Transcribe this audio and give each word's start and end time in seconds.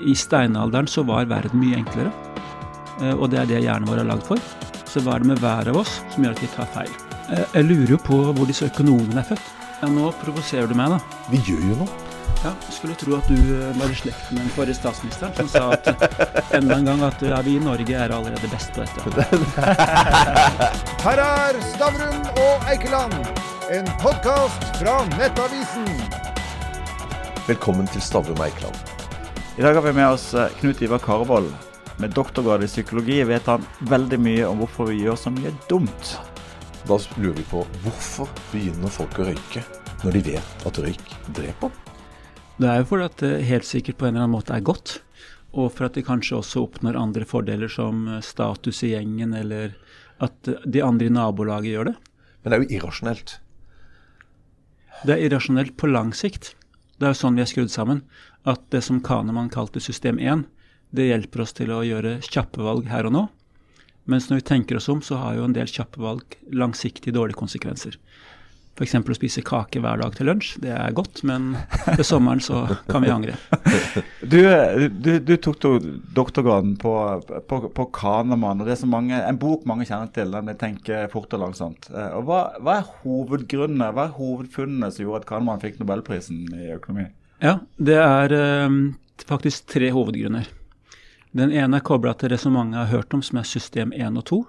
i 0.00 0.14
steinalderen 0.18 0.88
så 0.90 1.04
var 1.06 1.28
verden 1.30 1.60
mye 1.62 1.80
enklere. 1.82 2.12
Eh, 3.00 3.14
og 3.16 3.30
det 3.32 3.42
er 3.42 3.50
det 3.50 3.62
hjernen 3.64 3.88
vår 3.88 4.02
er 4.02 4.10
lagd 4.12 4.26
for. 4.28 4.38
Så 4.88 5.00
hva 5.02 5.16
er 5.16 5.24
det 5.24 5.32
med 5.32 5.42
hver 5.42 5.70
av 5.72 5.80
oss 5.82 5.98
som 6.12 6.24
gjør 6.26 6.36
at 6.36 6.44
vi 6.44 6.52
tar 6.52 6.70
feil? 6.74 6.94
Eh, 7.32 7.44
jeg 7.56 7.68
lurer 7.68 7.94
jo 7.96 8.00
på 8.04 8.22
hvor 8.30 8.48
disse 8.48 8.68
økonomene 8.68 9.22
er 9.22 9.28
født. 9.32 9.50
Ja, 9.82 9.90
Nå 9.90 10.12
provoserer 10.22 10.68
du 10.70 10.76
meg, 10.78 10.92
da. 10.94 11.26
Vi 11.32 11.40
gjør 11.48 11.62
jo 11.72 11.78
noe. 11.82 12.00
Ja, 12.42 12.50
Skulle 12.74 12.94
tro 12.98 13.14
at 13.18 13.28
du 13.30 13.36
eh, 13.38 13.68
var 13.78 13.90
i 13.90 13.96
slekt 13.98 14.30
med 14.32 14.42
den 14.42 14.50
forrige 14.56 14.74
statsministeren 14.74 15.34
som 15.36 15.50
sa 15.50 15.62
at 15.76 16.54
enda 16.58 16.78
en 16.80 16.88
gang 16.90 17.04
at 17.06 17.22
ja, 17.22 17.38
vi 17.46 17.54
i 17.58 17.62
Norge 17.62 17.94
er 17.94 18.14
allerede 18.14 18.50
best 18.50 18.74
på 18.74 18.82
dette. 18.82 19.26
Her 21.06 21.22
er 21.22 21.60
Stavrum 21.72 22.18
og 22.42 22.66
Eikeland, 22.72 23.14
en 23.74 23.92
podkast 24.02 24.66
fra 24.80 25.00
Nettavisen. 25.14 25.86
Velkommen 27.46 27.86
til 27.94 28.02
Stavrum 28.02 28.38
og 28.38 28.48
Eikeland. 28.50 29.01
I 29.58 29.62
dag 29.62 29.74
har 29.74 29.82
vi 29.82 29.92
med 29.92 30.08
oss 30.08 30.34
eh, 30.34 30.48
Knut 30.48 30.82
Ivar 30.82 30.98
Karvold. 30.98 31.50
Med 31.98 32.10
doktorgrad 32.10 32.64
i 32.64 32.66
psykologi 32.66 33.18
vet 33.28 33.46
han 33.46 33.66
veldig 33.84 34.16
mye 34.24 34.46
om 34.48 34.62
hvorfor 34.62 34.88
vi 34.88 35.02
gjør 35.02 35.18
så 35.20 35.32
mye 35.34 35.50
dumt. 35.68 36.12
Da 36.88 36.96
lurer 37.18 37.36
vi 37.36 37.44
på 37.50 37.60
hvorfor 37.82 38.30
begynner 38.48 38.94
folk 38.94 39.18
å 39.20 39.26
røyke 39.28 39.60
når 40.06 40.16
de 40.16 40.22
vet 40.30 40.64
at 40.70 40.80
røyk 40.80 41.12
dreper? 41.36 41.74
Det 42.56 42.70
er 42.70 42.80
jo 42.80 42.86
fordi 42.94 43.10
at 43.10 43.18
det 43.20 43.34
helt 43.50 43.68
sikkert 43.68 44.00
på 44.00 44.08
en 44.08 44.14
eller 44.14 44.24
annen 44.24 44.38
måte 44.38 44.56
er 44.56 44.64
godt. 44.64 44.94
Og 45.52 45.68
for 45.76 45.90
at 45.90 46.00
de 46.00 46.06
kanskje 46.06 46.38
også 46.38 46.64
oppnår 46.64 46.96
andre 46.96 47.28
fordeler 47.28 47.68
som 47.68 48.08
eh, 48.08 48.24
status 48.24 48.80
i 48.88 48.94
gjengen, 48.94 49.36
eller 49.36 49.76
at 50.24 50.48
eh, 50.48 50.64
de 50.64 50.80
andre 50.80 51.10
i 51.10 51.12
nabolaget 51.12 51.74
gjør 51.74 51.92
det. 51.92 51.96
Men 52.40 52.48
det 52.48 52.56
er 52.56 52.64
jo 52.64 52.80
irrasjonelt. 52.80 53.36
Det 55.04 55.18
er 55.18 55.28
irrasjonelt 55.28 55.76
på 55.76 55.92
lang 55.92 56.16
sikt. 56.16 56.54
Det 56.98 57.08
er 57.08 57.14
jo 57.14 57.20
sånn 57.22 57.38
vi 57.38 57.44
er 57.44 57.50
skrudd 57.50 57.72
sammen. 57.72 58.02
At 58.48 58.64
det 58.74 58.82
som 58.86 59.00
Kahneman 59.04 59.50
kalte 59.52 59.80
system 59.82 60.18
1, 60.18 60.46
det 60.92 61.08
hjelper 61.08 61.44
oss 61.44 61.54
til 61.56 61.72
å 61.72 61.84
gjøre 61.86 62.18
kjappe 62.26 62.64
valg 62.64 62.90
her 62.92 63.08
og 63.08 63.16
nå. 63.16 63.24
Mens 64.10 64.28
når 64.28 64.40
vi 64.40 64.48
tenker 64.50 64.78
oss 64.78 64.90
om, 64.90 65.00
så 65.04 65.20
har 65.20 65.36
jo 65.38 65.46
en 65.46 65.54
del 65.56 65.70
kjappe 65.70 66.02
valg 66.02 66.36
langsiktig 66.50 67.14
dårlige 67.14 67.38
konsekvenser. 67.38 67.96
F.eks. 68.72 68.94
å 68.96 69.14
spise 69.14 69.42
kake 69.44 69.82
hver 69.84 70.00
dag 70.00 70.14
til 70.16 70.30
lunsj. 70.30 70.54
Det 70.62 70.70
er 70.72 70.94
godt, 70.96 71.20
men 71.28 71.50
til 71.92 72.06
sommeren 72.08 72.40
så 72.40 72.62
kan 72.88 73.04
vi 73.04 73.12
angre. 73.12 73.36
Du, 74.32 74.38
du, 74.88 75.10
du 75.20 75.32
tok 75.42 75.58
to 75.60 75.70
doktorgraden 76.16 76.76
på, 76.80 76.92
på, 77.50 77.56
på 77.74 77.84
Kahneman, 77.92 78.62
og 78.62 78.68
det 78.68 78.76
er 78.76 78.80
så 78.80 78.88
mange, 78.88 79.18
en 79.18 79.40
bok 79.40 79.66
mange 79.68 79.84
kjenner 79.88 80.08
til, 80.14 80.32
den 80.32 80.48
tenker 80.56 81.10
fort 81.12 81.34
og 81.36 81.42
langsomt'. 81.42 81.90
Eh, 81.90 82.14
Og 82.16 82.24
hva, 82.30 82.38
hva 82.62 82.78
er 82.78 82.88
hovedgrunnene, 83.02 83.90
hva 83.92 84.06
er 84.08 84.16
hovedfunnene 84.16 84.88
som 84.94 85.04
gjorde 85.04 85.24
at 85.24 85.28
Kahneman 85.28 85.60
fikk 85.60 85.82
nobelprisen 85.82 86.46
i 86.54 86.70
økonomi? 86.78 87.10
Ja, 87.44 87.58
det 87.76 87.98
er 87.98 88.36
eh, 88.38 88.78
faktisk 89.28 89.66
tre 89.74 89.90
hovedgrunner. 89.92 90.48
Den 91.36 91.52
ene 91.52 91.80
er 91.80 91.84
kobla 91.84 92.14
til 92.16 92.32
det 92.32 92.40
som 92.40 92.56
mange 92.56 92.76
har 92.78 92.90
hørt 92.92 93.12
om, 93.16 93.22
som 93.24 93.42
er 93.42 93.48
system 93.48 93.92
1 93.92 94.16
og 94.22 94.26
2. 94.30 94.40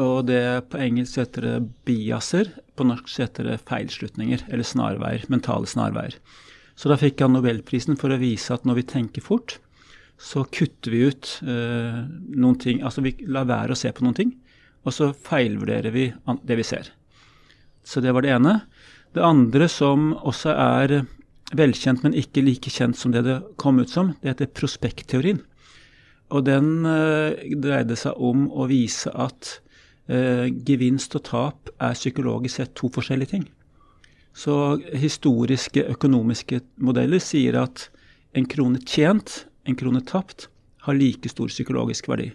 Og 0.00 0.24
det 0.28 0.70
på 0.72 0.80
engelsk 0.80 1.18
heter 1.20 1.44
det 1.44 1.56
biaser, 1.84 2.48
på 2.78 2.86
norsk 2.88 3.18
heter 3.20 3.50
det 3.50 3.58
feilslutninger, 3.68 4.46
eller 4.48 4.64
snarveier, 4.64 5.26
mentale 5.32 5.68
snarveier. 5.68 6.16
Så 6.74 6.88
da 6.88 6.96
fikk 6.96 7.20
han 7.20 7.34
nobelprisen 7.36 7.98
for 8.00 8.14
å 8.14 8.20
vise 8.20 8.54
at 8.54 8.64
når 8.64 8.80
vi 8.80 8.88
tenker 8.94 9.24
fort, 9.24 9.58
så 10.22 10.46
kutter 10.54 10.94
vi 10.94 11.02
ut 11.10 11.28
eh, 11.44 12.00
noen 12.32 12.58
ting, 12.62 12.80
altså 12.86 13.04
vi 13.04 13.16
lar 13.26 13.48
være 13.50 13.74
å 13.74 13.78
se 13.78 13.90
på 13.92 14.04
noen 14.06 14.16
ting, 14.16 14.32
og 14.86 14.94
så 14.94 15.10
feilvurderer 15.12 15.92
vi 15.94 16.08
det 16.46 16.58
vi 16.58 16.66
ser. 16.66 16.88
Så 17.84 18.00
det 18.00 18.14
var 18.14 18.24
det 18.24 18.32
ene. 18.32 18.60
Det 19.12 19.22
andre 19.22 19.68
som 19.68 20.12
også 20.14 20.54
er 20.54 21.02
velkjent, 21.58 22.04
men 22.06 22.16
ikke 22.16 22.44
like 22.46 22.70
kjent 22.72 22.96
som 22.96 23.12
det 23.12 23.24
det 23.26 23.40
kom 23.60 23.82
ut 23.82 23.90
som, 23.92 24.14
det 24.22 24.32
heter 24.32 24.54
prospektteorien. 24.56 25.42
Og 26.32 26.46
den 26.48 26.86
eh, 26.88 27.42
dreide 27.60 27.98
seg 27.98 28.16
om 28.16 28.46
å 28.48 28.66
vise 28.70 29.12
at 29.12 29.58
eh, 30.08 30.48
gevinst 30.66 31.14
og 31.18 31.24
tap 31.28 31.72
er 31.78 31.98
psykologisk 31.98 32.60
sett 32.60 32.74
to 32.78 32.90
forskjellige 32.92 33.34
ting. 33.34 33.46
Så 34.32 34.80
historiske 34.96 35.84
økonomiske 35.92 36.62
modeller 36.80 37.20
sier 37.20 37.58
at 37.60 37.88
en 38.32 38.48
krone 38.48 38.80
tjent, 38.88 39.44
en 39.68 39.76
krone 39.76 40.00
tapt, 40.08 40.48
har 40.82 40.96
like 40.98 41.28
stor 41.28 41.52
psykologisk 41.52 42.08
verdi. 42.08 42.32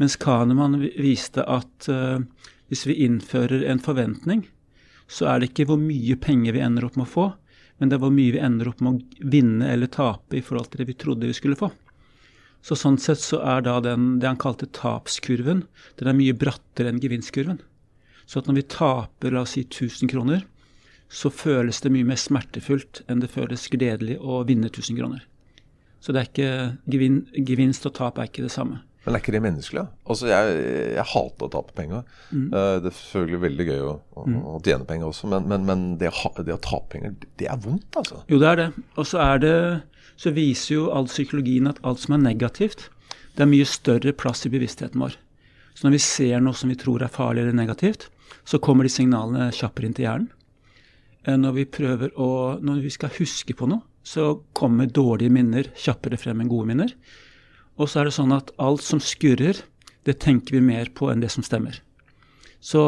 Mens 0.00 0.16
Kahneman 0.20 0.80
viste 0.96 1.44
at 1.44 1.88
eh, 1.92 2.20
hvis 2.68 2.86
vi 2.88 3.00
innfører 3.06 3.64
en 3.70 3.82
forventning, 3.82 4.46
så 5.06 5.28
er 5.30 5.40
det 5.40 5.52
ikke 5.52 5.68
hvor 5.70 5.80
mye 5.80 6.16
penger 6.18 6.56
vi 6.56 6.64
ender 6.64 6.88
opp 6.88 6.96
med 6.98 7.06
å 7.06 7.12
få, 7.12 7.26
men 7.78 7.90
det 7.90 7.98
er 7.98 8.02
hvor 8.02 8.14
mye 8.14 8.34
vi 8.34 8.42
ender 8.42 8.70
opp 8.72 8.80
med 8.82 8.96
å 8.96 9.30
vinne 9.30 9.68
eller 9.70 9.92
tape 9.92 10.38
i 10.38 10.42
forhold 10.44 10.72
til 10.72 10.82
det 10.82 10.88
vi 10.90 10.98
trodde 10.98 11.28
vi 11.28 11.36
skulle 11.36 11.58
få. 11.60 11.70
Så 12.66 12.74
sånn 12.74 12.98
sett 12.98 13.20
så 13.22 13.38
er 13.46 13.62
da 13.62 13.76
den, 13.84 14.16
det 14.18 14.26
han 14.26 14.40
kalte 14.42 14.66
tapskurven, 14.74 15.62
den 16.00 16.10
er 16.10 16.16
mye 16.18 16.34
brattere 16.34 16.90
enn 16.90 16.98
gevinstkurven. 17.02 17.60
Så 18.26 18.40
at 18.40 18.48
når 18.50 18.58
vi 18.58 18.64
taper 18.74 19.34
la 19.36 19.44
oss 19.46 19.54
si 19.54 19.62
1000 19.68 20.10
kroner, 20.10 20.42
så 21.06 21.30
føles 21.30 21.78
det 21.84 21.92
mye 21.94 22.08
mer 22.08 22.18
smertefullt 22.18 23.04
enn 23.06 23.22
det 23.22 23.30
føles 23.30 23.68
gledelig 23.70 24.18
å 24.18 24.40
vinne 24.48 24.66
1000 24.72 24.98
kroner. 24.98 25.22
Så 26.02 26.10
det 26.14 26.20
er 26.24 26.28
ikke, 26.32 26.50
gevin, 26.90 27.20
gevinst 27.46 27.86
og 27.86 27.94
tap 27.94 28.18
er 28.18 28.26
ikke 28.26 28.48
det 28.48 28.52
samme. 28.54 28.82
Men 29.06 29.14
er 29.14 29.22
ikke 29.22 29.36
det 29.36 29.44
menneskelig? 29.44 29.84
Altså, 30.10 30.26
jeg, 30.26 30.54
jeg 30.96 31.06
hater 31.12 31.46
å 31.46 31.50
tape 31.54 31.74
penger. 31.78 32.02
Mm. 32.34 32.48
Eh, 32.50 32.70
Det 32.82 32.90
er 32.90 32.96
selvfølgelig 32.98 33.40
veldig 33.44 33.66
gøy 33.68 33.82
å, 33.86 33.92
å, 34.18 34.24
å 34.50 34.58
tjene 34.66 34.88
penger 34.88 35.12
også, 35.12 35.30
men, 35.30 35.46
men, 35.52 35.66
men 35.68 35.84
det, 36.00 36.10
det 36.42 36.56
å 36.56 36.62
tape 36.66 36.96
penger, 36.96 37.14
det 37.38 37.46
er 37.46 37.60
vondt, 37.62 37.86
altså. 38.02 38.24
Jo, 38.26 38.40
det 38.42 38.48
er 38.50 38.60
det. 38.64 38.66
Og 38.98 39.06
så 39.06 39.22
er 39.22 39.42
det 39.44 39.54
så 40.16 40.32
viser 40.36 40.74
jo 40.74 40.90
all 40.92 41.08
psykologien 41.10 41.68
at 41.70 41.80
alt 41.86 42.02
som 42.02 42.16
er 42.16 42.24
negativt, 42.24 42.88
det 43.36 43.44
er 43.44 43.50
mye 43.50 43.68
større 43.68 44.14
plass 44.16 44.46
i 44.48 44.52
bevisstheten 44.52 45.02
vår. 45.02 45.16
Så 45.76 45.84
når 45.84 45.96
vi 45.98 46.04
ser 46.04 46.40
noe 46.40 46.56
som 46.56 46.72
vi 46.72 46.78
tror 46.80 47.04
er 47.04 47.12
farlig 47.12 47.44
eller 47.44 47.56
negativt, 47.56 48.08
så 48.48 48.60
kommer 48.62 48.86
de 48.86 48.92
signalene 48.92 49.50
kjappere 49.54 49.88
inn 49.88 49.96
til 49.96 50.06
hjernen. 50.06 50.30
Eh, 51.26 51.36
Når 51.36 51.52
vi 51.52 51.66
å, 52.16 52.30
når 52.62 52.82
vi 52.82 52.90
skal 52.94 53.12
huske 53.18 53.54
på 53.54 53.68
noe, 53.68 53.82
så 54.06 54.40
kommer 54.54 54.86
dårlige 54.86 55.34
minner 55.34 55.68
kjappere 55.74 56.16
frem 56.16 56.40
enn 56.40 56.50
gode 56.50 56.70
minner. 56.70 56.92
Og 57.76 57.90
så 57.90 58.00
er 58.00 58.08
det 58.08 58.14
sånn 58.16 58.32
at 58.32 58.52
alt 58.62 58.84
som 58.86 59.02
skurrer, 59.02 59.58
det 60.06 60.20
tenker 60.22 60.54
vi 60.54 60.62
mer 60.62 60.88
på 60.94 61.10
enn 61.10 61.20
det 61.20 61.32
som 61.34 61.44
stemmer. 61.44 61.80
Så 62.62 62.80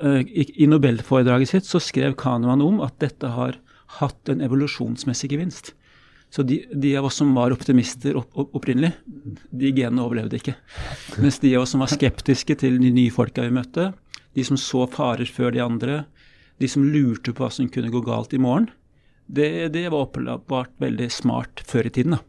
eh, 0.00 0.22
i, 0.30 0.66
nobelforedraget 0.70 1.50
sitt 1.50 1.68
så 1.68 1.82
skrev 1.82 2.16
Kahneman 2.18 2.62
om 2.64 2.80
at 2.86 2.96
dette 3.02 3.34
har 3.34 3.58
hatt 3.98 4.30
en 4.30 4.40
evolusjonsmessig 4.40 5.34
gevinst. 5.34 5.74
Så 6.32 6.44
de, 6.48 6.62
de 6.72 6.94
av 6.96 7.04
oss 7.04 7.18
som 7.20 7.34
var 7.36 7.52
optimister 7.52 8.16
opp, 8.16 8.30
opp, 8.40 8.54
opprinnelig, 8.56 8.94
de 9.52 9.72
genene 9.76 10.00
overlevde 10.00 10.38
ikke. 10.38 10.54
Mens 11.20 11.36
de 11.42 11.50
av 11.58 11.66
oss 11.66 11.74
som 11.74 11.84
var 11.84 11.92
skeptiske 11.92 12.56
til 12.62 12.78
de 12.80 12.92
nye 12.94 13.12
folka 13.12 13.44
vi 13.44 13.52
møtte, 13.52 13.90
de 14.32 14.44
som 14.48 14.56
så 14.56 14.86
farer 14.88 15.28
før 15.28 15.52
de 15.52 15.60
andre, 15.60 15.98
de 16.62 16.70
som 16.72 16.86
lurte 16.88 17.34
på 17.34 17.44
hva 17.44 17.50
som 17.52 17.68
kunne 17.68 17.92
gå 17.92 18.00
galt 18.06 18.32
i 18.32 18.40
morgen, 18.40 18.70
det, 19.28 19.72
det 19.76 19.86
var 19.92 20.08
åpenbart 20.08 20.72
veldig 20.80 21.10
smart 21.12 21.62
før 21.68 21.88
i 21.88 21.94
tiden. 22.00 22.16
da. 22.16 22.24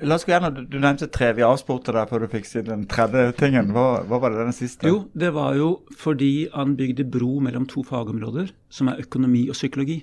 La 0.00 0.16
oss 0.16 0.24
gå 0.24 0.32
gjennom, 0.32 0.64
Du 0.70 0.78
nevnte 0.80 1.10
tre. 1.12 1.30
Vi 1.36 1.44
avspurte 1.44 1.92
deg 1.92 2.08
før 2.08 2.24
du 2.24 2.30
fikk 2.32 2.46
si 2.48 2.62
den 2.64 2.86
tredje 2.88 3.34
tingen. 3.36 3.72
Hva, 3.76 4.00
hva 4.08 4.20
var 4.22 4.32
det 4.32 4.46
den 4.46 4.56
siste? 4.56 4.88
Jo, 4.88 5.02
det 5.12 5.32
var 5.36 5.58
jo 5.58 5.74
fordi 6.00 6.48
han 6.54 6.72
bygde 6.78 7.04
bro 7.04 7.34
mellom 7.44 7.66
to 7.68 7.84
fagområder, 7.86 8.48
som 8.72 8.88
er 8.88 9.02
økonomi 9.04 9.44
og 9.52 9.58
psykologi. 9.58 10.00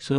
Så 0.00 0.16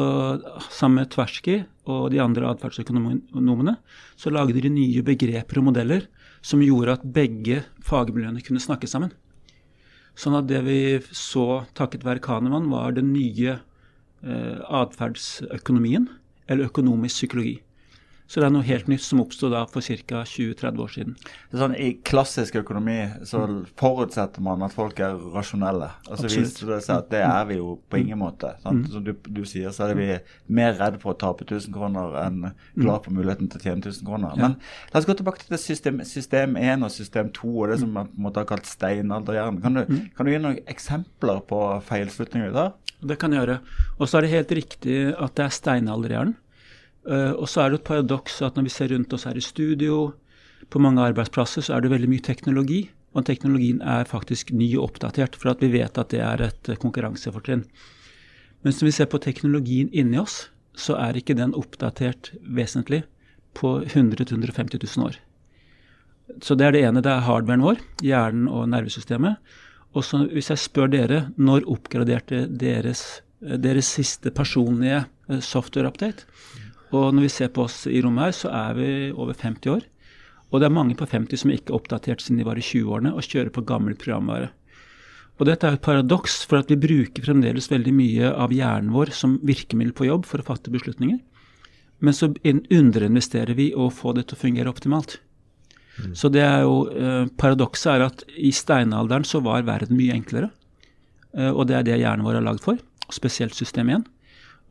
sammen 0.69 1.01
med 1.01 1.09
Tversky 1.13 1.63
og 1.89 2.11
de 2.13 2.19
andre 2.21 2.51
atferdsøkonomene, 2.51 3.75
så 4.19 4.29
lagde 4.29 4.61
de 4.61 4.69
nye 4.69 5.01
begreper 5.05 5.57
og 5.57 5.71
modeller 5.71 6.05
som 6.45 6.61
gjorde 6.61 6.99
at 6.99 7.07
begge 7.15 7.63
fagmiljøene 7.85 8.43
kunne 8.45 8.61
snakke 8.61 8.89
sammen. 8.89 9.09
Sånn 10.17 10.37
at 10.37 10.49
det 10.49 10.61
vi 10.67 10.79
så 11.15 11.63
takket 11.77 12.05
være 12.05 12.21
Kanemann, 12.21 12.69
var 12.69 12.93
den 12.93 13.09
nye 13.13 13.57
eh, 13.57 14.57
atferdsøkonomien, 14.81 16.09
eller 16.51 16.69
økonomisk 16.69 17.21
psykologi. 17.21 17.55
Så 18.31 18.39
det 18.39 18.45
er 18.47 18.53
noe 18.55 18.63
helt 18.63 18.87
nytt 18.87 19.03
som 19.03 19.19
oppstod 19.19 19.51
da 19.51 19.65
for 19.67 19.83
ca. 19.83 20.21
20-30 20.23 20.77
år 20.79 20.91
siden. 20.93 21.15
Sånn, 21.51 21.73
I 21.75 21.89
klassisk 22.07 22.55
økonomi 22.61 22.95
så 23.27 23.41
forutsetter 23.75 24.39
man 24.45 24.61
at 24.63 24.71
folk 24.71 25.01
er 25.03 25.17
rasjonelle. 25.33 25.89
Og 26.07 26.15
så 26.21 26.29
viser 26.45 26.69
det 26.71 26.77
seg 26.85 27.01
at 27.01 27.09
det 27.11 27.19
er 27.27 27.45
vi 27.49 27.57
jo 27.57 27.73
på 27.91 27.99
ingen 27.99 28.21
måte. 28.21 28.53
Sant? 28.63 28.87
Som 28.93 29.03
du, 29.03 29.11
du 29.27 29.41
sier, 29.49 29.73
så 29.75 29.89
er 29.89 29.97
vi 29.99 30.07
mer 30.47 30.77
redd 30.79 31.01
for 31.01 31.11
å 31.11 31.17
tape 31.19 31.43
1000 31.43 31.75
kroner 31.75 32.15
enn 32.23 32.39
glad 32.79 33.03
for 33.03 33.11
muligheten 33.17 33.49
til 33.51 33.59
å 33.59 33.65
tjene 33.65 33.83
1000 33.83 34.07
kroner. 34.07 34.37
Men 34.39 34.55
la 34.93 35.01
oss 35.01 35.09
gå 35.09 35.17
tilbake 35.19 35.43
til 35.43 35.51
det 35.57 35.59
system, 35.65 35.99
system 36.07 36.55
1 36.55 36.87
og 36.87 36.93
system 36.95 37.33
2 37.35 37.51
og 37.65 37.67
det 37.73 37.81
som 37.83 37.91
man 37.99 38.07
på 38.13 38.15
en 38.21 38.27
måte 38.29 38.39
har 38.45 38.47
kalt 38.53 38.69
steinalderhjernen. 38.71 39.59
Kan, 39.61 39.73
du- 39.81 40.07
kan 40.15 40.25
du 40.25 40.31
gi 40.31 40.39
noen 40.39 40.61
eksempler 40.71 41.43
på 41.51 41.59
feilslutninger 41.91 42.55
der? 42.55 42.71
Det 43.01 43.17
kan 43.19 43.33
jeg 43.33 43.41
gjøre. 43.43 43.59
Og 43.99 44.07
så 44.07 44.19
er 44.19 44.21
det 44.27 44.31
helt 44.37 44.51
riktig 44.55 44.97
at 45.19 45.35
det 45.35 45.47
er 45.49 45.55
steinalderhjernen. 45.59 46.35
Eh, 47.09 47.31
og 47.33 47.47
så 47.49 47.63
er 47.63 47.71
det 47.71 47.81
et 47.81 47.87
paradoks 47.87 48.41
at 48.45 48.57
når 48.57 48.67
vi 48.67 48.73
ser 48.73 48.91
rundt 48.93 49.13
oss 49.15 49.25
her 49.29 49.37
i 49.37 49.43
studio, 49.43 50.11
på 50.71 50.79
mange 50.79 51.03
arbeidsplasser, 51.03 51.65
så 51.65 51.75
er 51.75 51.83
det 51.83 51.91
veldig 51.91 52.09
mye 52.11 52.23
teknologi. 52.25 52.81
Og 53.11 53.25
teknologien 53.27 53.81
er 53.83 54.07
faktisk 54.07 54.53
ny 54.55 54.69
og 54.77 54.91
oppdatert, 54.91 55.35
for 55.35 55.51
at 55.51 55.63
vi 55.63 55.71
vet 55.73 55.97
at 55.99 56.13
det 56.13 56.21
er 56.23 56.45
et 56.47 56.69
eh, 56.71 56.79
konkurransefortrinn. 56.79 57.65
Mens 58.61 58.79
når 58.79 58.91
vi 58.91 58.93
ser 58.99 59.09
på 59.11 59.19
teknologien 59.23 59.89
inni 59.91 60.19
oss, 60.21 60.45
så 60.77 60.95
er 61.01 61.17
ikke 61.17 61.35
den 61.35 61.55
oppdatert 61.57 62.31
vesentlig 62.45 63.01
på 63.57 63.81
100 63.83 64.23
000-150 64.23 64.79
000 64.79 65.09
år. 65.09 65.17
Så 66.39 66.55
det 66.55 66.69
er 66.69 66.75
det 66.77 66.85
ene. 66.87 67.03
Det 67.03 67.11
er 67.11 67.25
hardwaren 67.25 67.65
vår, 67.65 67.81
hjernen 68.05 68.47
og 68.47 68.69
nervesystemet. 68.71 69.41
Og 69.91 70.05
så 70.07 70.21
hvis 70.31 70.47
jeg 70.53 70.61
spør 70.61 70.91
dere, 70.93 71.21
når 71.35 71.67
oppgraderte 71.67 72.45
deres, 72.47 73.21
deres 73.41 73.89
siste 73.97 74.31
personlige 74.31 75.03
eh, 75.27 75.41
software-update? 75.43 76.29
Og 76.91 77.15
når 77.15 77.27
vi 77.27 77.31
ser 77.31 77.51
på 77.55 77.65
oss 77.65 77.85
i 77.87 78.01
rommet 78.03 78.29
her, 78.29 78.35
så 78.35 78.51
er 78.51 78.77
vi 78.77 78.89
over 79.11 79.37
50 79.37 79.71
år. 79.71 79.85
Og 80.51 80.59
det 80.59 80.67
er 80.67 80.75
mange 80.75 80.97
på 80.99 81.07
50 81.07 81.43
som 81.43 81.53
ikke 81.53 81.71
er 81.71 81.77
oppdatert 81.77 82.23
siden 82.23 82.41
de 82.41 82.47
var 82.47 82.59
i 82.59 82.65
20-årene 82.65 83.13
og 83.15 83.23
kjører 83.23 83.53
på 83.55 83.63
gammel 83.67 83.95
programvare. 83.99 84.51
Og 85.39 85.47
dette 85.47 85.65
er 85.65 85.77
et 85.77 85.81
paradoks, 85.81 86.43
for 86.45 86.59
at 86.59 86.69
vi 86.69 86.77
bruker 86.77 87.23
fremdeles 87.25 87.71
veldig 87.71 87.93
mye 87.95 88.29
av 88.43 88.51
hjernen 88.53 88.91
vår 88.93 89.13
som 89.15 89.39
virkemiddel 89.47 89.95
på 89.97 90.05
jobb 90.09 90.27
for 90.29 90.43
å 90.43 90.45
fatte 90.51 90.73
beslutninger. 90.73 91.17
Men 92.01 92.17
så 92.17 92.29
underinvesterer 92.29 93.55
vi 93.57 93.71
å 93.73 93.87
få 93.93 94.13
det 94.17 94.27
til 94.27 94.37
å 94.37 94.41
fungere 94.43 94.69
optimalt. 94.69 95.17
Mm. 95.97 96.13
Så 96.17 96.29
det 96.33 96.43
er 96.45 96.63
jo 96.65 96.75
eh, 96.93 97.25
Paradokset 97.41 97.91
er 97.93 98.05
at 98.05 98.23
i 98.37 98.51
steinalderen 98.55 99.25
så 99.27 99.41
var 99.45 99.65
verden 99.67 99.97
mye 99.97 100.15
enklere. 100.17 100.51
Eh, 101.37 101.49
og 101.49 101.67
det 101.69 101.79
er 101.79 101.87
det 101.87 101.99
hjernen 102.01 102.25
vår 102.27 102.39
er 102.39 102.45
lagd 102.45 102.63
for, 102.65 102.79
spesielt 103.13 103.57
system 103.57 103.91
1. 103.93 104.05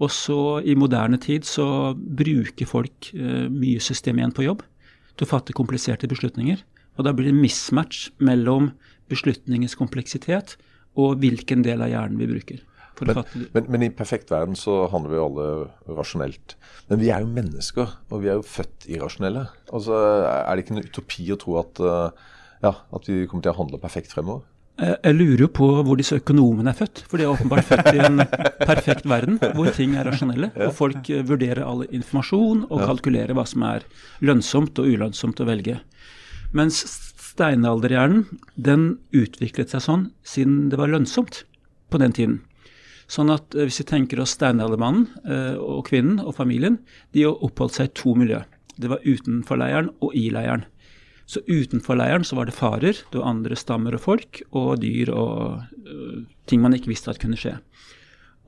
Og 0.01 0.09
så 0.15 0.41
i 0.65 0.77
moderne 0.79 1.21
tid 1.21 1.45
så 1.49 1.93
bruker 1.95 2.69
folk 2.69 3.13
eh, 3.13 3.49
mye 3.53 3.83
system 3.85 4.21
igjen 4.21 4.35
på 4.37 4.47
jobb 4.47 4.65
til 5.17 5.27
å 5.27 5.31
fatte 5.31 5.57
kompliserte 5.57 6.09
beslutninger. 6.09 6.63
Og 6.97 7.07
da 7.07 7.13
blir 7.17 7.29
det 7.29 7.37
mismatch 7.37 8.09
mellom 8.25 8.73
beslutningens 9.13 9.77
kompleksitet 9.79 10.57
og 10.99 11.21
hvilken 11.23 11.65
del 11.67 11.85
av 11.85 11.93
hjernen 11.93 12.21
vi 12.21 12.29
bruker. 12.31 12.65
Men, 13.01 13.23
men, 13.55 13.69
men, 13.73 13.85
i 13.87 13.93
perfekt 13.97 14.29
verden 14.33 14.57
så 14.59 14.83
handler 14.93 15.13
vi 15.13 15.17
jo 15.17 15.27
alle 15.31 15.97
rasjonelt. 15.97 16.57
Men 16.91 17.01
vi 17.01 17.09
er 17.15 17.23
jo 17.25 17.31
mennesker, 17.33 17.95
og 18.11 18.21
vi 18.25 18.29
er 18.29 18.37
jo 18.37 18.45
født 18.45 18.89
irrasjonelle. 18.93 19.47
Altså, 19.73 19.97
Er 19.97 20.53
det 20.53 20.67
ikke 20.67 20.75
en 20.77 20.85
utopi 20.85 21.31
å 21.33 21.39
tro 21.41 21.57
at, 21.63 21.81
eh, 21.81 22.27
ja, 22.67 22.75
at 22.77 23.09
vi 23.09 23.25
kommer 23.31 23.47
til 23.47 23.55
å 23.55 23.61
handle 23.63 23.81
perfekt 23.81 24.13
fremover? 24.13 24.45
Jeg 24.81 25.13
lurer 25.13 25.43
jo 25.45 25.49
på 25.53 25.67
hvor 25.85 25.99
disse 26.01 26.17
økonomene 26.17 26.73
er 26.73 26.79
født. 26.79 27.03
For 27.11 27.21
de 27.21 27.27
er 27.27 27.35
åpenbart 27.35 27.67
født 27.69 27.91
i 27.93 28.01
en 28.07 28.23
perfekt 28.71 29.05
verden 29.09 29.37
hvor 29.57 29.69
ting 29.77 29.97
er 29.99 30.09
rasjonelle. 30.09 30.53
Og 30.57 30.73
folk 30.79 31.11
eh, 31.13 31.25
vurderer 31.27 31.67
all 31.67 31.85
informasjon 31.91 32.65
og 32.71 32.85
kalkulerer 32.89 33.37
hva 33.37 33.45
som 33.49 33.67
er 33.69 33.85
lønnsomt 34.25 34.81
og 34.81 34.89
ulønnsomt 34.89 35.43
å 35.43 35.49
velge. 35.49 35.77
Mens 36.57 36.81
steinalderhjernen 37.31 38.25
den 38.57 38.87
utviklet 39.17 39.75
seg 39.75 39.85
sånn 39.85 40.07
siden 40.27 40.71
det 40.73 40.81
var 40.81 40.93
lønnsomt 40.93 41.45
på 41.93 42.01
den 42.01 42.17
tiden. 42.17 42.41
Sånn 43.11 43.33
at 43.35 43.53
eh, 43.57 43.67
hvis 43.69 43.83
vi 43.83 43.89
tenker 43.91 44.23
oss 44.23 44.37
steinaldermannen 44.39 45.09
eh, 45.27 45.57
og 45.61 45.85
kvinnen 45.91 46.23
og 46.25 46.37
familien, 46.39 46.81
de 47.13 47.27
oppholdt 47.29 47.77
seg 47.77 47.91
i 47.91 47.97
to 48.01 48.17
miljø. 48.17 48.41
Det 48.81 48.89
var 48.89 49.05
utenfor 49.05 49.61
leiren 49.61 49.91
og 50.01 50.15
i 50.17 50.31
leiren. 50.33 50.65
Så 51.31 51.43
utenfor 51.47 51.95
leiren 52.01 52.25
så 52.27 52.35
var 52.35 52.49
det 52.49 52.57
farer, 52.57 52.99
det 53.13 53.21
var 53.21 53.31
andre 53.31 53.59
stammer 53.59 53.95
og 53.95 54.03
folk, 54.03 54.43
og 54.51 54.81
dyr 54.83 55.13
og 55.15 55.61
uh, 55.87 56.23
ting 56.51 56.63
man 56.65 56.75
ikke 56.75 56.91
visste 56.91 57.13
at 57.13 57.21
kunne 57.23 57.39
skje. 57.39 57.55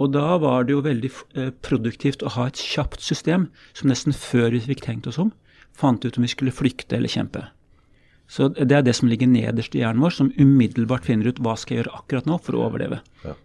Og 0.02 0.10
da 0.16 0.34
var 0.42 0.66
det 0.66 0.74
jo 0.74 0.82
veldig 0.82 1.10
uh, 1.38 1.52
produktivt 1.62 2.24
å 2.26 2.32
ha 2.34 2.48
et 2.50 2.58
kjapt 2.58 3.04
system 3.04 3.46
som 3.70 3.92
nesten 3.92 4.16
før 4.16 4.50
vi 4.56 4.64
fikk 4.66 4.82
tenkt 4.88 5.06
oss 5.06 5.20
om, 5.22 5.30
fant 5.78 6.02
ut 6.02 6.18
om 6.18 6.26
vi 6.26 6.32
skulle 6.32 6.54
flykte 6.54 6.98
eller 6.98 7.12
kjempe. 7.12 7.46
Så 8.32 8.48
det 8.56 8.74
er 8.74 8.84
det 8.86 8.96
som 8.96 9.10
ligger 9.10 9.28
nederst 9.30 9.74
i 9.76 9.82
hjernen 9.82 10.02
vår, 10.02 10.14
som 10.16 10.34
umiddelbart 10.40 11.06
finner 11.06 11.30
ut 11.30 11.40
hva 11.42 11.54
skal 11.60 11.76
jeg 11.76 11.82
gjøre 11.82 11.98
akkurat 12.00 12.28
nå 12.30 12.38
for 12.42 12.56
å 12.56 12.66
overleve. 12.66 13.02
Ja. 13.26 13.36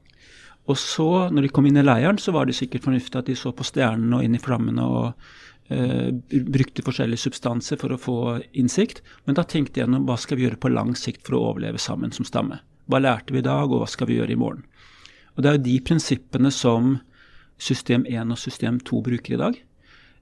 Og 0.67 0.79
så, 0.79 1.07
når 1.31 1.45
de 1.45 1.51
kom 1.53 1.67
inn 1.67 1.79
i 1.79 1.83
leiren, 1.83 2.17
så 2.19 2.33
var 2.35 2.47
det 2.47 2.57
sikkert 2.57 2.87
fornuftig 2.87 3.19
at 3.19 3.29
de 3.29 3.35
så 3.39 3.53
på 3.55 3.65
stjernene 3.67 4.17
og 4.17 4.25
inn 4.25 4.35
i 4.35 4.41
flammene 4.41 4.87
og 4.87 5.29
brukte 5.67 6.83
forskjellige 6.85 7.25
substanser 7.25 7.79
for 7.81 7.91
å 7.91 7.99
få 7.99 8.17
innsikt. 8.55 9.01
Men 9.27 9.35
da 9.35 9.43
tenkte 9.43 9.81
jeg 9.81 9.85
gjennom 9.85 10.05
hva 10.07 10.15
skal 10.19 10.39
vi 10.39 10.45
gjøre 10.45 10.59
på 10.63 10.71
lang 10.71 10.93
sikt 10.95 11.25
for 11.27 11.35
å 11.35 11.41
overleve 11.49 11.81
sammen 11.81 12.13
som 12.15 12.27
stamme. 12.27 12.61
Hva 12.87 13.01
lærte 13.03 13.35
vi 13.35 13.41
i 13.41 13.45
dag, 13.45 13.67
og 13.67 13.83
hva 13.83 13.89
skal 13.91 14.07
vi 14.07 14.15
gjøre 14.21 14.35
i 14.35 14.39
morgen? 14.39 14.63
Og 15.35 15.43
Det 15.43 15.49
er 15.49 15.57
jo 15.57 15.65
de 15.67 15.75
prinsippene 15.85 16.51
som 16.53 16.95
system 17.61 18.05
1 18.07 18.31
og 18.33 18.39
system 18.39 18.79
2 18.79 19.01
bruker 19.05 19.35
i 19.35 19.41
dag. 19.41 19.59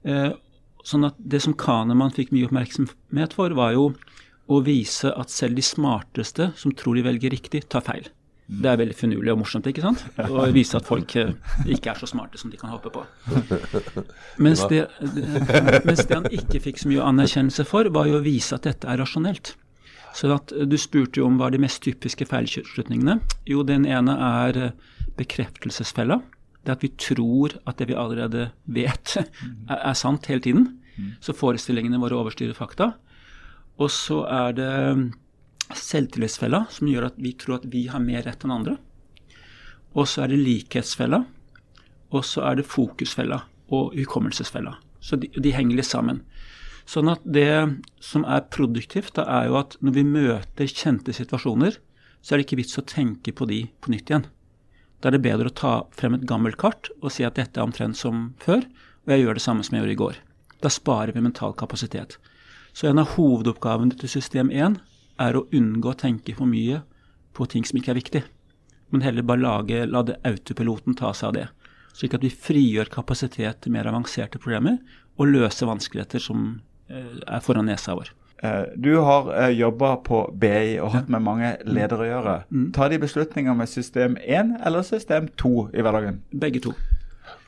Uh, 0.06 0.32
sånn 0.84 1.06
at 1.08 1.16
Det 1.18 1.40
som 1.42 1.56
Kahneman 1.56 2.14
fikk 2.14 2.34
mye 2.34 2.48
oppmerksomhet 2.48 3.36
for, 3.36 3.54
var 3.56 3.72
jo 3.76 3.92
å 4.46 4.60
vise 4.62 5.10
at 5.10 5.32
selv 5.32 5.58
de 5.58 5.64
smarteste 5.64 6.52
som 6.58 6.74
tror 6.74 6.98
de 6.98 7.06
velger 7.06 7.34
riktig, 7.34 7.64
tar 7.70 7.82
feil. 7.86 8.06
Det 8.46 8.68
er 8.70 8.78
veldig 8.78 8.94
finurlig 8.94 9.32
og 9.32 9.40
morsomt, 9.40 9.66
ikke 9.66 9.82
sant? 9.82 10.04
Å 10.22 10.44
vise 10.54 10.78
at 10.78 10.86
folk 10.86 11.16
eh, 11.18 11.32
ikke 11.66 11.90
er 11.90 11.98
så 11.98 12.06
smarte 12.06 12.38
som 12.38 12.52
de 12.52 12.60
kan 12.60 12.70
håpe 12.70 12.92
på. 12.94 13.02
Mens 14.44 14.62
det, 14.70 14.84
mens 15.82 16.04
det 16.06 16.14
han 16.14 16.28
ikke 16.30 16.60
fikk 16.68 16.78
så 16.78 16.90
mye 16.92 17.08
anerkjennelse 17.08 17.66
for, 17.66 17.90
var 17.90 18.06
jo 18.06 18.20
å 18.20 18.22
vise 18.22 18.54
at 18.54 18.68
dette 18.68 18.86
er 18.86 19.00
rasjonelt. 19.02 19.56
Så 20.14 20.30
at 20.34 20.54
eh, 20.54 20.66
Du 20.70 20.78
spurte 20.78 21.18
jo 21.20 21.26
om 21.26 21.40
hva 21.40 21.50
er 21.50 21.56
de 21.56 21.62
mest 21.66 21.82
typiske 21.82 22.28
feilslutningene. 22.30 23.18
Jo, 23.50 23.66
den 23.66 23.88
ene 23.90 24.14
er 24.28 24.62
eh, 24.68 24.96
bekreftelsesfella. 25.18 26.20
Det 26.62 26.76
at 26.78 26.86
vi 26.86 26.92
tror 26.98 27.58
at 27.66 27.82
det 27.82 27.90
vi 27.90 27.98
allerede 27.98 28.50
vet, 28.70 29.18
er, 29.18 29.80
er 29.80 29.98
sant 29.98 30.30
hele 30.30 30.44
tiden. 30.44 30.70
Så 31.20 31.34
forestillingene 31.36 31.98
våre 32.00 32.16
overstyrer 32.16 32.56
fakta. 32.56 32.94
Og 33.82 33.90
så 33.92 34.22
er 34.30 34.54
det 34.56 34.72
selvtillitsfella, 35.74 36.66
som 36.70 36.88
gjør 36.90 37.08
at 37.10 37.16
vi 37.22 37.32
tror 37.38 37.60
at 37.60 37.68
vi 37.72 37.86
har 37.90 38.02
mer 38.02 38.22
rett 38.26 38.44
enn 38.44 38.54
andre. 38.54 38.76
Og 39.96 40.08
så 40.10 40.24
er 40.24 40.32
det 40.32 40.42
likhetsfella. 40.42 41.24
Og 42.14 42.24
så 42.24 42.44
er 42.46 42.58
det 42.58 42.68
fokusfella 42.70 43.40
og 43.74 43.96
hukommelsesfella. 43.96 44.76
Så 45.00 45.18
de, 45.20 45.30
de, 45.34 45.54
henger 45.54 45.80
litt 45.80 45.88
sammen. 45.88 46.22
Sånn 46.86 47.10
at 47.10 47.24
det 47.24 47.82
som 48.02 48.22
er 48.28 48.46
produktivt, 48.52 49.16
da 49.18 49.24
er 49.40 49.48
jo 49.50 49.58
at 49.58 49.74
når 49.82 49.96
vi 49.96 50.06
møter 50.06 50.70
kjente 50.70 51.14
situasjoner, 51.16 51.80
så 52.22 52.34
er 52.34 52.38
det 52.38 52.46
ikke 52.46 52.60
vits 52.62 52.78
å 52.78 52.86
tenke 52.86 53.34
på 53.34 53.48
de 53.50 53.64
på 53.82 53.90
nytt 53.90 54.10
igjen. 54.10 54.28
Da 55.02 55.10
er 55.10 55.16
det 55.16 55.24
bedre 55.26 55.50
å 55.50 55.56
ta 55.56 55.74
frem 55.94 56.16
et 56.16 56.26
gammelt 56.28 56.58
kart 56.60 56.88
og 57.00 57.10
si 57.12 57.26
at 57.26 57.36
dette 57.38 57.58
er 57.60 57.66
omtrent 57.66 57.98
som 57.98 58.30
før, 58.42 58.64
og 59.04 59.12
jeg 59.12 59.22
gjør 59.22 59.38
det 59.38 59.44
samme 59.44 59.66
som 59.66 59.76
jeg 59.76 59.84
gjorde 59.84 59.96
i 59.96 60.02
går. 60.02 60.20
Da 60.62 60.72
sparer 60.72 61.12
vi 61.14 61.24
mental 61.24 61.54
kapasitet. 61.58 62.16
Så 62.72 62.88
en 62.88 63.02
av 63.02 63.14
hovedoppgavene 63.16 63.96
til 63.98 64.10
system 64.10 64.50
1 64.52 64.78
er 65.22 65.38
å 65.38 65.46
unngå 65.54 65.92
å 65.92 65.98
tenke 65.98 66.34
for 66.36 66.48
mye 66.50 66.82
på 67.36 67.46
ting 67.52 67.64
som 67.68 67.78
ikke 67.80 67.92
er 67.94 68.00
viktig. 68.00 68.22
Men 68.94 69.02
heller 69.02 69.26
bare 69.26 69.42
lage, 69.42 69.86
la 69.90 70.02
det 70.06 70.20
autopiloten 70.26 70.96
ta 70.98 71.12
seg 71.16 71.30
av 71.30 71.36
det. 71.36 71.46
Slik 71.96 72.14
at 72.16 72.24
vi 72.24 72.30
frigjør 72.30 72.90
kapasitet 72.92 73.64
til 73.64 73.74
mer 73.74 73.88
avanserte 73.88 74.40
problemer 74.42 74.78
og 75.16 75.32
løser 75.32 75.68
vanskeligheter 75.70 76.22
som 76.22 76.46
eh, 76.92 77.16
er 77.24 77.44
foran 77.44 77.68
nesa 77.70 77.96
vår. 77.96 78.12
Eh, 78.44 78.62
du 78.76 78.98
har 79.00 79.30
eh, 79.32 79.54
jobba 79.56 79.94
på 80.04 80.20
BI 80.36 80.76
og 80.84 80.92
hatt 80.92 81.08
med 81.12 81.24
mange 81.24 81.54
ledere 81.64 82.04
å 82.04 82.10
gjøre. 82.10 82.36
Mm. 82.52 82.68
Tar 82.76 82.92
de 82.92 83.00
beslutninger 83.00 83.56
med 83.56 83.72
system 83.72 84.18
1 84.20 84.58
eller 84.60 84.84
system 84.84 85.30
2 85.40 85.54
i 85.72 85.84
hverdagen? 85.86 86.20
Begge 86.36 86.62
to. 86.68 86.76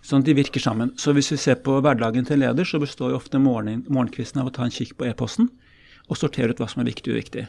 Sånn 0.00 0.24
at 0.24 0.30
de 0.30 0.36
virker 0.38 0.62
sammen. 0.62 0.94
Så 0.96 1.12
hvis 1.12 1.28
vi 1.34 1.40
ser 1.40 1.60
på 1.60 1.76
hverdagen 1.84 2.24
til 2.24 2.38
en 2.38 2.46
leder, 2.46 2.64
så 2.64 2.80
består 2.80 3.12
jo 3.12 3.20
ofte 3.20 3.40
morgen, 3.42 3.84
morgenkvisten 3.90 4.40
av 4.40 4.48
å 4.48 4.54
ta 4.54 4.64
en 4.64 4.72
kikk 4.72 4.96
på 4.96 5.08
e-posten 5.10 5.50
og 6.08 6.16
sortere 6.16 6.54
ut 6.54 6.62
hva 6.62 6.70
som 6.70 6.80
er 6.80 6.88
viktig 6.88 7.12
og 7.12 7.18
uviktig. 7.18 7.44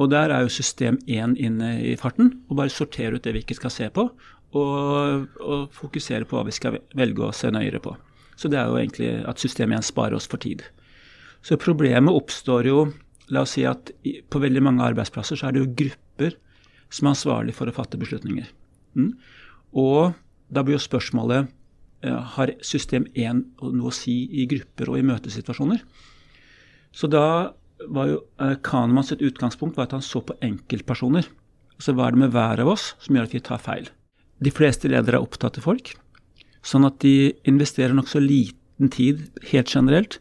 Og 0.00 0.08
der 0.08 0.32
er 0.32 0.44
jo 0.44 0.52
system 0.52 0.96
1 1.06 1.36
inne 1.36 1.74
i 1.84 1.96
farten, 2.00 2.32
og 2.48 2.56
bare 2.56 2.72
sortere 2.72 3.18
ut 3.18 3.24
det 3.26 3.34
vi 3.36 3.42
ikke 3.44 3.58
skal 3.58 3.74
se 3.74 3.90
på, 3.92 4.06
og, 4.56 5.26
og 5.44 5.66
fokusere 5.76 6.26
på 6.26 6.38
hva 6.38 6.46
vi 6.48 6.56
skal 6.56 6.80
velge 6.96 7.26
å 7.26 7.34
se 7.36 7.52
nøyere 7.52 7.82
på. 7.84 7.92
Så 8.40 8.48
det 8.48 8.58
er 8.58 8.70
jo 8.70 8.80
egentlig 8.80 9.10
at 9.28 9.42
system 9.42 9.74
1 9.76 9.84
sparer 9.84 10.16
oss 10.16 10.28
for 10.30 10.40
tid. 10.40 10.64
Så 11.44 11.60
problemet 11.60 12.16
oppstår 12.16 12.68
jo 12.70 12.82
La 13.30 13.44
oss 13.44 13.52
si 13.54 13.62
at 13.62 13.92
på 14.02 14.40
veldig 14.42 14.62
mange 14.66 14.82
arbeidsplasser 14.82 15.38
så 15.38 15.46
er 15.46 15.54
det 15.54 15.60
jo 15.62 15.74
grupper 15.78 16.32
som 16.90 17.06
er 17.06 17.12
ansvarlig 17.14 17.54
for 17.54 17.70
å 17.70 17.74
fatte 17.76 18.00
beslutninger. 18.00 18.48
Mm. 18.98 19.12
Og 19.78 20.16
da 20.50 20.64
blir 20.66 20.74
jo 20.74 20.82
spørsmålet 20.82 21.46
eh, 22.02 22.22
har 22.34 22.50
system 22.66 23.06
1 23.14 23.44
noe 23.62 23.92
å 23.92 23.94
si 23.94 24.24
i 24.34 24.48
grupper 24.50 24.90
og 24.90 24.98
i 24.98 25.06
møtesituasjoner. 25.06 25.84
Så 26.90 27.06
da 27.06 27.54
var 27.88 28.10
jo 28.10 28.20
eh, 28.40 29.02
sitt 29.06 29.22
utgangspunkt 29.22 29.76
var 29.76 29.88
at 29.88 29.96
han 29.96 30.04
så 30.04 30.20
på 30.20 30.36
enkeltpersoner. 30.44 31.28
Så 31.80 31.94
hva 31.96 32.08
er 32.08 32.16
det 32.16 32.22
med 32.24 32.32
hver 32.34 32.60
av 32.60 32.68
oss 32.74 32.94
som 33.00 33.16
gjør 33.16 33.28
at 33.28 33.34
vi 33.34 33.40
tar 33.40 33.62
feil? 33.62 33.88
De 34.40 34.52
fleste 34.52 34.88
ledere 34.88 35.16
er 35.16 35.24
opptatt 35.24 35.58
av 35.60 35.64
folk, 35.64 35.94
sånn 36.64 36.84
at 36.88 37.00
de 37.04 37.32
investerer 37.48 37.96
nokså 37.96 38.20
liten 38.20 38.92
tid 38.92 39.26
helt 39.52 39.72
generelt 39.72 40.18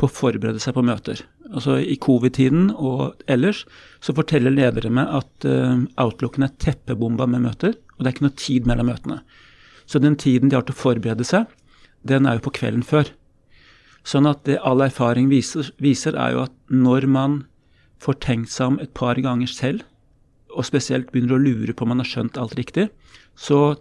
på 0.00 0.08
å 0.08 0.12
forberede 0.12 0.60
seg 0.60 0.76
på 0.76 0.84
møter. 0.84 1.20
Altså 1.52 1.78
I 1.80 1.98
covid-tiden 2.00 2.70
og 2.72 3.22
ellers 3.30 3.64
så 4.04 4.14
forteller 4.16 4.54
ledere 4.54 4.92
meg 4.92 5.10
at 5.20 5.46
uh, 5.48 5.84
outlooken 6.00 6.46
er 6.46 6.54
teppebomba 6.62 7.26
med 7.28 7.44
møter, 7.44 7.76
og 7.96 8.00
det 8.00 8.08
er 8.08 8.16
ikke 8.16 8.26
noe 8.28 8.40
tid 8.40 8.68
mellom 8.68 8.88
møtene. 8.88 9.18
Så 9.84 10.00
den 10.00 10.16
tiden 10.16 10.48
de 10.48 10.56
har 10.56 10.64
til 10.64 10.76
å 10.76 10.80
forberede 10.80 11.26
seg, 11.28 11.50
den 12.08 12.26
er 12.26 12.38
jo 12.38 12.46
på 12.46 12.54
kvelden 12.56 12.84
før. 12.86 13.10
Sånn 14.06 14.26
at 14.26 14.42
det 14.48 14.58
all 14.66 14.82
erfaring 14.82 15.28
viser, 15.30 15.70
viser, 15.82 16.16
er 16.18 16.34
jo 16.34 16.44
at 16.46 16.54
når 16.68 17.06
man 17.06 17.42
får 18.02 18.18
tenkt 18.24 18.50
seg 18.50 18.72
om 18.72 18.78
et 18.82 18.92
par 18.98 19.20
ganger 19.22 19.50
selv, 19.50 19.84
og 20.52 20.66
spesielt 20.68 21.12
begynner 21.12 21.38
å 21.38 21.42
lure 21.42 21.72
på 21.72 21.86
om 21.86 21.92
man 21.94 22.02
har 22.02 22.10
skjønt 22.10 22.38
alt 22.40 22.56
riktig, 22.58 22.88
så, 23.38 23.76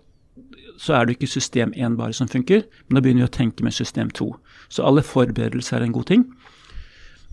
så 0.79 0.95
er 0.95 1.07
det 1.07 1.17
ikke 1.17 1.31
system 1.33 1.73
1 1.75 1.97
bare 1.99 2.15
som 2.15 2.29
funker, 2.31 2.63
men 2.87 2.97
da 2.97 3.03
begynner 3.03 3.25
vi 3.25 3.31
å 3.31 3.37
tenke 3.39 3.65
med 3.65 3.75
system 3.75 4.11
2. 4.13 4.29
Så 4.71 4.85
alle 4.87 5.03
forberedelser 5.03 5.79
er 5.79 5.87
en 5.87 5.97
god 5.97 6.07
ting. 6.13 6.27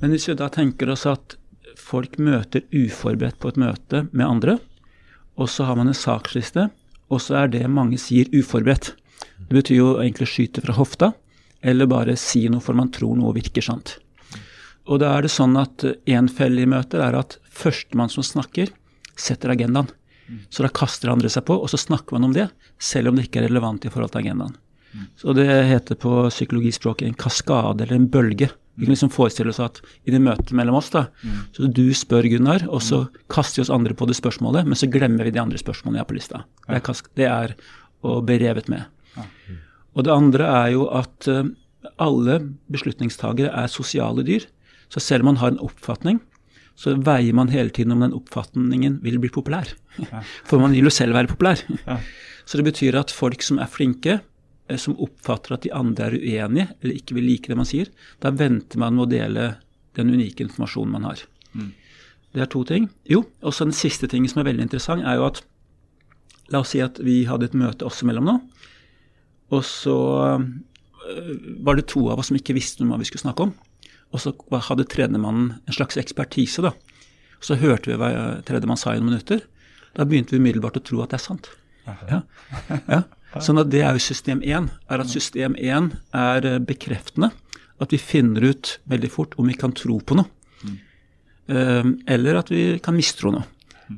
Men 0.00 0.14
hvis 0.14 0.28
vi 0.30 0.38
da 0.38 0.48
tenker 0.50 0.90
oss 0.94 1.06
at 1.10 1.36
folk 1.78 2.16
møter 2.18 2.64
uforberedt 2.74 3.38
på 3.38 3.52
et 3.52 3.60
møte 3.60 4.06
med 4.10 4.26
andre, 4.26 4.58
og 5.38 5.50
så 5.52 5.68
har 5.68 5.78
man 5.78 5.90
en 5.90 5.96
saksliste, 5.96 6.68
og 7.08 7.22
så 7.22 7.44
er 7.44 7.52
det 7.52 7.62
mange 7.70 8.00
sier 8.00 8.28
uforberedt. 8.34 8.92
Det 9.38 9.54
betyr 9.54 9.78
jo 9.78 9.90
egentlig 10.00 10.28
skyte 10.32 10.64
fra 10.64 10.74
hofta, 10.76 11.12
eller 11.62 11.86
bare 11.90 12.16
si 12.16 12.48
noe 12.48 12.62
for 12.64 12.78
man 12.78 12.90
tror 12.94 13.16
noe 13.18 13.34
virker 13.36 13.64
sant. 13.64 13.98
Og 14.88 15.00
da 15.02 15.12
er 15.16 15.26
det 15.26 15.32
sånn 15.34 15.56
at 15.60 15.84
en 15.84 16.28
felle 16.32 16.62
i 16.64 16.68
møter 16.70 17.02
er 17.04 17.18
at 17.18 17.38
førstemann 17.52 18.08
som 18.12 18.24
snakker, 18.24 18.70
setter 19.18 19.52
agendaen. 19.52 19.90
Så 20.52 20.62
da 20.64 20.68
kaster 20.68 21.10
andre 21.10 21.28
seg 21.32 21.44
på, 21.48 21.56
og 21.56 21.68
så 21.72 21.80
snakker 21.80 22.16
man 22.16 22.28
om 22.28 22.32
det, 22.36 22.48
selv 22.78 23.08
om 23.10 23.16
det 23.16 23.26
ikke 23.28 23.42
er 23.42 23.48
relevant 23.48 23.84
i 23.84 23.90
forhold 23.92 24.12
til 24.12 24.22
agendaen. 24.26 24.56
Så 25.16 25.32
det 25.36 25.46
heter 25.68 25.96
på 26.00 26.12
psykologispråket 26.30 27.08
en 27.08 27.14
kaskade 27.14 27.84
eller 27.84 27.96
en 27.96 28.08
bølge. 28.08 28.48
Vi 28.78 28.86
kan 28.86 28.92
liksom 28.94 29.10
forestille 29.10 29.50
oss 29.50 29.60
at 29.60 29.80
i 30.06 30.12
det 30.14 30.20
møtet 30.22 30.52
mellom 30.56 30.78
oss, 30.78 30.88
da, 30.94 31.06
så 31.52 31.66
du 31.66 31.92
spør 31.94 32.28
Gunnar, 32.30 32.64
og 32.70 32.80
så 32.82 33.08
kaster 33.28 33.60
vi 33.60 33.66
oss 33.66 33.74
andre 33.74 33.92
på 33.98 34.06
det 34.06 34.16
spørsmålet, 34.16 34.64
men 34.68 34.78
så 34.78 34.86
glemmer 34.86 35.26
vi 35.26 35.34
de 35.34 35.42
andre 35.42 35.58
spørsmålene 35.58 35.98
jeg 35.98 36.04
har 36.06 36.08
på 36.12 36.16
lista. 36.16 36.44
Det 37.18 37.26
er 37.26 37.56
å 38.06 38.20
bli 38.22 38.38
revet 38.38 38.68
med. 38.70 38.86
Og 39.98 40.06
det 40.06 40.14
andre 40.14 40.46
er 40.46 40.72
jo 40.76 40.86
at 40.94 41.26
uh, 41.26 41.42
alle 41.98 42.38
beslutningstagere 42.70 43.50
er 43.50 43.72
sosiale 43.72 44.22
dyr. 44.26 44.46
Så 44.88 45.02
selv 45.02 45.26
om 45.26 45.32
man 45.32 45.40
har 45.42 45.52
en 45.52 45.62
oppfatning, 45.66 46.20
så 46.78 46.94
veier 46.94 47.34
man 47.34 47.50
hele 47.50 47.74
tiden 47.74 47.92
om 47.96 48.04
den 48.04 48.14
oppfatningen 48.14 49.00
vil 49.02 49.18
bli 49.18 49.30
populær. 49.34 49.72
For 50.48 50.62
man 50.62 50.76
vil 50.76 50.86
jo 50.86 50.94
selv 50.94 51.18
være 51.18 51.32
populær. 51.32 51.64
Så 52.46 52.60
det 52.60 52.68
betyr 52.70 52.96
at 53.00 53.12
folk 53.12 53.42
som 53.44 53.58
er 53.60 53.68
flinke, 53.68 54.20
eh, 54.70 54.78
som 54.80 54.96
oppfatter 55.02 55.56
at 55.56 55.66
de 55.66 55.74
andre 55.74 56.06
er 56.06 56.16
uenige 56.16 56.68
eller 56.78 56.94
ikke 56.94 57.18
vil 57.18 57.26
like 57.28 57.50
det 57.50 57.58
man 57.58 57.68
sier, 57.68 57.90
da 58.22 58.30
venter 58.30 58.80
man 58.80 58.94
med 58.96 59.08
å 59.08 59.10
dele 59.10 59.50
den 59.98 60.14
unike 60.14 60.46
informasjonen 60.46 60.94
man 60.94 61.10
har. 61.10 61.26
Mm. 61.52 61.74
Det 62.32 62.44
er 62.44 62.50
to 62.52 62.62
ting. 62.68 62.86
Jo, 63.10 63.24
og 63.42 63.52
så 63.56 63.66
den 63.66 63.76
siste 63.76 64.08
tingen 64.08 64.30
som 64.30 64.40
er 64.40 64.48
veldig 64.52 64.68
interessant, 64.68 65.04
er 65.04 65.18
jo 65.18 65.28
at 65.32 65.42
La 66.48 66.62
oss 66.62 66.70
si 66.72 66.78
at 66.80 66.96
vi 67.04 67.26
hadde 67.28 67.44
et 67.44 67.56
møte 67.60 67.84
oss 67.84 67.98
imellom 68.00 68.24
nå. 68.24 68.34
Og 69.54 69.64
så 69.64 69.96
øh, 70.38 71.30
var 71.64 71.78
det 71.78 71.88
to 71.92 72.04
av 72.12 72.20
oss 72.20 72.30
som 72.30 72.38
ikke 72.38 72.56
visste 72.56 72.84
om 72.84 72.92
hva 72.92 73.00
vi 73.00 73.08
skulle 73.08 73.24
snakke 73.24 73.48
om. 73.48 73.54
Og 74.12 74.22
så 74.22 74.32
hadde 74.68 74.88
tredjemannen 74.88 75.52
en 75.58 75.76
slags 75.76 75.98
ekspertise, 76.00 76.64
da. 76.64 76.72
Så 77.44 77.58
hørte 77.60 77.90
vi 77.90 77.98
hva 78.00 78.10
tredjemann 78.48 78.80
sa 78.80 78.94
i 78.94 79.00
noen 79.00 79.12
minutter. 79.12 79.44
Da 79.96 80.06
begynte 80.08 80.34
vi 80.34 80.40
umiddelbart 80.42 80.80
å 80.80 80.84
tro 80.84 81.02
at 81.04 81.12
det 81.12 81.20
er 81.20 81.24
sant. 81.24 81.50
Ja. 81.88 82.22
Ja. 82.88 83.02
Sånn 83.44 83.60
at 83.60 83.68
det 83.72 83.82
er 83.84 83.96
jo 83.96 84.02
system 84.02 84.40
én. 84.44 84.70
Er 84.88 85.02
at 85.04 85.12
system 85.12 85.54
én 85.60 85.92
er 86.16 86.48
øh, 86.48 86.58
bekreftende. 86.64 87.30
At 87.78 87.92
vi 87.94 88.00
finner 88.00 88.48
ut 88.50 88.78
veldig 88.90 89.10
fort 89.12 89.36
om 89.38 89.48
vi 89.48 89.56
kan 89.56 89.74
tro 89.76 90.00
på 90.02 90.16
noe. 90.18 90.26
Mm. 90.66 91.92
Eller 92.10 92.36
at 92.40 92.50
vi 92.50 92.62
kan 92.82 92.96
mistro 92.96 93.30
noe. 93.32 93.46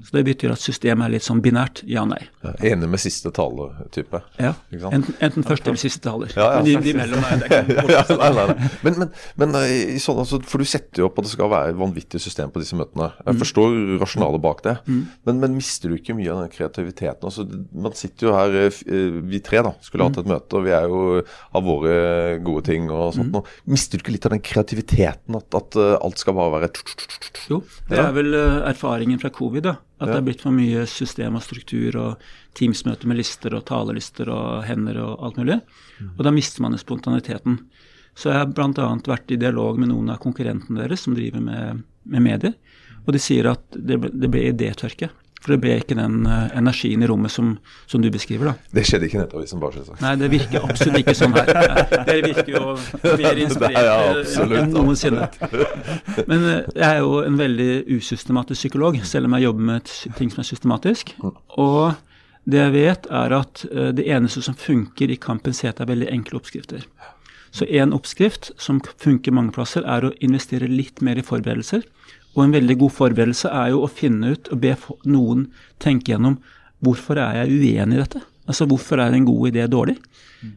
Så 0.04 0.14
Det 0.14 0.22
betyr 0.26 0.52
at 0.54 0.62
systemet 0.62 1.08
er 1.08 1.12
litt 1.16 1.24
sånn 1.26 1.40
binært 1.42 1.82
ja-nei. 1.88 2.20
Ja, 2.44 2.52
enig 2.70 2.88
med 2.92 3.02
siste 3.02 3.32
taler-type. 3.34 4.20
Ja, 4.38 4.52
enten, 4.70 5.16
enten, 5.18 5.46
første 5.46 5.72
eller 5.72 5.80
siste 5.80 6.02
taler. 6.04 6.30
Ja, 6.36 6.46
ja. 6.54 6.60
Men 6.60 6.68
de, 6.68 6.76
de 6.84 6.94
mellom 6.96 7.26
er 7.26 7.42
det 7.42 7.48
ikke 7.50 8.18
nei, 8.20 8.30
nei, 8.36 8.44
nei. 8.52 8.68
Men, 8.86 8.98
men, 9.02 9.10
men 9.42 9.58
eh, 9.64 9.96
sånn, 10.02 10.20
altså, 10.22 10.40
For 10.46 10.62
du 10.62 10.68
setter 10.68 11.02
jo 11.02 11.08
opp 11.10 11.18
at 11.20 11.26
det 11.26 11.32
skal 11.34 11.50
være 11.52 11.74
et 11.74 11.80
vanvittig 11.80 12.22
system 12.22 12.52
på 12.54 12.62
disse 12.62 12.78
møtene. 12.78 13.10
Jeg 13.18 13.34
mm. 13.34 13.40
forstår 13.42 13.76
rasjonalet 14.04 14.44
bak 14.46 14.62
det, 14.66 14.76
mm. 14.86 15.02
men, 15.28 15.42
men, 15.42 15.58
mister 15.58 15.90
du 15.90 15.98
ikke 15.98 16.16
mye 16.16 16.30
av 16.32 16.44
den 16.44 16.54
kreativiteten? 16.54 17.26
Altså, 17.26 17.46
man 17.74 17.98
sitter 17.98 18.30
jo 18.30 18.36
her, 18.36 18.56
eh, 18.62 18.80
eh, 18.86 19.20
vi 19.34 19.42
tre 19.44 19.64
da, 19.66 19.74
skulle 19.84 20.06
hatt 20.06 20.20
mm. 20.20 20.22
et 20.22 20.32
møte, 20.36 20.60
og 20.60 20.66
vi 20.68 20.74
er 20.76 20.86
jo 20.86 21.02
av 21.58 21.66
våre 21.66 21.98
gode 22.46 22.64
ting 22.70 22.86
og 22.88 23.16
sånt. 23.18 23.34
Mm. 23.34 23.42
Og 23.42 23.74
mister 23.74 23.98
du 23.98 24.04
ikke 24.06 24.14
litt 24.14 24.30
av 24.30 24.36
den 24.36 24.46
kreativiteten, 24.46 25.40
at, 25.40 25.58
at 25.58 25.82
alt 25.98 26.22
skal 26.22 26.38
bare 26.38 26.60
være 26.60 26.72
Jo, 27.50 27.62
det 27.90 27.98
er 27.98 28.12
vel 28.14 28.36
erfaringen 28.38 29.18
fra 29.20 29.32
covid. 29.34 29.66
da 29.66 29.79
at 30.00 30.08
det 30.08 30.16
er 30.16 30.24
blitt 30.24 30.42
for 30.44 30.56
mye 30.56 30.86
system 30.88 31.36
og 31.36 31.44
struktur 31.44 31.96
og 32.00 32.22
Teams-møter 32.56 33.08
med 33.10 33.20
lister 33.20 33.54
og 33.56 33.66
talelister 33.68 34.30
og 34.32 34.64
hender 34.64 34.96
og 35.02 35.26
alt 35.26 35.40
mulig. 35.40 35.58
Mm. 36.00 36.12
Og 36.16 36.22
da 36.24 36.32
mister 36.32 36.64
man 36.64 36.78
spontaniteten. 36.80 37.58
Så 38.16 38.32
jeg 38.32 38.40
har 38.40 38.48
bl.a. 38.48 38.88
vært 39.06 39.32
i 39.32 39.38
dialog 39.40 39.78
med 39.80 39.92
noen 39.92 40.10
av 40.12 40.22
konkurrentene 40.22 40.82
deres 40.82 41.04
som 41.04 41.16
driver 41.16 41.44
med, 41.44 41.84
med 42.08 42.24
medier, 42.24 42.56
og 43.04 43.12
de 43.14 43.20
sier 43.22 43.48
at 43.52 43.62
det, 43.76 44.00
det 44.12 44.30
blir 44.32 44.50
idétørke. 44.50 45.10
For 45.40 45.54
det 45.54 45.60
ble 45.62 45.76
ikke 45.80 45.96
den 45.96 46.26
uh, 46.28 46.50
energien 46.56 47.00
i 47.00 47.08
rommet 47.08 47.32
som, 47.32 47.54
som, 47.88 48.02
du 48.04 48.10
beskriver, 48.12 48.50
da. 48.50 48.70
Det 48.76 48.84
skjedde 48.88 49.08
ikke 49.08 49.16
i 49.16 49.20
Nettavisen, 49.22 49.60
bare 49.62 49.78
selvsagt. 49.78 50.02
Nei, 50.04 50.12
det 50.20 50.28
virker 50.34 50.66
absolutt 50.68 51.00
ikke 51.00 51.14
sånn 51.16 51.36
her. 51.38 51.52
Dere 52.10 52.18
virker 52.26 52.50
jo 52.52 52.74
mer 53.22 53.40
inspirert 53.40 53.88
ja, 53.88 54.58
enn 54.60 54.74
noensinne. 54.74 55.30
Men 56.28 56.44
uh, 56.44 56.52
jeg 56.74 56.86
er 56.90 57.00
jo 57.00 57.22
en 57.24 57.40
veldig 57.40 57.70
usystematisk 57.96 58.66
psykolog, 58.66 59.00
selv 59.08 59.30
om 59.30 59.38
jeg 59.38 59.48
jobber 59.48 59.68
med 59.70 59.94
ting 60.18 60.32
som 60.34 60.44
er 60.44 60.50
systematisk. 60.50 61.14
Og 61.56 61.96
det 62.50 62.60
jeg 62.60 62.74
vet, 62.76 63.08
er 63.22 63.36
at 63.40 63.64
uh, 63.72 63.88
det 63.96 64.04
eneste 64.12 64.44
som 64.44 64.58
funker 64.60 65.08
i 65.08 65.18
Kampens 65.20 65.64
hete, 65.64 65.86
er 65.86 65.92
veldig 65.94 66.12
enkle 66.12 66.42
oppskrifter. 66.42 66.84
Så 67.50 67.64
en 67.80 67.96
oppskrift 67.96 68.52
som 68.60 68.78
funker 69.00 69.34
mange 69.34 69.56
plasser, 69.56 69.88
er 69.88 70.04
å 70.04 70.12
investere 70.20 70.68
litt 70.70 71.00
mer 71.00 71.18
i 71.18 71.24
forberedelser. 71.26 71.88
Og 72.36 72.44
en 72.44 72.54
veldig 72.54 72.76
god 72.84 72.94
forberedelse 72.94 73.50
er 73.50 73.72
jo 73.72 73.84
å 73.84 73.90
finne 73.90 74.34
ut 74.34 74.50
og 74.52 74.60
be 74.62 74.74
noen 75.10 75.48
tenke 75.82 76.12
gjennom 76.12 76.38
hvorfor 76.84 77.18
er 77.20 77.42
jeg 77.42 77.56
uenig 77.58 77.98
i 77.98 78.02
dette? 78.02 78.22
Altså 78.50 78.66
hvorfor 78.70 79.02
er 79.02 79.14
en 79.14 79.26
god 79.28 79.50
idé 79.50 79.66
dårlig? 79.70 79.96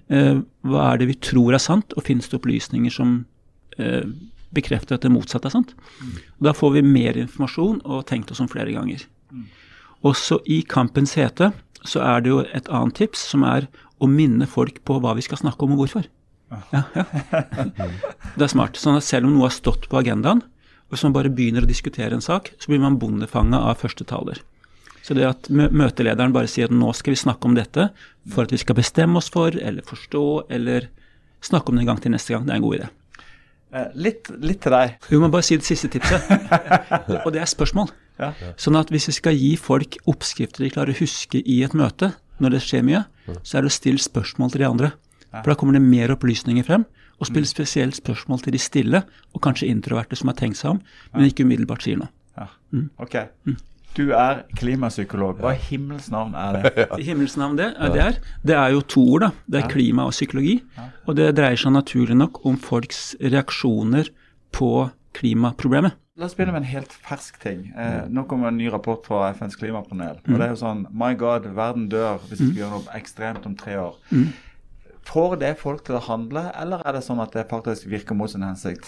Eh, 0.09 0.39
hva 0.65 0.85
er 0.91 1.01
det 1.01 1.09
vi 1.11 1.17
tror 1.19 1.53
er 1.57 1.61
sant, 1.61 1.93
og 1.97 2.05
finnes 2.07 2.29
det 2.29 2.37
opplysninger 2.39 2.93
som 2.93 3.17
eh, 3.77 4.05
bekrefter 4.55 4.97
at 4.97 5.05
det 5.05 5.11
motsatte 5.13 5.49
er 5.49 5.55
sant? 5.57 5.73
Og 6.39 6.47
da 6.47 6.55
får 6.57 6.77
vi 6.77 6.85
mer 6.87 7.19
informasjon 7.25 7.83
og 7.83 8.05
tenkt 8.09 8.31
oss 8.33 8.41
om 8.43 8.49
flere 8.49 8.73
ganger. 8.73 9.03
Også 10.03 10.39
i 10.51 10.61
kampens 10.67 11.15
hete 11.19 11.51
så 11.83 12.01
er 12.03 12.23
det 12.23 12.31
jo 12.31 12.41
et 12.45 12.69
annet 12.71 12.95
tips, 13.01 13.25
som 13.33 13.43
er 13.47 13.67
å 13.99 14.07
minne 14.09 14.47
folk 14.49 14.79
på 14.87 14.99
hva 15.03 15.13
vi 15.17 15.25
skal 15.25 15.41
snakke 15.41 15.65
om 15.65 15.75
og 15.75 15.83
hvorfor. 15.83 16.07
Ja, 16.71 16.83
ja. 16.93 17.03
Det 18.37 18.45
er 18.45 18.51
smart. 18.51 18.77
Sånn 18.79 18.97
at 18.99 19.05
selv 19.05 19.27
om 19.27 19.35
noe 19.35 19.47
har 19.47 19.55
stått 19.55 19.87
på 19.89 19.99
agendaen, 19.99 20.43
hvis 20.93 21.05
man 21.07 21.15
bare 21.15 21.31
begynner 21.33 21.65
å 21.65 21.69
diskutere 21.69 22.15
en 22.15 22.23
sak, 22.23 22.53
så 22.59 22.71
blir 22.71 22.81
man 22.83 22.99
bondefanga 23.01 23.59
av 23.69 23.81
første 23.81 24.05
taler. 24.07 24.41
Så 25.03 25.15
det 25.17 25.25
at 25.27 25.49
møtelederen 25.51 26.31
bare 26.35 26.47
sier 26.47 26.69
at 26.69 26.75
nå 26.75 26.93
skal 26.95 27.11
vi 27.11 27.19
snakke 27.19 27.49
om 27.49 27.57
dette 27.57 27.89
for 28.31 28.45
at 28.45 28.53
vi 28.55 28.59
skal 28.61 28.77
bestemme 28.77 29.19
oss 29.19 29.27
for, 29.33 29.51
eller 29.51 29.83
forstå, 29.83 30.25
eller 30.55 30.87
snakke 31.43 31.69
om 31.71 31.79
det 31.79 31.83
en 31.83 31.91
gang 31.91 32.03
til 32.03 32.13
neste 32.13 32.31
gang, 32.31 32.45
det 32.47 32.55
er 32.55 32.61
en 32.61 32.63
god 32.63 32.77
idé. 32.77 32.87
Eh, 33.73 33.89
litt, 34.05 34.29
litt, 34.39 34.61
til 34.63 34.75
deg. 34.75 34.95
Vi 35.09 35.19
må 35.19 35.27
bare 35.33 35.45
si 35.45 35.57
det 35.59 35.67
siste 35.67 35.89
tipset. 35.91 36.29
og 37.25 37.29
det 37.35 37.41
er 37.43 37.49
spørsmål. 37.49 37.91
Ja. 38.21 38.31
Sånn 38.61 38.77
at 38.79 38.93
hvis 38.93 39.09
vi 39.09 39.15
skal 39.17 39.35
gi 39.35 39.53
folk 39.59 39.97
oppskrifter 40.07 40.63
de 40.63 40.71
klarer 40.71 40.93
å 40.93 41.01
huske 41.01 41.41
i 41.41 41.59
et 41.65 41.73
møte, 41.75 42.13
når 42.43 42.55
det 42.55 42.63
skjer 42.65 42.85
mye, 42.85 43.03
så 43.41 43.57
er 43.57 43.65
det 43.65 43.73
å 43.73 43.75
stille 43.75 44.01
spørsmål 44.01 44.53
til 44.53 44.63
de 44.63 44.69
andre. 44.69 44.91
For 45.33 45.49
da 45.49 45.57
kommer 45.57 45.75
det 45.75 45.83
mer 45.83 46.13
opplysninger 46.13 46.65
frem. 46.67 46.85
Og 47.23 47.29
spille 47.29 47.47
mm. 47.47 47.53
spesielt 47.55 47.95
spørsmål 47.95 48.43
til 48.43 48.55
de 48.55 48.59
stille, 48.59 49.03
og 49.31 49.43
kanskje 49.45 49.69
introverte 49.71 50.19
som 50.19 50.31
har 50.31 50.35
tenkt 50.39 50.59
seg 50.59 50.75
om, 50.75 50.81
men 51.15 51.29
ikke 51.29 51.45
umiddelbart 51.47 51.85
sier 51.85 52.01
noe. 52.01 52.11
Ja. 52.35 52.49
Mm. 52.75 52.89
Ok. 52.99 53.15
Mm. 53.47 53.61
Du 53.93 54.07
er 54.17 54.41
klimapsykolog. 54.57 55.37
Hva 55.43 55.53
i 55.53 55.59
himmels 55.69 56.07
navn 56.09 56.33
er 56.35 56.57
det? 56.57 56.85
I 57.01 57.05
himmels 57.05 57.35
navn 57.37 57.59
det, 57.59 57.69
det, 57.93 58.01
er, 58.01 58.15
det 58.41 58.55
er 58.57 58.73
jo 58.73 58.81
to 58.89 59.03
ord, 59.05 59.27
da. 59.27 59.29
Det 59.45 59.61
er 59.61 59.69
klima 59.69 60.07
og 60.09 60.15
psykologi. 60.15 60.57
Og 61.05 61.15
det 61.19 61.29
dreier 61.37 61.59
seg 61.61 61.75
naturlig 61.75 62.17
nok 62.17 62.41
om 62.49 62.57
folks 62.57 63.11
reaksjoner 63.21 64.09
på 64.53 64.71
klimaproblemet. 65.13 65.99
La 66.17 66.27
oss 66.27 66.35
begynne 66.37 66.53
med 66.53 66.61
en 66.61 66.69
helt 66.69 66.91
fersk 67.05 67.39
ting. 67.41 67.67
Eh, 67.73 68.03
nå 68.13 68.25
kommer 68.29 68.51
en 68.51 68.57
ny 68.57 68.67
rapport 68.73 69.05
fra 69.05 69.31
FNs 69.33 69.57
klimapanel. 69.57 70.19
og 70.21 70.35
det 70.35 70.45
er 70.45 70.51
jo 70.51 70.59
sånn 70.61 70.83
My 70.93 71.15
God, 71.17 71.47
verden 71.57 71.87
dør 71.89 72.19
hvis 72.27 72.41
vi 72.41 72.49
skal 72.51 72.59
gjøre 72.59 72.73
noe 72.75 72.97
ekstremt 72.99 73.47
om 73.49 73.55
tre 73.57 73.79
år. 73.81 73.95
Får 75.07 75.39
det 75.41 75.55
folk 75.59 75.83
til 75.87 75.97
å 75.97 76.03
handle, 76.05 76.47
eller 76.59 76.83
er 76.87 76.95
det 76.97 77.03
sånn 77.05 77.21
at 77.23 77.35
det 77.35 77.49
faktisk 77.49 77.89
virker 77.91 78.17
mot 78.17 78.31
sin 78.31 78.45
hensikt? 78.45 78.87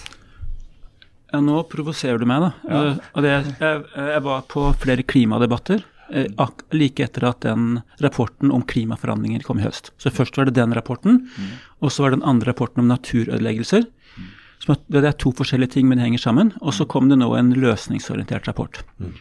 Ja, 1.34 1.41
nå 1.43 1.63
provoserer 1.67 2.22
du 2.22 2.27
meg, 2.29 2.45
da. 2.45 2.51
Ja. 2.69 2.79
Uh, 2.95 3.19
det, 3.25 3.34
jeg, 3.60 3.84
jeg, 3.98 4.24
var 4.24 4.45
på 4.51 4.69
flere 4.79 5.03
klimadebatter 5.03 5.84
uh, 6.13 6.48
like 6.75 7.03
etter 7.03 7.27
at 7.27 7.41
den 7.43 7.81
rapporten 8.03 8.53
om 8.55 8.63
klimaforhandlinger 8.63 9.43
kom 9.45 9.60
i 9.60 9.65
høst. 9.65 9.91
Så 10.01 10.13
først 10.13 10.39
var 10.39 10.48
det 10.48 10.55
den 10.60 10.75
rapporten, 10.77 11.25
mm. 11.27 11.53
og 11.81 11.91
så 11.91 12.05
var 12.05 12.13
det 12.13 12.22
den 12.22 12.29
andre 12.31 12.53
rapporten 12.53 12.86
om 12.86 12.89
naturødeleggelser. 12.93 13.88
Mm. 14.15 14.74
det 14.88 15.03
er 15.03 15.19
to 15.19 15.34
forskjellige 15.36 15.75
ting, 15.75 15.89
men 15.89 16.00
det 16.00 16.07
henger 16.07 16.25
sammen. 16.29 16.53
Og 16.62 16.77
så 16.77 16.88
mm. 16.88 16.91
kom 16.93 17.12
det 17.12 17.19
nå 17.19 17.31
en 17.36 17.53
løsningsorientert 17.57 18.48
rapport. 18.48 18.84
Mm. 19.01 19.15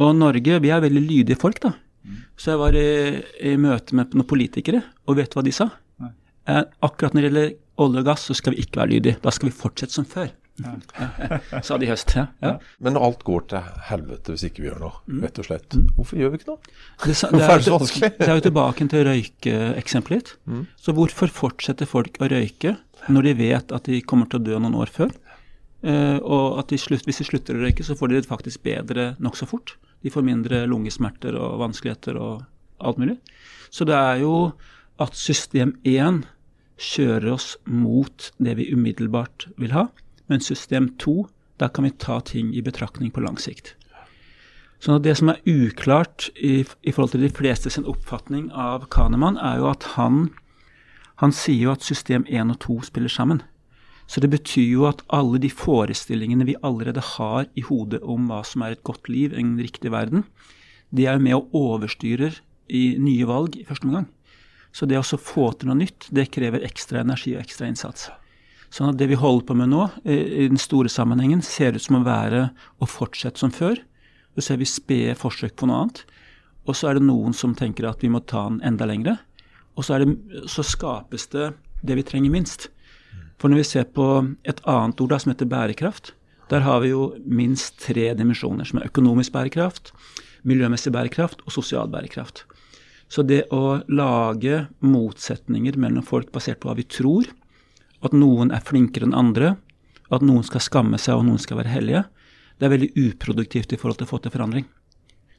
Og 0.00 0.16
Norge, 0.16 0.62
vi 0.62 0.70
er 0.72 0.84
veldig 0.86 1.06
lydige 1.08 1.40
folk, 1.40 1.60
da. 1.64 1.74
Mm. 2.06 2.24
Så 2.38 2.54
jeg 2.54 2.60
var 2.62 2.76
i, 2.78 2.90
i 3.50 3.56
møte 3.60 3.96
med 3.96 4.14
noen 4.14 4.28
politikere, 4.28 4.84
og 5.08 5.18
vet 5.18 5.32
du 5.32 5.40
hva 5.40 5.44
de 5.44 5.56
sa? 5.56 5.72
Eh, 6.48 6.62
akkurat 6.80 7.16
når 7.16 7.22
det 7.22 7.30
gjelder 7.30 7.56
olje 7.80 8.02
og 8.02 8.10
gass, 8.10 8.28
så 8.28 8.36
skal 8.36 8.54
vi 8.54 8.64
ikke 8.64 8.82
være 8.82 8.94
lydige. 8.94 9.18
Da 9.24 9.32
skal 9.34 9.50
vi 9.50 9.56
fortsette 9.56 9.96
som 9.96 10.06
før. 10.08 10.30
Ja. 10.60 10.74
Sa 11.64 11.78
de 11.80 11.86
i 11.86 11.90
høst. 11.90 12.12
Ja. 12.16 12.26
ja. 12.44 12.52
Men 12.84 12.96
når 12.96 13.06
alt 13.06 13.24
går 13.24 13.46
til 13.52 13.70
helvete 13.88 14.34
hvis 14.34 14.44
ikke 14.48 14.64
vi 14.64 14.68
gjør 14.68 14.82
noe, 14.82 14.98
mm. 15.06 15.22
rett 15.24 15.40
og 15.40 15.48
slett, 15.48 15.76
mm. 15.76 15.86
hvorfor 15.96 16.20
gjør 16.20 16.32
vi 16.32 16.40
ikke 16.40 16.50
noe? 16.50 16.60
Det, 17.04 17.06
det, 17.06 17.16
er, 17.46 17.64
så 17.64 17.80
det 18.04 18.28
er 18.28 18.36
jo 18.36 18.46
tilbake 18.48 18.88
til 18.92 19.06
røykeeksempelet 19.08 20.22
ditt. 20.22 20.34
Mm. 20.44 20.62
Så 20.80 20.94
hvorfor 20.96 21.32
fortsetter 21.40 21.88
folk 21.88 22.20
å 22.20 22.30
røyke 22.30 22.76
når 23.08 23.30
de 23.30 23.36
vet 23.40 23.76
at 23.76 23.88
de 23.88 24.02
kommer 24.04 24.28
til 24.30 24.42
å 24.42 24.48
dø 24.50 24.58
noen 24.60 24.78
år 24.82 24.92
før? 24.92 25.14
Uh, 25.80 26.18
og 26.20 26.58
at 26.60 26.68
de 26.68 26.76
slutt, 26.76 27.06
hvis 27.08 27.22
de 27.22 27.24
slutter 27.24 27.56
å 27.56 27.62
røyke, 27.64 27.84
så 27.86 27.96
får 27.96 28.10
de 28.10 28.18
det 28.18 28.28
faktisk 28.28 28.60
bedre 28.66 29.14
nokså 29.22 29.48
fort. 29.48 29.78
De 30.04 30.12
får 30.12 30.26
mindre 30.26 30.66
lungesmerter 30.68 31.38
og 31.40 31.60
vanskeligheter 31.62 32.18
og 32.20 32.42
alt 32.84 33.00
mulig. 33.00 33.16
Så 33.72 33.86
det 33.88 33.96
er 33.96 34.20
jo 34.20 34.34
at 35.00 35.16
system 35.16 35.74
1 35.84 36.24
kjører 36.80 37.32
oss 37.34 37.54
mot 37.64 38.30
det 38.38 38.56
vi 38.58 38.70
umiddelbart 38.72 39.48
vil 39.60 39.74
ha, 39.76 39.88
men 40.28 40.44
system 40.44 40.92
2, 41.02 41.26
da 41.60 41.68
kan 41.68 41.84
vi 41.84 41.96
ta 41.96 42.20
ting 42.24 42.54
i 42.56 42.64
betraktning 42.64 43.12
på 43.12 43.24
lang 43.24 43.38
sikt. 43.40 43.74
Så 44.80 44.96
det 44.98 45.18
som 45.18 45.28
er 45.28 45.42
uklart 45.44 46.30
i, 46.40 46.62
i 46.64 46.92
forhold 46.92 47.12
til 47.12 47.26
de 47.26 47.32
fleste 47.36 47.68
sin 47.72 47.84
oppfatning 47.88 48.48
av 48.56 48.86
Kahneman, 48.92 49.36
er 49.36 49.60
jo 49.60 49.68
at 49.68 49.84
han, 49.96 50.30
han 51.20 51.34
sier 51.36 51.66
jo 51.66 51.74
at 51.74 51.84
system 51.84 52.24
1 52.28 52.54
og 52.54 52.60
2 52.64 52.78
spiller 52.88 53.12
sammen. 53.12 53.42
Så 54.08 54.22
det 54.24 54.32
betyr 54.32 54.64
jo 54.72 54.86
at 54.88 55.04
alle 55.12 55.38
de 55.38 55.50
forestillingene 55.52 56.48
vi 56.48 56.56
allerede 56.64 57.04
har 57.14 57.44
i 57.54 57.62
hodet 57.66 58.00
om 58.02 58.30
hva 58.30 58.40
som 58.46 58.64
er 58.64 58.74
et 58.74 58.82
godt 58.82 59.12
liv, 59.12 59.36
en 59.36 59.52
riktig 59.60 59.92
verden, 59.92 60.24
de 60.90 61.04
er 61.06 61.18
jo 61.18 61.22
med 61.22 61.36
og 61.36 61.52
overstyrer 61.54 62.40
i 62.66 62.96
nye 62.98 63.28
valg 63.28 63.60
i 63.60 63.66
første 63.68 63.86
omgang. 63.86 64.08
Så 64.72 64.86
det 64.86 64.98
å 65.00 65.02
få 65.02 65.50
til 65.58 65.70
noe 65.70 65.80
nytt, 65.80 66.08
det 66.14 66.30
krever 66.34 66.64
ekstra 66.66 67.02
energi 67.02 67.34
og 67.34 67.42
ekstra 67.42 67.68
innsats. 67.70 68.08
Sånn 68.70 68.92
at 68.92 69.00
det 69.00 69.08
vi 69.10 69.18
holder 69.18 69.48
på 69.48 69.56
med 69.58 69.72
nå, 69.72 69.88
i 70.06 70.46
den 70.46 70.60
store 70.60 70.90
sammenhengen, 70.92 71.42
ser 71.42 71.74
ut 71.74 71.82
som 71.82 71.98
å 71.98 72.04
være 72.06 72.50
å 72.78 72.86
fortsette 72.86 73.42
som 73.42 73.50
før. 73.54 73.80
Så 74.36 74.46
ser 74.46 74.60
vi 74.60 74.68
spede 74.70 75.18
forsøk 75.18 75.56
på 75.58 75.66
noe 75.66 75.82
annet. 75.82 76.04
Og 76.68 76.78
så 76.78 76.90
er 76.90 76.98
det 76.98 77.08
noen 77.08 77.34
som 77.34 77.56
tenker 77.58 77.88
at 77.88 78.04
vi 78.04 78.12
må 78.12 78.22
ta 78.22 78.44
den 78.46 78.60
enda 78.66 78.86
lengre. 78.86 79.16
Og 79.74 79.86
så, 79.86 79.98
det, 79.98 80.14
så 80.50 80.62
skapes 80.66 81.26
det 81.34 81.50
det 81.82 81.96
vi 81.98 82.06
trenger 82.06 82.30
minst. 82.30 82.68
For 83.40 83.50
når 83.50 83.62
vi 83.62 83.68
ser 83.72 83.90
på 83.90 84.06
et 84.46 84.62
annet 84.68 85.00
ord 85.02 85.14
da, 85.14 85.18
som 85.18 85.32
heter 85.32 85.50
bærekraft, 85.50 86.12
der 86.50 86.62
har 86.66 86.82
vi 86.82 86.92
jo 86.92 87.12
minst 87.24 87.78
tre 87.82 88.10
dimensjoner, 88.18 88.66
som 88.66 88.80
er 88.80 88.90
økonomisk 88.90 89.32
bærekraft, 89.34 89.94
miljømessig 90.46 90.92
bærekraft 90.94 91.42
og 91.46 91.54
sosial 91.54 91.90
bærekraft. 91.90 92.44
Så 93.10 93.24
det 93.26 93.48
å 93.50 93.80
lage 93.90 94.66
motsetninger 94.86 95.78
mellom 95.80 96.04
folk 96.06 96.30
basert 96.32 96.60
på 96.62 96.70
hva 96.70 96.76
vi 96.78 96.86
tror, 96.86 97.26
at 98.06 98.14
noen 98.16 98.52
er 98.54 98.62
flinkere 98.64 99.08
enn 99.08 99.16
andre, 99.16 99.56
at 100.10 100.22
noen 100.24 100.46
skal 100.46 100.62
skamme 100.62 100.98
seg 100.98 101.18
og 101.18 101.26
noen 101.26 101.42
skal 101.42 101.58
være 101.60 101.72
hellige, 101.74 102.04
det 102.58 102.68
er 102.68 102.74
veldig 102.74 102.90
uproduktivt 103.08 103.74
i 103.74 103.78
forhold 103.80 104.00
til 104.00 104.08
å 104.08 104.12
få 104.12 104.20
til 104.22 104.34
forandring. 104.34 104.68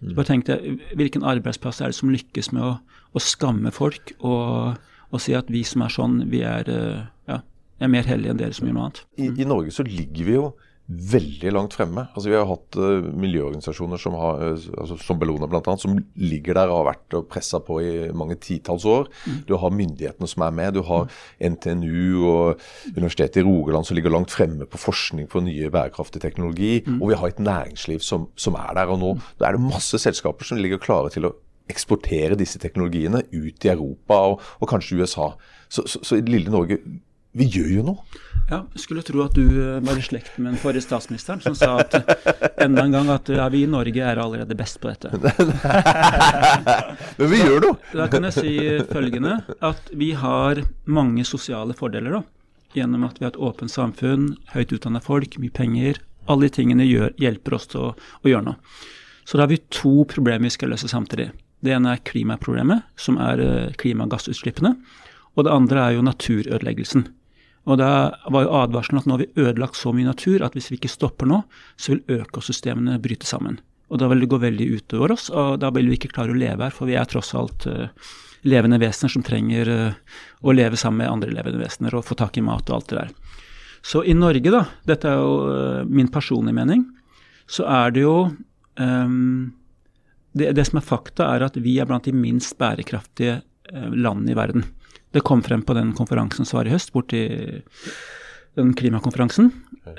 Så 0.02 0.16
bare 0.18 0.30
tenk 0.32 0.48
deg, 0.48 0.82
Hvilken 0.98 1.26
arbeidsplass 1.28 1.82
er 1.82 1.92
det 1.92 2.00
som 2.00 2.12
lykkes 2.12 2.50
med 2.56 2.66
å, 2.66 2.72
å 3.14 3.22
skamme 3.22 3.72
folk 3.76 4.16
og, 4.18 4.80
og, 5.12 5.20
si 5.22 5.36
at 5.38 5.52
vi 5.54 5.62
som 5.68 5.86
er 5.86 5.94
sånn, 5.94 6.18
vi 6.32 6.42
er, 6.48 6.68
eh, 6.72 7.04
ja, 7.30 7.38
er 7.78 7.94
mer 7.94 8.10
hellige 8.10 8.34
enn 8.34 8.42
dere 8.42 8.58
som 8.58 8.68
gjør 8.68 8.78
noe 8.80 8.88
annet? 8.90 9.04
I, 9.22 9.30
I 9.30 9.48
Norge 9.48 9.76
så 9.76 9.86
ligger 9.86 10.28
vi 10.28 10.38
jo 10.40 10.48
veldig 10.92 11.52
langt 11.54 11.76
fremme. 11.78 12.04
Altså 12.12 12.30
Vi 12.30 12.36
har 12.36 12.48
hatt 12.50 12.78
uh, 12.80 13.08
miljøorganisasjoner 13.24 14.02
som, 14.02 14.16
har, 14.20 14.42
uh, 14.42 14.66
altså, 14.82 14.98
som 15.02 15.20
Bellona 15.22 15.48
bl.a., 15.50 15.76
som 15.80 15.98
ligger 16.20 16.58
der 16.58 16.72
og 16.72 16.82
har 16.82 16.90
vært 16.92 17.18
og 17.18 17.28
pressa 17.32 17.62
på 17.64 17.80
i 17.84 17.92
mange 18.18 18.38
titalls 18.42 18.86
år. 18.90 19.10
Mm. 19.26 19.38
Du 19.50 19.56
har 19.62 19.76
myndighetene 19.76 20.30
som 20.30 20.46
er 20.48 20.58
med. 20.58 20.76
Du 20.76 20.84
har 20.88 21.08
NTNU 21.40 22.26
og 22.32 22.66
Universitetet 22.96 23.42
i 23.42 23.46
Rogaland 23.48 23.88
som 23.88 23.98
ligger 23.98 24.14
langt 24.14 24.34
fremme 24.34 24.68
på 24.70 24.82
forskning 24.82 25.30
på 25.32 25.44
nye 25.46 25.72
bærekraftig 25.74 26.24
teknologi. 26.24 26.82
Mm. 26.88 27.00
Og 27.00 27.14
vi 27.14 27.22
har 27.22 27.32
et 27.32 27.46
næringsliv 27.52 28.04
som, 28.06 28.28
som 28.36 28.60
er 28.60 28.76
der. 28.80 28.92
Og 28.92 29.00
nå 29.02 29.14
mm. 29.16 29.24
er 29.48 29.58
det 29.58 29.70
masse 29.70 30.02
selskaper 30.02 30.48
som 30.48 30.60
ligger 30.62 30.82
klare 30.82 31.14
til 31.14 31.30
å 31.30 31.36
eksportere 31.72 32.36
disse 32.40 32.60
teknologiene 32.60 33.24
ut 33.32 33.66
i 33.66 33.72
Europa 33.72 34.18
og, 34.34 34.44
og 34.60 34.70
kanskje 34.72 35.00
USA. 35.00 35.32
Så, 35.72 35.86
så, 35.88 36.02
så 36.04 36.20
lille 36.20 36.52
Norge 36.52 36.82
vi 37.32 37.48
gjør 37.48 37.70
jo 37.78 37.84
noe. 37.88 38.20
Ja, 38.52 38.66
skulle 38.76 39.04
tro 39.08 39.22
at 39.24 39.38
du 39.38 39.46
eh, 39.48 39.80
var 39.86 39.96
i 39.96 40.04
slekt 40.04 40.36
med 40.36 40.52
den 40.52 40.60
forrige 40.60 40.84
statsministeren, 40.84 41.40
som 41.40 41.56
sa 41.56 41.78
at 41.80 41.94
enda 42.60 42.84
en 42.84 42.96
gang 42.98 43.12
at 43.14 43.30
ja, 43.32 43.46
vi 43.54 43.62
i 43.64 43.70
Norge 43.70 44.04
er 44.04 44.20
allerede 44.20 44.58
best 44.60 44.82
på 44.84 44.92
dette. 44.92 45.14
Men 47.22 47.32
vi 47.32 47.40
gjør 47.40 47.64
noe! 47.64 47.78
Da 47.96 48.10
kan 48.12 48.28
jeg 48.28 48.36
si 48.36 48.56
følgende, 48.90 49.38
at 49.64 49.94
vi 49.96 50.10
har 50.20 50.60
mange 50.84 51.24
sosiale 51.28 51.76
fordeler 51.78 52.18
da, 52.18 52.22
gjennom 52.76 53.06
at 53.08 53.22
vi 53.22 53.30
har 53.30 53.32
et 53.32 53.40
åpent 53.40 53.72
samfunn, 53.72 54.34
høyt 54.52 54.76
utdanna 54.76 55.00
folk, 55.04 55.40
mye 55.40 55.56
penger. 55.56 56.02
Alle 56.28 56.50
de 56.50 56.56
tingene 56.60 56.90
gjør, 56.90 57.16
hjelper 57.22 57.56
oss 57.56 57.72
til 57.72 57.86
å, 57.86 57.94
å, 57.96 58.26
gjøre 58.28 58.50
noe. 58.50 58.60
Så 59.24 59.40
da 59.40 59.46
har 59.46 59.54
vi 59.54 59.62
to 59.72 60.04
problemer 60.12 60.50
vi 60.50 60.58
skal 60.58 60.74
løse 60.74 60.92
samtidig. 60.92 61.30
Det 61.64 61.72
ene 61.72 61.96
er 61.96 62.04
klimaproblemet, 62.04 62.84
som 63.00 63.16
er 63.22 63.40
eh, 63.40 63.74
klimagassutslippene. 63.80 64.76
Og 65.38 65.48
det 65.48 65.56
andre 65.56 65.88
er 65.88 65.96
jo 65.96 66.04
naturødeleggelsen. 66.04 67.08
Og 67.70 67.78
da 67.78 67.90
var 68.34 68.46
jo 68.46 68.56
advarselen 68.58 69.02
at 69.02 69.08
nå 69.08 69.18
har 69.18 69.22
vi 69.22 69.44
ødelagt 69.44 69.78
så 69.78 69.94
mye 69.94 70.10
natur 70.10 70.42
at 70.46 70.56
hvis 70.58 70.72
vi 70.72 70.80
ikke 70.80 70.90
stopper 70.90 71.30
nå, 71.30 71.44
så 71.78 71.94
vil 71.94 72.22
økosystemene 72.22 72.98
bryte 73.04 73.30
sammen. 73.30 73.60
Og 73.92 74.00
da 74.02 74.08
vil 74.10 74.24
det 74.24 74.32
gå 74.32 74.40
veldig 74.42 74.68
utover 74.80 75.14
oss, 75.14 75.30
og 75.30 75.60
da 75.62 75.70
vil 75.76 75.92
vi 75.92 76.00
ikke 76.00 76.14
klare 76.16 76.34
å 76.34 76.40
leve 76.40 76.64
her, 76.64 76.74
for 76.74 76.90
vi 76.90 76.96
er 76.98 77.10
tross 77.12 77.34
alt 77.38 77.68
uh, 77.68 77.92
levende 78.48 78.80
vesener 78.82 79.12
som 79.14 79.26
trenger 79.26 79.70
uh, 79.70 80.18
å 80.42 80.56
leve 80.56 80.80
sammen 80.80 81.04
med 81.04 81.12
andre 81.12 81.34
levende 81.36 81.62
vesener 81.62 81.98
og 81.98 82.06
få 82.08 82.18
tak 82.18 82.40
i 82.40 82.46
mat 82.46 82.72
og 82.72 82.80
alt 82.80 82.90
det 82.90 83.02
der. 83.02 83.14
Så 83.86 84.06
i 84.06 84.16
Norge, 84.16 84.54
da, 84.54 84.64
dette 84.88 85.12
er 85.12 85.20
jo 85.20 85.36
uh, 85.52 85.90
min 85.90 86.10
personlige 86.14 86.58
mening, 86.58 86.88
så 87.52 87.68
er 87.68 87.94
det 87.94 88.06
jo 88.06 88.16
um, 88.80 89.52
det, 90.32 90.54
det, 90.56 90.66
som 90.70 90.80
er 90.80 90.88
fakta, 90.88 91.28
er 91.36 91.50
at 91.50 91.60
vi 91.60 91.76
er 91.82 91.90
blant 91.90 92.08
de 92.08 92.16
minst 92.16 92.56
bærekraftige 92.62 93.42
landene 93.72 94.32
i 94.34 94.36
verden. 94.36 94.64
Det 95.12 95.24
kom 95.28 95.44
frem 95.44 95.64
på 95.68 95.76
den 95.76 95.92
konferansen 95.98 96.48
som 96.48 96.62
var 96.62 96.70
i 96.70 96.74
høst, 96.74 96.94
borti 96.96 97.26
den 98.60 98.74
klimakonferansen. 98.78 99.52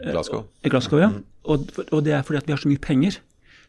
Glasgow. 0.05 0.46
I 0.64 0.72
Glasgow, 0.72 1.01
ja. 1.01 1.11
Og, 1.44 1.68
og, 1.88 2.01
det 2.07 2.14
er 2.16 2.25
fordi 2.25 2.40
at 2.40 2.48
vi 2.48 2.55
har 2.55 2.62
så 2.62 2.70
mye 2.70 2.83
penger. 2.83 3.18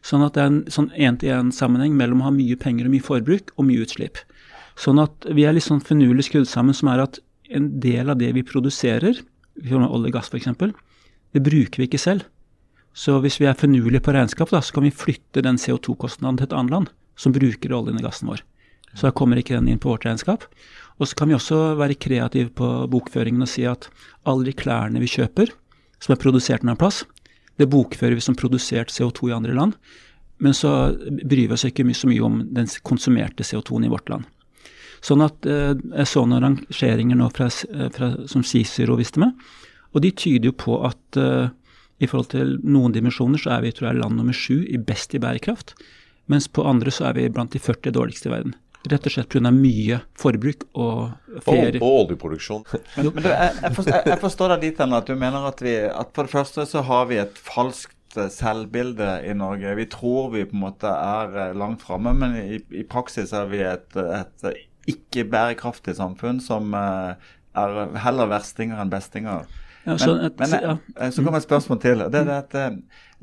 Sånn 0.04 0.24
at 0.24 0.36
det 0.36 0.42
er 0.42 0.50
en 0.50 0.62
sånn 0.72 0.90
én-til-én-sammenheng 0.92 1.94
mellom 1.96 2.20
å 2.20 2.28
ha 2.28 2.34
mye 2.34 2.56
penger 2.60 2.88
og 2.88 2.92
mye 2.92 3.04
forbruk 3.04 3.54
og 3.56 3.68
mye 3.68 3.84
utslipp. 3.84 4.20
Sånn 4.80 5.00
at 5.00 5.28
vi 5.32 5.46
er 5.46 5.56
litt 5.56 5.66
sånn 5.66 5.84
finurlig 5.84 6.26
skrudd 6.28 6.48
sammen 6.50 6.76
som 6.76 6.90
er 6.92 7.04
at 7.06 7.20
en 7.54 7.70
del 7.80 8.12
av 8.12 8.18
det 8.20 8.32
vi 8.36 8.44
produserer, 8.46 9.20
olje 9.64 9.88
og 9.88 10.12
gass 10.12 10.32
f.eks., 10.32 10.50
det 11.34 11.42
bruker 11.42 11.80
vi 11.80 11.88
ikke 11.88 12.00
selv. 12.00 12.26
Så 12.94 13.16
hvis 13.24 13.40
vi 13.40 13.48
er 13.50 13.58
finurlige 13.58 14.04
på 14.06 14.12
regnskap, 14.14 14.52
da, 14.54 14.60
så 14.62 14.76
kan 14.76 14.84
vi 14.86 14.94
flytte 14.94 15.42
den 15.42 15.58
CO2-kostnaden 15.58 16.38
til 16.38 16.46
et 16.46 16.54
annet 16.54 16.74
land 16.74 16.92
som 17.18 17.34
bruker 17.34 17.74
oljen 17.74 17.98
og 17.98 18.06
gassen 18.06 18.30
vår. 18.30 18.44
Så 18.94 19.08
da 19.08 19.14
kommer 19.16 19.40
ikke 19.40 19.56
den 19.56 19.72
inn 19.72 19.80
på 19.82 19.90
vårt 19.90 20.06
regnskap. 20.06 20.46
Og 21.00 21.10
så 21.10 21.18
kan 21.18 21.30
vi 21.30 21.36
også 21.36 21.74
være 21.78 21.98
kreative 21.98 22.52
på 22.54 22.68
bokføringen 22.90 23.42
og 23.42 23.50
si 23.50 23.64
at 23.66 23.88
alle 24.28 24.46
de 24.46 24.54
klærne 24.56 25.02
vi 25.02 25.10
kjøper, 25.10 25.50
som 26.02 26.14
er 26.14 26.20
produsert 26.22 26.62
en 26.62 26.70
annen 26.70 26.80
plass, 26.80 27.02
det 27.58 27.70
bokfører 27.70 28.18
vi 28.18 28.24
som 28.24 28.36
produsert 28.38 28.92
CO2 28.94 29.30
i 29.30 29.34
andre 29.36 29.54
land. 29.54 29.74
Men 30.42 30.54
så 30.54 30.94
bryr 31.06 31.48
vi 31.48 31.54
oss 31.54 31.66
ikke 31.66 31.86
så 31.94 32.10
mye 32.10 32.22
om 32.26 32.40
den 32.54 32.70
konsumerte 32.86 33.46
CO2-en 33.46 33.86
i 33.86 33.92
vårt 33.92 34.10
land. 34.10 34.26
Sånn 35.04 35.22
at 35.22 35.46
eh, 35.46 35.74
Jeg 35.74 36.08
så 36.08 36.24
noen 36.24 36.42
rangeringer 36.42 37.18
nå 37.18 37.28
fra, 37.34 37.50
fra, 37.92 38.14
som 38.30 38.44
Cicero 38.46 38.96
viste 38.98 39.20
meg, 39.22 39.34
og 39.94 40.02
de 40.02 40.10
tyder 40.10 40.48
jo 40.50 40.56
på 40.58 40.78
at 40.86 41.18
eh, 41.20 41.52
i 42.02 42.08
forhold 42.10 42.32
til 42.32 42.56
noen 42.64 42.94
dimensjoner 42.94 43.38
så 43.40 43.54
er 43.54 43.66
vi 43.66 43.74
tror 43.74 43.90
jeg, 43.90 44.00
land 44.00 44.18
nummer 44.18 44.34
sju 44.34 44.64
i 44.64 44.80
best 44.80 45.14
i 45.14 45.20
bærekraft, 45.22 45.76
mens 46.32 46.48
på 46.48 46.64
andre 46.66 46.90
så 46.94 47.10
er 47.10 47.18
vi 47.18 47.30
blant 47.30 47.54
de 47.54 47.60
40 47.62 47.94
dårligste 47.94 48.30
i 48.30 48.34
verden. 48.34 48.56
Rett 48.84 49.06
og 49.08 49.14
slett 49.14 49.30
pga. 49.32 49.50
mye 49.54 49.98
forbruk 50.20 50.66
og 50.76 51.40
ferie. 51.46 51.78
Og, 51.78 51.86
og 51.86 51.98
oljeproduksjon. 52.04 52.64
men, 52.98 53.10
men 53.16 53.24
du, 53.24 53.30
jeg, 53.30 53.52
jeg, 53.62 53.74
forstår, 53.78 54.00
jeg, 54.10 54.20
forstår 54.26 54.54
deg 54.54 54.64
dit 54.66 54.82
hen 54.84 54.96
at 54.98 55.08
du 55.08 55.14
mener 55.16 55.48
at, 55.48 55.62
vi, 55.64 55.74
at 55.88 56.10
for 56.16 56.28
det 56.28 56.34
første 56.34 56.66
så 56.68 56.84
har 56.84 57.08
vi 57.08 57.20
et 57.22 57.40
falskt 57.46 58.18
eh, 58.18 58.28
selvbilde 58.34 59.08
i 59.24 59.32
Norge. 59.40 59.72
Vi 59.80 59.88
tror 59.94 60.34
vi 60.34 60.44
på 60.50 60.58
en 60.58 60.64
måte 60.66 60.92
er 60.92 61.40
eh, 61.46 61.56
langt 61.56 61.84
framme, 61.86 62.12
men 62.18 62.36
i, 62.42 62.60
i, 62.76 62.84
praksis 62.84 63.32
er 63.36 63.48
vi 63.52 63.64
et, 63.64 63.96
et 63.96 64.48
ikke 64.90 65.24
bærekraftig 65.32 65.96
samfunn 65.96 66.42
som 66.44 66.76
eh, 66.76 67.32
er 67.56 68.00
heller 68.04 68.28
verstinger 68.32 68.82
enn 68.82 68.92
bestinger. 68.92 69.48
Ja, 69.84 69.98
så, 70.00 70.14
men, 70.16 70.32
men 70.38 70.54
ja. 70.54 71.10
så 71.12 71.22
kommer 71.22 71.42
et 71.42 71.46
spørsmål 71.46 71.80
til. 71.82 72.04
Det 72.08 72.22
er 72.22 72.28
det 72.30 72.38
at 72.40 72.54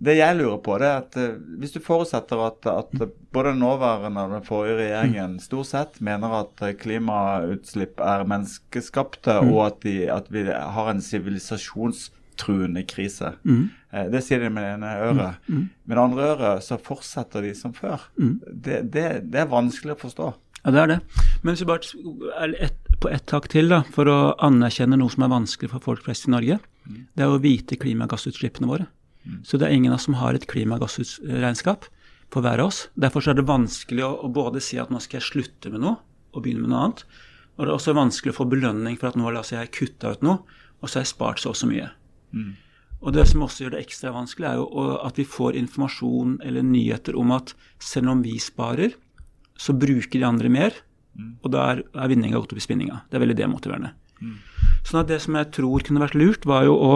det 0.02 0.16
jeg 0.18 0.38
lurer 0.40 0.58
på, 0.66 0.78
det 0.82 0.88
er 0.90 1.04
at 1.04 1.18
uh, 1.20 1.58
hvis 1.62 1.76
du 1.76 1.82
forutsetter 1.84 2.40
at, 2.42 2.66
at 2.72 2.94
både 3.34 3.52
den 3.52 3.60
nåværende 3.62 4.24
og 4.26 4.32
den 4.34 4.48
forrige 4.48 4.80
regjeringen 4.80 5.36
stort 5.44 5.70
sett 5.70 6.00
mener 6.02 6.34
at 6.40 6.64
eh, 6.66 6.74
klimautslipp 6.74 8.02
er 8.02 8.26
menneskeskapte, 8.30 9.38
mm. 9.44 9.52
og 9.54 9.62
at, 9.68 9.78
de, 9.86 9.94
at, 10.10 10.32
vi 10.34 10.48
har 10.50 10.90
en 10.90 11.04
sivilisasjonstruende 11.06 12.84
krise. 12.90 13.36
Mm. 13.46 13.70
Det 14.10 14.24
sier 14.26 14.42
de 14.42 14.50
med 14.50 14.66
det 14.66 14.74
ene 14.80 14.96
øret. 15.06 15.38
Mm. 15.46 15.60
mm. 15.60 15.70
Med 15.86 15.98
det 15.98 16.04
andre 16.08 16.30
øret 16.32 16.66
så 16.66 16.80
fortsetter 16.82 17.46
de 17.46 17.54
som 17.58 17.76
før. 17.78 18.10
Mm. 18.18 18.40
Det, 18.48 18.82
det, 18.90 19.06
det, 19.28 19.44
er 19.44 19.54
vanskelig 19.54 20.00
å 20.00 20.02
forstå. 20.02 20.32
Ja, 20.62 20.74
det 20.74 20.82
er 20.82 20.90
det. 20.92 21.00
Men 21.42 21.56
hvis 21.56 21.64
vi 21.64 21.70
bare 21.70 22.34
er 22.46 22.56
et, 22.68 22.92
på 23.02 23.10
ett 23.10 23.26
tak 23.30 23.48
til 23.52 23.72
da, 23.72 23.82
for 23.96 24.10
å 24.12 24.20
anerkjenne 24.46 25.00
noe 25.00 25.12
som 25.14 25.26
er 25.26 25.34
vanskelig 25.34 25.72
for 25.74 25.86
folk 25.88 26.06
flest 26.06 26.28
i 26.30 26.34
Norge, 26.36 26.60
mm. 26.86 27.00
det 27.18 27.26
er 27.26 27.34
å 27.34 27.42
vite 27.42 27.80
klimagassutslippene 27.82 28.70
våre. 28.70 28.86
Mm. 29.26 29.42
Så 29.46 29.58
det 29.58 29.68
er 29.68 29.76
ingen 29.76 29.94
av 29.94 30.00
oss 30.00 30.08
som 30.10 30.18
har 30.22 30.38
et 30.38 30.48
klimagassregnskap 30.50 31.90
for 32.32 32.46
hver 32.46 32.62
av 32.62 32.72
oss. 32.72 32.86
Derfor 32.94 33.26
er 33.28 33.38
det 33.38 33.50
vanskelig 33.50 34.06
å, 34.06 34.14
å, 34.26 34.32
både 34.34 34.62
si 34.64 34.80
at 34.82 34.94
nå 34.94 35.02
skal 35.04 35.20
jeg 35.20 35.30
slutte 35.30 35.74
med 35.74 35.84
noe 35.84 35.98
og 36.32 36.44
begynne 36.46 36.64
med 36.64 36.74
noe 36.74 36.88
annet. 36.88 37.06
Og 37.58 37.66
det 37.66 37.70
er 37.70 37.76
også 37.76 37.98
vanskelig 37.98 38.34
å 38.34 38.40
få 38.40 38.50
belønning 38.50 38.98
for 39.00 39.12
at 39.12 39.18
nå 39.20 39.28
har 39.28 39.42
jeg 39.44 39.74
kutta 39.76 40.14
ut 40.16 40.26
noe, 40.26 40.42
og 40.82 40.90
så 40.90 41.00
har 41.00 41.06
jeg 41.06 41.14
spart 41.14 41.42
så 41.42 41.52
og 41.52 41.60
så 41.60 41.68
mye. 41.70 41.90
Mm. 42.32 42.54
Og 43.02 43.16
det 43.16 43.26
som 43.30 43.44
også 43.44 43.66
gjør 43.66 43.76
det 43.76 43.82
ekstra 43.82 44.14
vanskelig, 44.14 44.48
er 44.48 44.60
jo 44.62 44.86
at 45.02 45.18
vi 45.18 45.26
får 45.28 45.58
informasjon 45.60 46.38
eller 46.46 46.66
nyheter 46.66 47.18
om 47.18 47.34
at 47.36 47.56
selv 47.82 48.14
om 48.14 48.22
vi 48.24 48.38
sparer, 48.42 48.94
så 49.62 49.76
bruker 49.78 50.18
de 50.18 50.26
andre 50.26 50.50
mer, 50.50 50.78
og 51.44 51.52
da 51.54 51.66
er, 51.74 51.84
vinninga 52.10 52.40
gått 52.40 52.56
opp 52.56 52.62
i 52.62 52.64
spinninga. 52.64 53.04
Det 53.10 53.18
er 53.18 53.26
veldig 53.26 53.38
demotiverende. 53.38 53.92
Sånn 54.88 55.02
at 55.04 55.10
det 55.12 55.20
som 55.22 55.36
jeg 55.38 55.52
tror 55.54 55.84
kunne 55.86 56.02
vært 56.02 56.18
lurt, 56.18 56.48
var 56.50 56.66
jo 56.66 56.78
å 56.78 56.94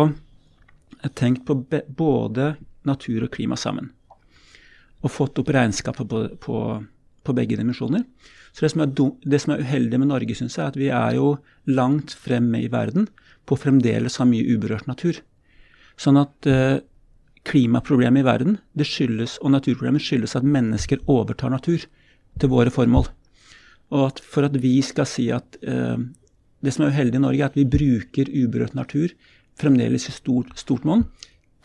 tenke 1.17 1.45
på 1.45 1.60
både 1.97 2.56
natur 2.88 3.28
og 3.28 3.34
klima 3.36 3.58
sammen. 3.60 3.91
Og 5.04 5.13
fått 5.13 5.41
opp 5.41 5.51
regnskapet 5.54 6.10
på, 6.10 6.21
på, 6.41 6.62
på 7.25 7.36
begge 7.38 7.60
dimensjoner. 7.60 8.06
Så 8.56 8.65
det 8.65 8.71
som, 8.71 8.82
er 8.86 8.93
dum, 8.97 9.13
det 9.21 9.41
som 9.43 9.54
er 9.54 9.62
uheldig 9.65 9.99
med 10.01 10.10
Norge, 10.10 10.38
syns 10.38 10.56
jeg, 10.58 10.63
er 10.63 10.73
at 10.73 10.80
vi 10.80 10.89
er 10.89 11.17
jo 11.17 11.36
langt 11.67 12.15
fremme 12.17 12.62
i 12.63 12.71
verden 12.71 13.10
på 13.45 13.58
fremdeles 13.60 14.17
ha 14.21 14.25
mye 14.25 14.47
uberørt 14.56 14.88
natur. 14.89 15.19
Sånn 16.01 16.17
at 16.17 16.49
eh, 16.49 16.80
klimaproblemet 17.45 18.23
i 18.23 18.25
verden 18.25 18.58
det 18.73 18.88
skyldes, 18.89 19.38
og 19.43 19.54
naturproblemet 19.54 20.01
skyldes 20.01 20.38
at 20.39 20.47
mennesker 20.47 21.04
overtar 21.12 21.54
natur 21.54 21.86
til 22.39 22.52
våre 22.52 22.74
formål. 22.74 23.08
Og 23.93 24.08
at 24.10 24.21
for 24.24 24.48
at 24.48 24.56
vi 24.62 24.78
skal 24.86 25.08
si 25.10 25.30
at 25.34 25.58
eh, 25.62 25.98
det 26.65 26.74
som 26.74 26.86
er 26.86 26.93
uheldig 26.93 27.19
i 27.19 27.26
Norge, 27.26 27.41
er 27.43 27.52
at 27.52 27.58
vi 27.58 27.67
bruker 27.69 28.32
uberørt 28.34 28.76
natur 28.78 29.13
fremdeles 29.60 30.10
i 30.10 30.13
stort, 30.15 30.52
stort 30.60 30.86
monn 30.88 31.06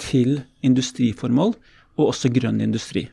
til 0.01 0.43
industriformål, 0.65 1.57
og 1.99 2.13
også 2.13 2.31
grønn 2.33 2.61
industri. 2.65 3.09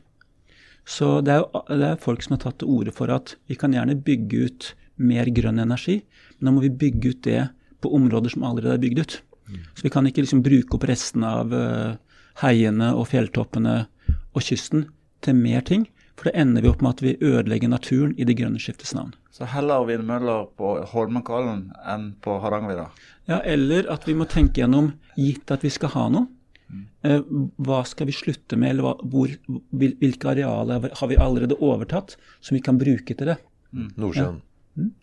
Så 0.88 1.18
det 1.20 1.34
er, 1.34 1.42
jo, 1.42 1.62
det 1.68 1.88
er 1.90 2.00
folk 2.00 2.22
som 2.24 2.36
har 2.36 2.44
tatt 2.46 2.60
til 2.62 2.70
orde 2.72 2.94
for 2.94 3.12
at 3.12 3.34
vi 3.50 3.58
kan 3.60 3.74
gjerne 3.76 3.98
bygge 4.00 4.44
ut 4.46 4.68
mer 4.96 5.28
grønn 5.34 5.60
energi, 5.60 5.98
men 6.38 6.48
da 6.48 6.54
må 6.54 6.62
vi 6.64 6.72
bygge 6.72 7.12
ut 7.12 7.24
det 7.26 7.42
på 7.82 7.92
områder 7.94 8.32
som 8.32 8.46
allerede 8.48 8.78
er 8.78 8.84
bygd 8.86 9.02
ut. 9.02 9.18
Så 9.76 9.84
vi 9.84 9.92
kan 9.92 10.06
ikke 10.08 10.24
liksom 10.24 10.42
bruke 10.44 10.76
opp 10.76 10.86
resten 10.88 11.24
av 11.24 11.52
eh, 11.56 11.96
heiene 12.42 12.90
og 12.96 13.08
fjelltoppene 13.10 13.76
og 14.08 14.44
kysten 14.44 14.86
til 15.24 15.36
mer 15.38 15.64
ting, 15.66 15.86
for 16.18 16.28
da 16.28 16.34
ender 16.42 16.64
vi 16.64 16.70
opp 16.70 16.80
med 16.82 16.96
at 16.96 17.02
vi 17.04 17.12
ødelegger 17.22 17.70
naturen 17.70 18.14
i 18.18 18.26
det 18.26 18.34
grønne 18.40 18.58
skiftets 18.62 18.94
navn. 18.96 19.12
Så 19.30 19.46
heller 19.46 19.86
vindmøller 19.86 20.48
på 20.58 20.72
Holmenkollen 20.90 21.68
enn 21.86 22.08
på 22.24 22.40
Hardangervidda. 22.42 22.88
Ja, 23.30 23.38
eller 23.46 23.86
at 23.94 24.08
vi 24.08 24.16
må 24.18 24.26
tenke 24.30 24.64
gjennom, 24.64 24.92
gitt 25.18 25.52
at 25.54 25.62
vi 25.66 25.70
skal 25.70 25.94
ha 25.94 26.08
noe, 26.16 26.26
eh, 27.06 27.22
hva 27.62 27.84
skal 27.86 28.10
vi 28.10 28.16
slutte 28.18 28.58
med, 28.58 28.74
eller 28.74 28.88
hva, 28.88 28.94
hvor, 29.14 29.30
hvil, 29.70 29.94
hvilke 30.02 30.32
arealer 30.34 30.90
har 30.90 31.12
vi 31.12 31.20
allerede 31.22 31.58
overtatt 31.62 32.16
som 32.40 32.58
vi 32.58 32.64
kan 32.66 32.80
bruke 32.82 33.14
til 33.14 33.34
det? 33.34 33.38
Nordsjøen. 33.72 34.42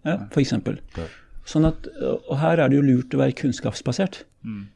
Ja, 0.04 0.20
for 0.32 0.44
eksempel. 0.44 0.80
Ja. 0.98 1.08
Sånn 1.46 1.68
at, 1.68 1.88
og 2.02 2.40
her 2.42 2.58
er 2.58 2.72
det 2.72 2.80
jo 2.80 2.86
lurt 2.86 3.14
å 3.14 3.22
være 3.22 3.36
kunnskapsbasert. 3.38 4.24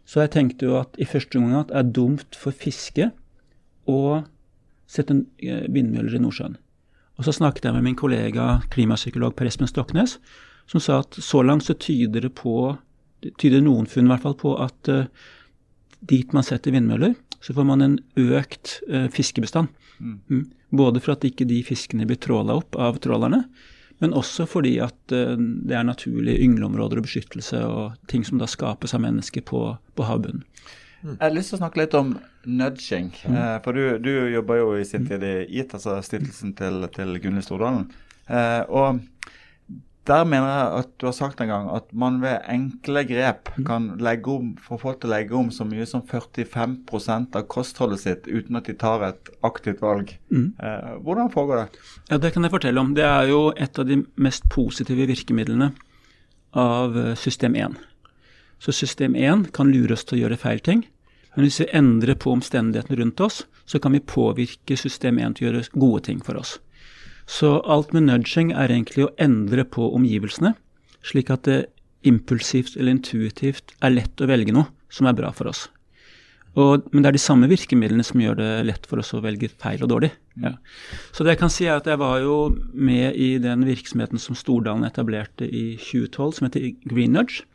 Så 0.10 0.24
jeg 0.24 0.32
tenkte 0.34 0.66
jo 0.66 0.76
at 0.80 0.98
i 1.02 1.06
første 1.06 1.38
omgang 1.40 1.64
at 1.64 1.72
det 1.72 1.78
er 1.78 1.90
dumt 1.98 2.38
for 2.38 2.56
fiske 2.56 3.10
å 3.90 4.00
sette 4.90 5.16
eh, 5.44 5.66
vindmøller 5.70 6.18
i 6.18 6.22
Nordsjøen. 6.24 6.58
Og 7.20 7.28
så 7.28 7.36
snakket 7.36 7.68
jeg 7.68 7.76
med 7.76 7.86
min 7.86 7.98
kollega 8.00 8.60
klimapsykolog 8.74 9.36
Per 9.38 9.50
Espen 9.50 9.70
Stoknes, 9.70 10.18
som 10.70 10.82
sa 10.84 11.02
at 11.04 11.18
så 11.20 11.42
langt 11.44 11.68
så 11.68 11.76
tyder 11.76 12.24
det 12.24 12.36
på 12.40 12.78
tyder 13.42 13.64
noen 13.64 13.90
funn 13.90 14.08
i 14.08 14.14
hvert 14.14 14.24
fall 14.24 14.38
på 14.40 14.54
at 14.64 14.92
uh, 14.92 15.10
dit 16.00 16.32
man 16.32 16.46
setter 16.48 16.72
vindmøller, 16.72 17.18
så 17.44 17.56
får 17.56 17.68
man 17.68 17.84
en 17.84 17.98
økt 18.16 18.78
uh, 18.88 19.10
fiskebestand. 19.12 19.68
Mm. 20.00 20.46
Både 20.72 21.02
for 21.04 21.18
at 21.18 21.26
ikke 21.28 21.48
de 21.50 21.60
fiskene 21.68 22.08
blir 22.08 22.22
tråla 22.24 22.56
opp 22.62 22.78
av 22.80 23.02
trålerne, 23.04 23.44
men 24.00 24.16
også 24.16 24.46
fordi 24.48 24.78
at 24.84 24.96
uh, 25.12 25.36
det 25.36 25.76
er 25.76 25.88
naturlige 25.90 26.40
yngleområder 26.46 27.02
og 27.02 27.10
beskyttelse 27.10 27.66
og 27.68 28.00
ting 28.12 28.24
som 28.24 28.40
da 28.40 28.48
skapes 28.48 28.96
av 28.96 29.04
mennesker 29.04 29.44
på, 29.44 29.66
på 30.00 30.08
havbunnen. 30.08 30.46
Jeg 31.04 31.22
har 31.22 31.32
lyst 31.32 31.54
til 31.54 31.60
å 31.60 31.62
snakke 31.62 31.80
litt 31.80 31.96
om 31.96 32.16
nudging. 32.50 33.14
Eh, 33.30 33.56
for 33.64 33.76
du, 33.78 34.00
du 34.04 34.12
jobber 34.34 34.60
jo 34.60 34.74
i 34.80 34.88
sin 34.88 35.08
tid 35.08 35.24
i 35.24 35.36
IT, 35.62 35.76
altså 35.78 36.00
stiftelsen 36.04 36.56
til, 36.58 36.84
til 36.96 37.16
Gunnhild 37.24 37.46
Stordalen. 37.46 37.86
Eh, 38.28 38.64
og 38.68 39.00
der 40.10 40.26
mener 40.26 40.50
jeg 40.50 40.84
at 40.84 40.92
du 41.00 41.06
har 41.06 41.16
sagt 41.16 41.42
en 41.44 41.52
gang 41.52 41.68
at 41.72 41.92
man 41.94 42.18
ved 42.24 42.42
enkle 42.50 43.04
grep 43.08 43.52
kan 43.68 43.92
legge 44.02 44.32
om, 44.34 44.54
få 44.60 44.80
folk 44.82 45.00
til 45.00 45.12
å 45.12 45.14
legge 45.14 45.38
om 45.38 45.52
så 45.54 45.68
mye 45.70 45.86
som 45.88 46.02
45% 46.02 47.38
av 47.38 47.46
kostholdet 47.52 48.02
sitt 48.04 48.30
uten 48.30 48.58
at 48.58 48.68
de 48.68 48.76
tar 48.80 49.06
et 49.06 49.30
aktivt 49.46 49.84
valg. 49.86 50.16
Eh, 50.34 50.96
hvordan 51.06 51.32
foregår 51.32 51.64
det? 51.64 51.84
Ja, 52.10 52.18
Det 52.18 52.34
kan 52.36 52.44
jeg 52.48 52.56
fortelle 52.58 52.84
om. 52.84 52.96
Det 52.98 53.06
er 53.06 53.30
jo 53.32 53.54
et 53.56 53.80
av 53.80 53.88
de 53.88 54.02
mest 54.18 54.50
positive 54.52 55.08
virkemidlene 55.08 55.72
av 56.58 56.98
system 57.22 57.56
1. 57.56 57.78
Så 58.60 58.76
system 58.76 59.16
1 59.16 59.52
kan 59.56 59.72
lure 59.72 59.96
oss 59.96 60.06
til 60.06 60.20
å 60.20 60.22
gjøre 60.24 60.40
feil 60.42 60.60
ting. 60.64 60.84
Men 61.36 61.46
hvis 61.46 61.62
vi 61.62 61.70
endrer 61.78 62.18
på 62.20 62.34
omstendighetene 62.34 63.00
rundt 63.00 63.22
oss, 63.24 63.44
så 63.70 63.80
kan 63.80 63.94
vi 63.96 64.04
påvirke 64.04 64.78
system 64.78 65.20
1 65.22 65.38
til 65.38 65.46
å 65.46 65.50
gjøre 65.50 65.80
gode 65.80 66.04
ting 66.10 66.24
for 66.26 66.40
oss. 66.40 66.58
Så 67.30 67.60
alt 67.70 67.94
med 67.94 68.08
nudging 68.10 68.52
er 68.52 68.74
egentlig 68.74 69.06
å 69.06 69.14
endre 69.22 69.64
på 69.64 69.92
omgivelsene, 69.96 70.56
slik 71.06 71.30
at 71.30 71.46
det 71.46 71.60
impulsivt 72.08 72.76
eller 72.76 72.96
intuitivt 72.98 73.76
er 73.84 73.94
lett 73.94 74.22
å 74.22 74.30
velge 74.30 74.56
noe 74.56 74.72
som 74.90 75.08
er 75.08 75.16
bra 75.18 75.30
for 75.36 75.52
oss. 75.52 75.68
Og, 76.60 76.90
men 76.92 77.04
det 77.04 77.12
er 77.12 77.16
de 77.16 77.22
samme 77.22 77.48
virkemidlene 77.48 78.04
som 78.04 78.20
gjør 78.20 78.40
det 78.40 78.50
lett 78.68 78.88
for 78.90 79.00
oss 79.00 79.14
å 79.16 79.22
velge 79.24 79.52
feil 79.62 79.84
og 79.86 79.92
dårlig. 79.94 80.10
Ja. 80.42 80.56
Så 81.16 81.24
det 81.24 81.36
jeg 81.36 81.42
kan 81.44 81.54
si 81.54 81.68
er 81.68 81.80
at 81.80 81.88
jeg 81.88 82.00
var 82.02 82.18
jo 82.24 82.38
med 82.74 83.16
i 83.16 83.30
den 83.42 83.64
virksomheten 83.68 84.20
som 84.22 84.38
Stordalen 84.38 84.88
etablerte 84.88 85.48
i 85.48 85.78
2012, 85.78 86.34
som 86.40 86.50
heter 86.50 86.72
Green 86.90 87.16
Nudge. 87.16 87.46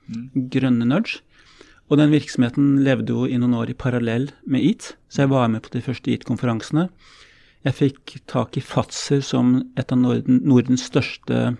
Grønne 0.54 0.88
Nudge. 0.88 1.20
Og 1.92 2.00
den 2.00 2.14
virksomheten 2.14 2.78
levde 2.86 3.12
jo 3.12 3.26
i 3.28 3.36
noen 3.40 3.58
år 3.58 3.74
i 3.74 3.76
parallell 3.76 4.30
med 4.48 4.64
EAT, 4.64 4.94
så 5.12 5.24
jeg 5.24 5.34
var 5.34 5.50
med 5.52 5.66
på 5.66 5.74
de 5.74 5.82
første 5.84 6.14
EAT-konferansene. 6.14 6.86
Jeg 7.64 7.76
fikk 7.76 8.14
tak 8.28 8.56
i 8.56 8.64
Fatser 8.64 9.20
som 9.24 9.58
et 9.76 9.92
av 9.92 10.00
Norden, 10.00 10.40
Nordens 10.48 10.86
største 10.88 11.56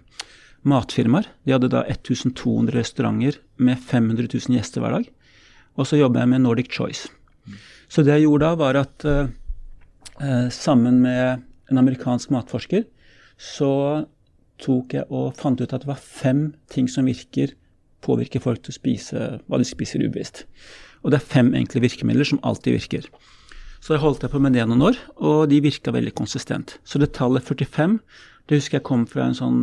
matfirmaer. 0.64 1.28
De 1.44 1.52
hadde 1.56 1.72
da 1.72 1.84
1200 1.92 2.72
restauranter 2.76 3.38
med 3.60 3.80
500 3.80 4.30
000 4.32 4.56
gjester 4.56 4.84
hver 4.84 4.96
dag. 4.98 5.12
Og 5.76 5.88
så 5.88 6.00
jobber 6.00 6.22
jeg 6.22 6.32
med 6.32 6.44
Nordic 6.44 6.72
Choice. 6.72 7.08
Så 7.88 8.04
det 8.04 8.16
jeg 8.16 8.26
gjorde 8.26 8.48
da, 8.48 8.58
var 8.60 8.78
at 8.80 9.06
eh, 9.08 9.32
eh, 10.20 10.48
sammen 10.54 11.02
med 11.04 11.44
en 11.70 11.80
amerikansk 11.80 12.32
matforsker 12.34 12.86
så 13.40 14.04
tok 14.62 14.94
jeg 14.96 15.08
og 15.10 15.34
fant 15.36 15.60
ut 15.60 15.72
at 15.72 15.82
det 15.82 15.90
var 15.90 16.00
fem 16.00 16.52
ting 16.70 16.88
som 16.90 17.08
virker, 17.08 17.52
påvirker 18.04 18.42
folk 18.42 18.62
til 18.62 18.74
å 18.74 18.78
spise 18.78 19.28
hva 19.44 19.60
de 19.60 19.66
spiser 19.66 20.04
ubevisst. 20.04 20.44
Og 21.02 21.12
det 21.12 21.20
er 21.20 21.32
fem 21.34 21.52
enkle 21.56 21.82
virkemidler 21.84 22.28
som 22.28 22.40
alltid 22.46 22.78
virker. 22.78 23.08
Så 23.84 23.96
jeg 23.96 24.00
holdt 24.00 24.22
jeg 24.24 24.32
på 24.32 24.40
med 24.40 24.54
det 24.56 24.64
noen 24.64 24.86
år, 24.86 25.00
og 25.20 25.48
de 25.50 25.60
virka 25.60 25.92
veldig 25.92 26.14
konsistent. 26.16 26.78
Så 26.88 27.00
det 27.02 27.12
tallet 27.16 27.44
45, 27.44 27.98
det 28.48 28.60
husker 28.60 28.78
jeg 28.78 28.86
kom 28.86 29.04
fra 29.08 29.26
en 29.28 29.36
sånn 29.36 29.58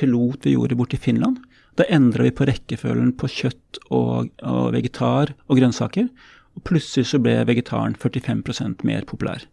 pilot 0.00 0.46
vi 0.48 0.54
gjorde 0.54 0.78
borte 0.78 0.96
i 0.96 1.02
Finland. 1.02 1.42
Da 1.76 1.84
endra 1.92 2.24
vi 2.24 2.32
på 2.36 2.46
rekkefølgen 2.48 3.12
på 3.20 3.28
kjøtt 3.32 3.80
og, 3.90 4.30
og 4.44 4.72
vegetar 4.72 5.34
og 5.48 5.60
grønnsaker. 5.60 6.08
Og 6.56 6.64
plutselig 6.68 7.08
så 7.10 7.20
ble 7.22 7.38
vegetaren 7.48 7.96
45 7.98 8.82
mer 8.88 9.06
populær. 9.08 9.46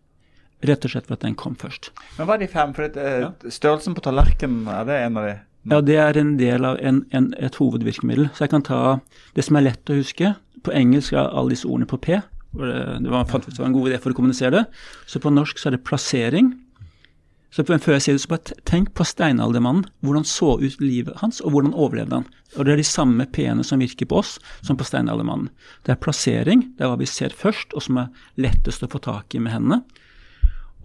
Rett 0.67 0.83
og 0.83 0.91
slett 0.91 1.07
for 1.07 1.15
at 1.15 1.23
den 1.23 1.37
kom 1.39 1.55
først. 1.55 1.93
Men 2.17 2.27
hva 2.27 2.35
er 2.35 2.43
de 2.43 2.49
fem? 2.51 2.73
For 2.75 2.91
det, 2.91 3.11
ja. 3.23 3.29
Størrelsen 3.47 3.95
på 3.95 4.03
tallerkenen, 4.03 4.67
er 4.67 4.87
det 4.89 4.97
en 5.05 5.19
av 5.19 5.29
de? 5.29 5.37
Ja, 5.69 5.79
det 5.83 5.95
er 6.01 6.17
en 6.19 6.33
del 6.39 6.65
av 6.67 6.79
en, 6.83 7.03
en, 7.15 7.29
et 7.39 7.55
hovedvirkemiddel. 7.59 8.29
Så 8.35 8.45
jeg 8.45 8.53
kan 8.55 8.65
ta 8.67 8.81
det 9.35 9.45
som 9.47 9.59
er 9.59 9.69
lett 9.69 9.91
å 9.91 9.99
huske. 9.99 10.33
På 10.65 10.75
engelsk 10.75 11.15
er 11.15 11.29
alle 11.29 11.55
disse 11.55 11.67
ordene 11.67 11.87
på 11.87 11.99
P. 12.03 12.19
Det, 12.59 12.71
det 13.05 13.11
var, 13.11 13.27
fant 13.29 13.45
ut 13.45 13.53
det 13.53 13.61
var 13.61 13.69
en 13.69 13.77
god 13.77 13.91
idé 13.91 13.99
for 14.01 14.11
å 14.11 14.17
kommunisere 14.17 14.55
det. 14.57 14.65
Så 15.07 15.21
på 15.23 15.31
norsk 15.31 15.59
så 15.59 15.69
er 15.69 15.77
det 15.77 15.85
plassering. 15.87 16.51
Så 17.49 17.65
før 17.65 17.95
jeg 17.95 18.03
sier 18.05 18.17
det, 18.17 18.21
så 18.21 18.29
bare 18.29 18.57
tenk 18.69 18.91
på 18.97 19.05
steinaldermannen. 19.07 19.87
Hvordan 20.05 20.27
så 20.27 20.51
ut 20.61 20.81
livet 20.83 21.17
hans, 21.23 21.39
og 21.41 21.55
hvordan 21.55 21.73
overlevde 21.73 22.19
han? 22.19 22.27
Og 22.57 22.65
Det 22.65 22.73
er 22.73 22.81
de 22.81 22.85
samme 22.85 23.25
P-ene 23.25 23.65
som 23.65 23.81
virker 23.81 24.05
på 24.09 24.19
oss, 24.21 24.37
som 24.61 24.77
på 24.77 24.85
steinaldermannen. 24.85 25.49
Det 25.85 25.95
er 25.95 26.03
plassering, 26.03 26.67
det 26.77 26.85
er 26.85 26.91
hva 26.91 26.99
vi 27.01 27.09
ser 27.09 27.33
først, 27.33 27.73
og 27.73 27.85
som 27.85 27.97
er 27.97 28.13
lettest 28.37 28.85
å 28.85 28.91
få 28.91 29.01
tak 29.01 29.33
i 29.33 29.41
med 29.41 29.53
hendene. 29.53 29.81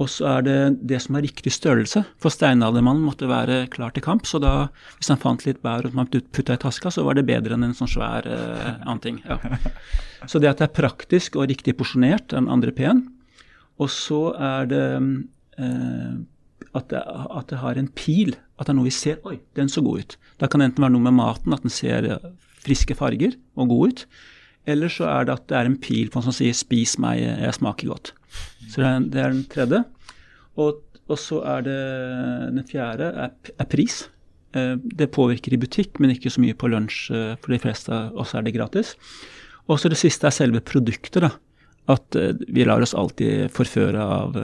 Og 0.02 0.08
så 0.10 0.26
er 0.26 0.42
det 0.42 0.58
det 0.90 0.98
som 1.04 1.14
er 1.14 1.22
riktig 1.22 1.52
størrelse. 1.54 2.02
For 2.18 2.32
steinaldermannen 2.32 3.04
måtte 3.06 3.28
være 3.30 3.68
klar 3.70 3.92
til 3.94 4.02
kamp, 4.02 4.24
så 4.26 4.40
da, 4.42 4.54
hvis 4.98 5.12
han 5.12 5.20
fant 5.22 5.44
litt 5.46 5.60
bær 5.62 5.86
og 5.86 5.94
man 5.94 6.08
putta 6.08 6.56
i 6.56 6.60
taska, 6.64 6.90
så 6.90 7.04
var 7.06 7.14
det 7.14 7.28
bedre 7.28 7.54
enn 7.54 7.68
en 7.68 7.76
sånn 7.78 7.92
svær 7.92 8.26
eh, 8.26 8.80
annen 8.82 9.04
ting. 9.04 9.20
Ja. 9.28 9.38
Så 10.24 10.40
det 10.40 10.48
at 10.48 10.56
det 10.56 10.70
er 10.70 10.78
praktisk 10.78 11.34
og 11.36 11.50
riktig 11.50 11.74
porsjonert, 11.76 12.32
er 12.32 12.38
den 12.40 12.48
andre 12.48 12.72
P-en. 12.72 13.02
Og 13.76 13.90
så 13.92 14.30
er 14.40 14.70
det 14.70 14.86
eh, 15.60 16.14
at, 16.74 16.90
det 16.90 17.00
at 17.04 17.50
det 17.50 17.60
har 17.62 17.78
en 17.78 17.90
pil, 17.94 18.34
at 18.58 18.66
det 18.66 18.74
er 18.74 18.78
noe 18.78 18.88
vi 18.88 18.94
ser 18.94 19.20
Oi, 19.28 19.38
den 19.58 19.70
så 19.70 19.82
god 19.84 20.04
ut. 20.04 20.16
Da 20.40 20.48
kan 20.50 20.60
det 20.60 20.70
enten 20.70 20.86
være 20.86 20.94
noe 20.96 21.06
med 21.06 21.16
maten, 21.18 21.54
at 21.54 21.64
den 21.64 21.72
ser 21.72 22.08
eh, 22.08 22.30
friske 22.64 22.96
farger 22.98 23.36
og 23.58 23.70
god 23.70 23.92
ut. 23.92 24.06
Eller 24.70 24.90
så 24.92 25.06
er 25.10 25.28
det 25.28 25.36
at 25.36 25.46
det 25.50 25.58
er 25.58 25.68
en 25.68 25.78
pil 25.80 26.10
på 26.10 26.20
en 26.20 26.26
som 26.26 26.34
sier 26.34 26.56
'spis 26.56 26.96
meg, 26.98 27.20
jeg 27.20 27.54
smaker 27.58 27.92
godt'. 27.92 28.14
Så 28.72 28.80
det 28.80 28.88
er, 28.88 28.98
det 29.12 29.20
er 29.20 29.30
den 29.34 29.46
tredje. 29.50 29.84
Og, 30.56 30.80
og, 31.06 31.18
så 31.18 31.42
er 31.44 31.64
det 31.66 31.80
den 32.56 32.66
fjerde 32.66 33.10
er, 33.26 33.34
er 33.58 33.70
pris. 33.70 34.08
Eh, 34.56 34.74
det 34.80 35.12
påvirker 35.12 35.54
i 35.54 35.60
butikk, 35.60 36.00
men 36.00 36.14
ikke 36.14 36.32
så 36.32 36.42
mye 36.42 36.56
på 36.56 36.70
lunsj. 36.72 37.10
Eh, 37.12 37.34
for 37.38 37.54
de 37.54 37.60
fleste 37.60 37.92
oss 38.14 38.34
er 38.34 38.42
det 38.42 38.56
gratis. 38.56 38.94
Og 39.68 39.78
så 39.78 39.88
det 39.92 40.00
siste 40.00 40.26
er 40.26 40.34
selve 40.34 40.60
produktet. 40.60 41.22
da. 41.22 41.30
at 41.86 42.16
vi 42.48 42.64
lar 42.64 42.80
oss 42.80 42.94
alltid 42.96 43.50
forføre 43.52 44.00
av 44.00 44.36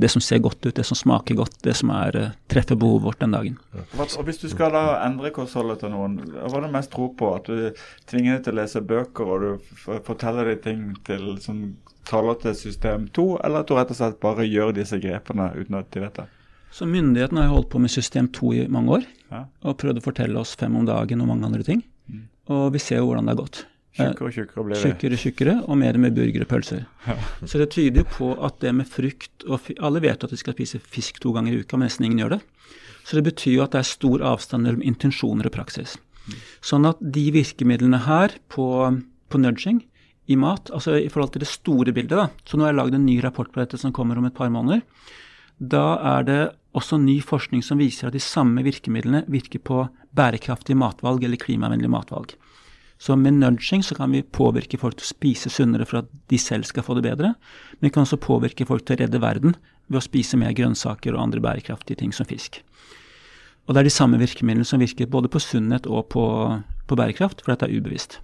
det 0.00 0.08
som 0.12 0.22
ser 0.24 0.40
godt 0.42 0.64
ut, 0.64 0.74
det 0.76 0.84
som 0.88 0.96
smaker 0.98 1.36
godt, 1.38 1.58
det 1.66 1.74
som 1.76 1.92
er, 1.92 2.16
uh, 2.16 2.32
treffer 2.48 2.78
behovet 2.80 3.04
vårt 3.04 3.20
den 3.20 3.36
dagen. 3.36 3.58
Og 3.76 4.24
Hvis 4.24 4.40
du 4.40 4.48
skal 4.48 4.72
da 4.72 4.84
endre 5.04 5.32
kostholdet 5.36 5.82
til 5.82 5.92
noen, 5.92 6.18
hva 6.32 6.48
er 6.56 6.66
det 6.66 6.72
mest 6.72 6.92
tro 6.94 7.10
på? 7.16 7.34
At 7.36 7.50
du 7.50 7.70
tvinger 8.08 8.38
dem 8.38 8.44
til 8.46 8.56
å 8.56 8.60
lese 8.62 8.80
bøker, 8.80 9.32
og 9.34 9.44
du 9.44 10.00
forteller 10.06 10.52
dem 10.54 10.62
ting 10.64 10.82
til, 11.04 11.34
som 11.44 11.62
taler 12.08 12.38
til 12.42 12.56
system 12.56 13.08
2, 13.14 13.26
eller 13.44 13.62
at 13.62 13.68
du 13.70 13.76
rett 13.76 13.92
og 13.92 13.98
slett 14.00 14.20
bare 14.22 14.48
gjør 14.48 14.74
disse 14.80 14.98
grepene 15.02 15.50
uten 15.58 15.78
at 15.78 15.90
de 15.94 16.04
vet 16.04 16.22
det? 16.22 16.28
Så 16.70 16.86
Myndighetene 16.86 17.44
har 17.44 17.54
holdt 17.54 17.70
på 17.72 17.80
med 17.82 17.90
system 17.90 18.28
2 18.30 18.52
i 18.54 18.66
mange 18.70 19.00
år, 19.00 19.06
Ja. 19.30 19.44
og 19.62 19.78
prøvd 19.78 19.98
å 19.98 20.06
fortelle 20.06 20.38
oss 20.38 20.54
fem 20.56 20.74
om 20.76 20.86
dagen 20.86 21.20
og 21.20 21.28
mange 21.28 21.46
andre 21.46 21.62
ting. 21.66 21.82
Mm. 22.08 22.28
Og 22.48 22.72
vi 22.72 22.78
ser 22.78 22.98
jo 22.98 23.10
hvordan 23.10 23.26
det 23.26 23.36
har 23.36 23.42
gått. 23.44 23.64
Tjukkere 24.00 24.30
og 24.30 24.36
tjukkere 24.36 24.64
blir 24.66 24.76
det. 24.76 24.82
Tjukkere 24.82 25.16
og 25.16 25.24
tjukkere, 25.24 25.56
og 25.66 25.78
mer 25.80 25.98
med 26.02 26.16
burgere 26.16 26.46
og 26.46 26.50
pølser. 26.50 26.86
Så 27.44 27.60
det 27.60 27.70
tyder 27.74 28.02
jo 28.02 28.08
på 28.16 28.30
at 28.46 28.60
det 28.64 28.74
med 28.76 28.88
frukt 28.90 29.46
og 29.48 29.70
Alle 29.78 30.02
vet 30.04 30.24
at 30.24 30.32
vi 30.32 30.40
skal 30.40 30.56
spise 30.56 30.80
fisk 30.80 31.20
to 31.22 31.34
ganger 31.36 31.54
i 31.54 31.62
uka, 31.64 31.78
men 31.78 31.88
nesten 31.88 32.08
ingen 32.08 32.24
gjør 32.24 32.36
det. 32.36 32.40
Så 33.04 33.18
det 33.18 33.26
betyr 33.30 33.56
jo 33.58 33.64
at 33.64 33.74
det 33.74 33.82
er 33.82 33.90
stor 33.90 34.24
avstand 34.32 34.66
mellom 34.66 34.84
intensjoner 34.86 35.48
og 35.48 35.54
praksis. 35.54 35.96
Sånn 36.62 36.86
at 36.88 37.00
de 37.00 37.30
virkemidlene 37.34 38.02
her 38.04 38.36
på, 38.52 38.66
på 39.32 39.40
nudging 39.40 39.80
i 40.30 40.36
mat, 40.38 40.70
altså 40.70 40.94
i 41.00 41.08
forhold 41.10 41.34
til 41.34 41.42
det 41.42 41.50
store 41.50 41.94
bildet, 41.96 42.14
da, 42.14 42.28
så 42.46 42.58
nå 42.58 42.66
har 42.66 42.74
jeg 42.74 42.80
lagd 42.80 42.98
en 42.98 43.08
ny 43.08 43.16
rapport 43.24 43.50
på 43.50 43.62
dette 43.62 43.80
som 43.80 43.94
kommer 43.96 44.20
om 44.20 44.28
et 44.28 44.36
par 44.36 44.52
måneder. 44.52 44.84
Da 45.58 45.98
er 46.16 46.28
det 46.28 46.40
også 46.76 47.00
ny 47.02 47.18
forskning 47.24 47.64
som 47.66 47.80
viser 47.80 48.08
at 48.08 48.14
de 48.16 48.22
samme 48.22 48.62
virkemidlene 48.64 49.24
virker 49.32 49.62
på 49.64 49.82
bærekraftige 50.16 50.78
matvalg 50.78 51.24
eller 51.26 51.40
klimavennlige 51.40 51.90
matvalg. 51.90 52.36
Så 53.00 53.16
med 53.16 53.38
nudging 53.40 53.82
så 53.82 53.96
kan 53.96 54.12
vi 54.12 54.20
påvirke 54.22 54.76
folk 54.80 54.98
til 54.98 55.06
å 55.06 55.12
spise 55.14 55.48
sunnere 55.52 55.86
for 55.88 56.02
at 56.02 56.10
de 56.28 56.38
selv 56.40 56.68
skal 56.68 56.84
få 56.84 56.98
det 56.98 57.06
bedre. 57.06 57.32
Men 57.78 57.88
vi 57.88 57.92
kan 57.94 58.04
også 58.04 58.20
påvirke 58.20 58.66
folk 58.68 58.84
til 58.84 58.98
å 58.98 59.00
redde 59.00 59.22
verden 59.22 59.56
ved 59.88 60.02
å 60.02 60.04
spise 60.04 60.36
mer 60.36 60.52
grønnsaker 60.56 61.16
og 61.16 61.22
andre 61.22 61.40
bærekraftige 61.40 62.02
ting 62.02 62.12
som 62.12 62.28
fisk. 62.28 62.60
Og 63.64 63.72
det 63.72 63.82
er 63.82 63.88
de 63.88 63.94
samme 63.94 64.20
virkemidlene 64.20 64.68
som 64.68 64.82
virker 64.82 65.08
både 65.08 65.30
på 65.32 65.40
sunnhet 65.40 65.88
og 65.88 66.10
på, 66.12 66.24
på 66.90 66.98
bærekraft, 66.98 67.40
for 67.40 67.54
dette 67.54 67.68
er 67.68 67.80
ubevisst. 67.80 68.18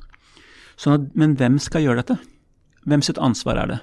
Sånn 0.77 1.09
men 1.17 1.37
hvem 1.41 1.57
skal 1.63 1.87
gjøre 1.87 2.03
dette? 2.03 2.19
Hvem 2.85 3.05
sitt 3.07 3.21
ansvar 3.23 3.63
er 3.63 3.73
det? 3.73 3.79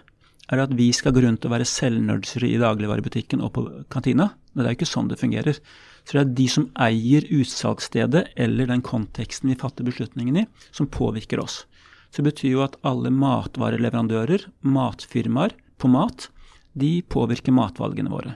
Er 0.52 0.60
det 0.60 0.68
at 0.68 0.76
vi 0.78 0.92
skal 0.94 1.16
gå 1.16 1.24
rundt 1.24 1.46
og 1.48 1.54
være 1.56 1.68
selvnudgere 1.68 2.50
i 2.52 2.60
dagligvarebutikken 2.62 3.42
og 3.42 3.54
på 3.56 3.66
kantina? 3.94 4.30
Det 4.54 4.66
er 4.66 4.76
jo 4.76 4.80
ikke 4.82 4.92
sånn 4.92 5.10
det 5.10 5.18
fungerer. 5.22 5.58
Så 6.04 6.18
det 6.18 6.24
er 6.24 6.34
de 6.38 6.48
som 6.52 6.70
eier 6.84 7.26
utsalgsstedet 7.32 8.26
eller 8.36 8.70
den 8.70 8.84
konteksten 8.84 9.52
vi 9.52 9.60
fatter 9.60 9.88
beslutningen 9.88 10.42
i, 10.44 10.46
som 10.72 10.90
påvirker 10.92 11.40
oss. 11.44 11.64
Så 12.12 12.22
det 12.22 12.34
betyr 12.34 12.58
jo 12.58 12.64
at 12.66 12.76
alle 12.86 13.10
matvareleverandører, 13.14 14.46
matfirmaer 14.62 15.56
på 15.82 15.90
mat, 15.92 16.28
de 16.74 17.00
påvirker 17.10 17.56
matvalgene 17.56 18.12
våre. 18.12 18.36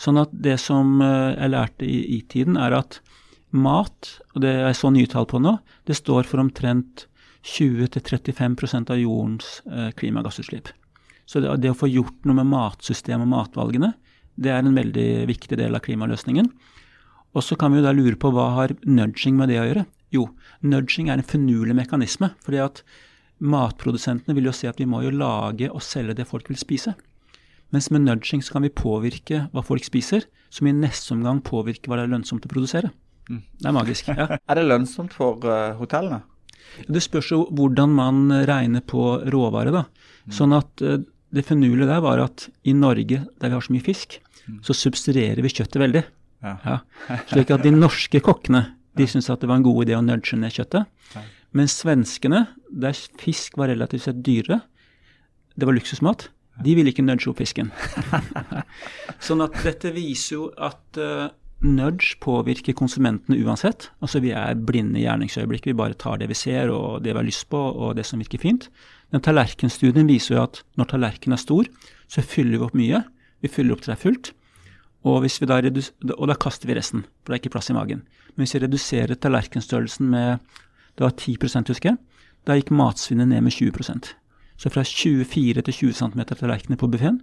Sånn 0.00 0.18
at 0.20 0.32
det 0.32 0.56
som 0.62 1.00
eh, 1.02 1.34
jeg 1.34 1.52
lærte 1.52 1.86
i, 1.86 1.98
i 2.18 2.20
tiden, 2.30 2.56
er 2.60 2.76
at 2.78 3.00
mat, 3.54 4.16
og 4.34 4.42
det 4.42 4.54
er 4.64 4.74
så 4.76 4.90
nye 4.90 5.10
tall 5.10 5.26
på 5.30 5.40
nå, 5.42 5.56
det 5.86 5.98
står 5.98 6.26
for 6.30 6.42
omtrent 6.42 7.06
20-35% 7.44 8.90
av 8.90 9.00
jordens 9.00 9.60
eh, 9.70 9.90
klimagassutslipp. 9.98 10.70
Så 11.28 11.40
det, 11.40 11.52
det 11.62 11.72
å 11.72 11.78
få 11.78 11.88
gjort 11.90 12.26
noe 12.26 12.40
med 12.40 12.50
matsystemet 12.50 13.26
og 13.26 13.32
matvalgene, 13.34 13.92
det 14.34 14.50
er 14.50 14.64
en 14.64 14.76
veldig 14.76 15.08
viktig 15.30 15.58
del 15.60 15.76
av 15.76 15.84
klimaløsningen. 15.84 16.48
Og 17.34 17.42
så 17.42 17.58
kan 17.58 17.72
vi 17.72 17.80
jo 17.80 17.86
da 17.86 17.94
lure 17.94 18.18
på 18.20 18.30
hva 18.34 18.52
har 18.58 18.76
nudging 18.86 19.38
med 19.38 19.50
det 19.50 19.58
å 19.60 19.66
gjøre? 19.66 19.84
Jo, 20.14 20.28
nudging 20.62 21.10
er 21.10 21.18
en 21.18 21.26
finurlig 21.26 21.74
mekanisme. 21.74 22.30
fordi 22.44 22.62
at 22.62 22.82
matprodusentene 23.42 24.34
vil 24.36 24.46
jo 24.48 24.54
se 24.54 24.68
at 24.70 24.78
vi 24.78 24.86
må 24.86 25.02
jo 25.02 25.10
lage 25.10 25.68
og 25.70 25.82
selge 25.82 26.14
det 26.14 26.28
folk 26.28 26.48
vil 26.48 26.60
spise. 26.60 26.94
Mens 27.74 27.90
med 27.90 28.04
nudging 28.06 28.42
så 28.44 28.54
kan 28.54 28.62
vi 28.62 28.70
påvirke 28.70 29.48
hva 29.52 29.64
folk 29.66 29.84
spiser, 29.84 30.28
som 30.50 30.68
i 30.70 30.76
neste 30.76 31.14
omgang 31.16 31.42
påvirker 31.42 31.90
hva 31.90 31.98
det 31.98 32.06
er 32.06 32.12
lønnsomt 32.14 32.46
å 32.46 32.52
produsere. 32.52 32.92
Det 33.26 33.66
er 33.66 33.74
magisk. 33.74 34.08
ja. 34.08 34.38
Er 34.48 34.60
det 34.60 34.68
lønnsomt 34.68 35.14
for 35.16 35.42
uh, 35.48 35.74
hotellene? 35.80 36.22
Det 36.86 37.02
spørs 37.02 37.32
jo 37.32 37.40
hvordan 37.50 37.90
man 37.96 38.28
regner 38.46 38.84
på 38.86 39.24
råvare. 39.32 39.72
da. 39.74 39.84
Sånn 40.30 40.54
at 40.54 40.84
uh, 40.84 41.00
det 41.34 41.46
finurlige 41.48 41.90
der 41.90 42.04
var 42.04 42.22
at 42.22 42.46
i 42.62 42.76
Norge, 42.76 43.24
der 43.40 43.50
vi 43.50 43.56
har 43.56 43.64
så 43.64 43.74
mye 43.74 43.84
fisk, 43.84 44.20
så 44.62 44.76
subsidierer 44.76 45.42
vi 45.42 45.50
kjøttet 45.50 45.80
veldig. 45.80 46.04
Ja. 46.44 46.78
Slik 47.30 47.52
at 47.54 47.64
de 47.64 47.72
norske 47.74 48.20
kokkene 48.24 48.66
de 48.98 49.06
syntes 49.10 49.30
at 49.32 49.42
det 49.42 49.50
var 49.50 49.58
en 49.58 49.66
god 49.66 49.86
idé 49.86 49.96
å 49.98 50.04
nudge 50.04 50.36
ned 50.38 50.54
kjøttet. 50.54 50.86
Men 51.54 51.70
svenskene, 51.70 52.46
der 52.70 52.96
fisk 53.20 53.58
var 53.58 53.70
relativt 53.70 54.06
sett 54.06 54.22
dyrere, 54.26 54.60
det 55.54 55.68
var 55.68 55.76
luksusmat, 55.76 56.28
de 56.62 56.74
ville 56.78 56.90
ikke 56.90 57.02
nudge 57.02 57.30
opp 57.30 57.40
fisken. 57.42 57.70
sånn 59.26 59.42
at 59.42 59.56
dette 59.66 59.90
viser 59.94 60.36
jo 60.36 60.48
at 60.62 60.98
uh, 61.02 61.30
nudge 61.66 62.18
påvirker 62.22 62.76
konsumentene 62.78 63.38
uansett. 63.42 63.88
Altså 64.02 64.22
vi 64.22 64.30
er 64.36 64.58
blinde 64.58 65.00
i 65.00 65.06
gjerningsøyeblikket, 65.06 65.72
vi 65.72 65.78
bare 65.78 65.98
tar 65.98 66.20
det 66.22 66.30
vi 66.30 66.38
ser 66.38 66.70
og 66.74 67.02
det 67.02 67.14
vi 67.14 67.20
har 67.22 67.26
lyst 67.26 67.48
på 67.50 67.58
og 67.58 67.96
det 67.98 68.06
som 68.06 68.22
virker 68.22 68.42
fint. 68.42 68.68
Den 69.14 69.22
tallerkenstudien 69.24 70.10
viser 70.10 70.36
jo 70.36 70.44
at 70.44 70.62
når 70.78 70.90
tallerkenen 70.94 71.38
er 71.38 71.42
stor, 71.42 71.70
så 72.10 72.22
fyller 72.22 72.58
vi 72.58 72.66
opp 72.66 72.78
mye. 72.78 73.02
Vi 73.42 73.50
fyller 73.50 73.74
opp 73.74 73.84
til 73.84 73.94
det 73.94 73.98
er 73.98 74.04
fullt. 74.06 74.34
Og, 75.04 75.20
hvis 75.20 75.36
vi 75.40 75.48
da 75.48 75.60
og 75.60 76.28
da 76.30 76.36
kaster 76.40 76.68
vi 76.70 76.76
resten, 76.78 77.04
for 77.22 77.32
det 77.32 77.38
er 77.38 77.42
ikke 77.42 77.54
plass 77.56 77.70
i 77.70 77.76
magen. 77.76 78.04
Men 78.34 78.44
hvis 78.44 78.56
vi 78.56 78.64
reduserer 78.64 79.20
tallerkenstørrelsen 79.20 80.08
med 80.10 80.38
det 80.94 81.02
var 81.02 81.10
10 81.10 81.36
husker 81.68 81.90
jeg, 81.90 81.98
da 82.46 82.56
gikk 82.56 82.70
matsvinnet 82.70 83.28
ned 83.28 83.42
med 83.42 83.52
20% 83.52 84.12
Så 84.56 84.70
fra 84.70 84.84
24 84.84 85.62
til 85.62 85.74
20 85.74 85.92
cm 85.92 86.20
tallerkener 86.38 86.78
på 86.78 86.86
buffeen, 86.86 87.20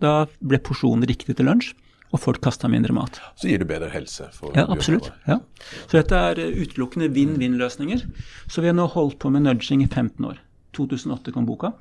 da 0.00 0.26
ble 0.40 0.58
porsjonen 0.60 1.06
riktig 1.08 1.36
til 1.36 1.48
lunsj, 1.48 1.72
og 2.12 2.20
folk 2.20 2.40
kasta 2.44 2.68
mindre 2.68 2.94
mat. 2.96 3.18
Så 3.36 3.48
gir 3.48 3.60
det 3.60 3.68
bedre 3.68 3.88
helse. 3.92 4.28
For 4.32 4.54
Ja, 4.56 4.66
absolutt. 4.68 5.10
Ja. 5.26 5.40
Så 5.88 5.98
dette 5.98 6.16
er 6.16 6.40
eh, 6.40 6.54
utelukkende 6.62 7.10
vinn-vinn-løsninger. 7.12 8.04
Så 8.48 8.64
vi 8.64 8.70
har 8.70 8.76
nå 8.76 8.86
holdt 8.94 9.18
på 9.20 9.32
med 9.32 9.44
nudging 9.44 9.82
i 9.84 9.88
15 9.88 10.24
år. 10.24 10.40
2008 10.76 11.34
kom 11.34 11.48
boka. 11.48 11.74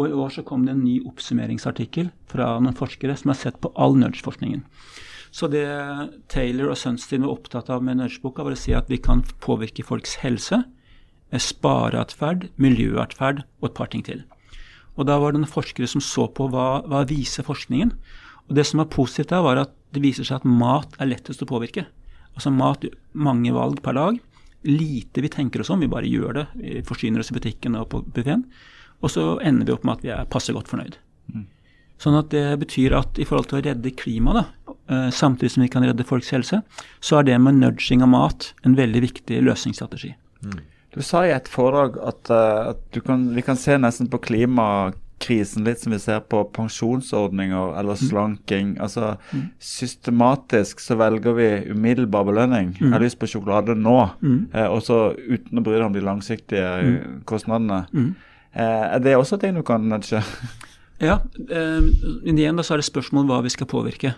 Og 0.00 0.08
i 0.08 0.16
år 0.16 0.30
så 0.32 0.44
kom 0.46 0.64
det 0.64 0.72
en 0.72 0.84
ny 0.84 0.98
oppsummeringsartikkel 1.04 2.10
fra 2.30 2.54
noen 2.62 2.76
forskere 2.76 3.16
som 3.18 3.32
har 3.32 3.40
sett 3.40 3.58
på 3.60 3.72
all 3.76 3.98
nudge-forskningen. 4.00 4.64
Så 5.32 5.48
det 5.52 5.64
Taylor 6.32 6.72
og 6.72 6.78
Sunstein 6.80 7.24
var 7.24 7.34
opptatt 7.34 7.70
av 7.72 7.84
med 7.84 8.00
nudge-boka, 8.00 8.44
var 8.44 8.56
å 8.56 8.60
si 8.60 8.74
at 8.76 8.90
vi 8.92 9.00
kan 9.00 9.24
påvirke 9.44 9.84
folks 9.84 10.18
helse, 10.24 10.62
eh, 11.30 11.40
spareatferd, 11.40 12.50
miljøatferd 12.56 13.44
og 13.60 13.70
et 13.70 13.76
par 13.76 13.92
ting 13.92 14.04
til. 14.04 14.24
Og 14.96 15.08
da 15.08 15.18
var 15.18 15.32
det 15.32 15.40
noen 15.40 15.52
forskere 15.52 15.88
som 15.88 16.04
så 16.04 16.28
på 16.28 16.50
hva, 16.52 16.84
hva 16.84 17.04
viser 17.08 17.46
forskningen. 17.46 17.94
Og 18.48 18.56
det 18.56 18.66
som 18.68 18.82
var 18.82 18.92
positivt 18.92 19.32
da, 19.32 19.40
var 19.40 19.56
at 19.56 19.72
det 19.92 20.02
viser 20.04 20.24
seg 20.24 20.40
at 20.40 20.48
mat 20.48 20.96
er 21.00 21.08
lettest 21.08 21.44
å 21.44 21.48
påvirke. 21.48 21.86
Altså 22.36 22.52
mat, 22.52 22.84
mange 23.12 23.52
valg 23.52 23.80
per 23.84 23.96
dag. 23.96 24.20
Lite 24.68 25.24
vi 25.24 25.32
tenker 25.32 25.62
oss 25.62 25.72
om, 25.72 25.80
vi 25.80 25.90
bare 25.90 26.08
gjør 26.08 26.36
det. 26.36 26.46
Vi 26.60 26.84
forsyner 26.86 27.20
oss 27.20 27.32
i 27.32 27.36
butikken 27.36 27.76
og 27.80 27.88
på 27.92 28.02
buffeen. 28.04 28.44
Og 29.02 29.10
så 29.10 29.38
ender 29.42 29.66
vi 29.66 29.74
opp 29.74 29.84
med 29.84 29.98
at 29.98 30.04
vi 30.06 30.12
er 30.14 30.28
passe 30.30 30.54
godt 30.54 30.70
fornøyd. 30.70 30.98
Sånn 32.02 32.18
at 32.18 32.32
det 32.34 32.58
betyr 32.58 32.96
at 32.98 33.18
i 33.22 33.26
forhold 33.28 33.46
til 33.50 33.60
å 33.60 33.62
redde 33.62 33.92
klimaet, 33.94 34.48
eh, 34.90 35.10
samtidig 35.14 35.52
som 35.54 35.62
vi 35.62 35.68
kan 35.70 35.84
redde 35.86 36.06
folks 36.06 36.32
helse, 36.34 36.62
så 37.00 37.20
er 37.20 37.28
det 37.28 37.38
med 37.40 37.60
nudging 37.60 38.02
av 38.02 38.08
mat 38.08 38.52
en 38.66 38.74
veldig 38.74 39.02
viktig 39.04 39.38
løsningsstrategi. 39.46 40.14
Du 40.92 41.00
sa 41.00 41.22
i 41.24 41.30
et 41.30 41.46
foredrag 41.48 42.00
at, 42.04 42.30
eh, 42.30 42.70
at 42.72 42.80
du 42.92 43.00
kan, 43.00 43.34
vi 43.34 43.42
kan 43.42 43.56
se 43.56 43.78
nesten 43.78 44.10
på 44.10 44.18
klimakrisen 44.18 45.64
litt 45.64 45.78
som 45.78 45.92
vi 45.92 45.98
ser 46.02 46.20
på 46.20 46.42
pensjonsordninger 46.52 47.78
eller 47.78 47.94
slanking. 47.94 48.74
Altså 48.82 49.16
systematisk 49.60 50.80
så 50.80 50.98
velger 50.98 51.32
vi 51.38 51.70
umiddelbar 51.70 52.26
belønning. 52.26 52.74
Jeg 52.80 52.90
har 52.90 53.00
lyst 53.00 53.20
på 53.20 53.30
sjokolade 53.30 53.78
nå, 53.78 54.10
eh, 54.52 54.66
og 54.66 54.82
så 54.82 55.14
uten 55.16 55.58
å 55.58 55.62
bry 55.62 55.78
deg 55.78 55.86
om 55.86 55.92
de 55.94 56.00
langsiktige 56.02 57.22
kostnadene. 57.24 57.86
Eh, 58.52 58.84
er 58.96 59.00
det 59.00 59.16
også 59.16 59.38
ting 59.40 59.56
du 59.56 59.64
kan 59.66 59.88
nudge? 59.88 60.22
Ja, 61.02 61.16
eh, 61.50 61.86
igjen 62.30 62.54
da 62.54 62.62
så 62.62 62.76
er 62.76 62.78
det 62.78 62.86
spørsmål 62.86 63.24
hva 63.26 63.40
vi 63.42 63.50
skal 63.50 63.66
påvirke. 63.66 64.12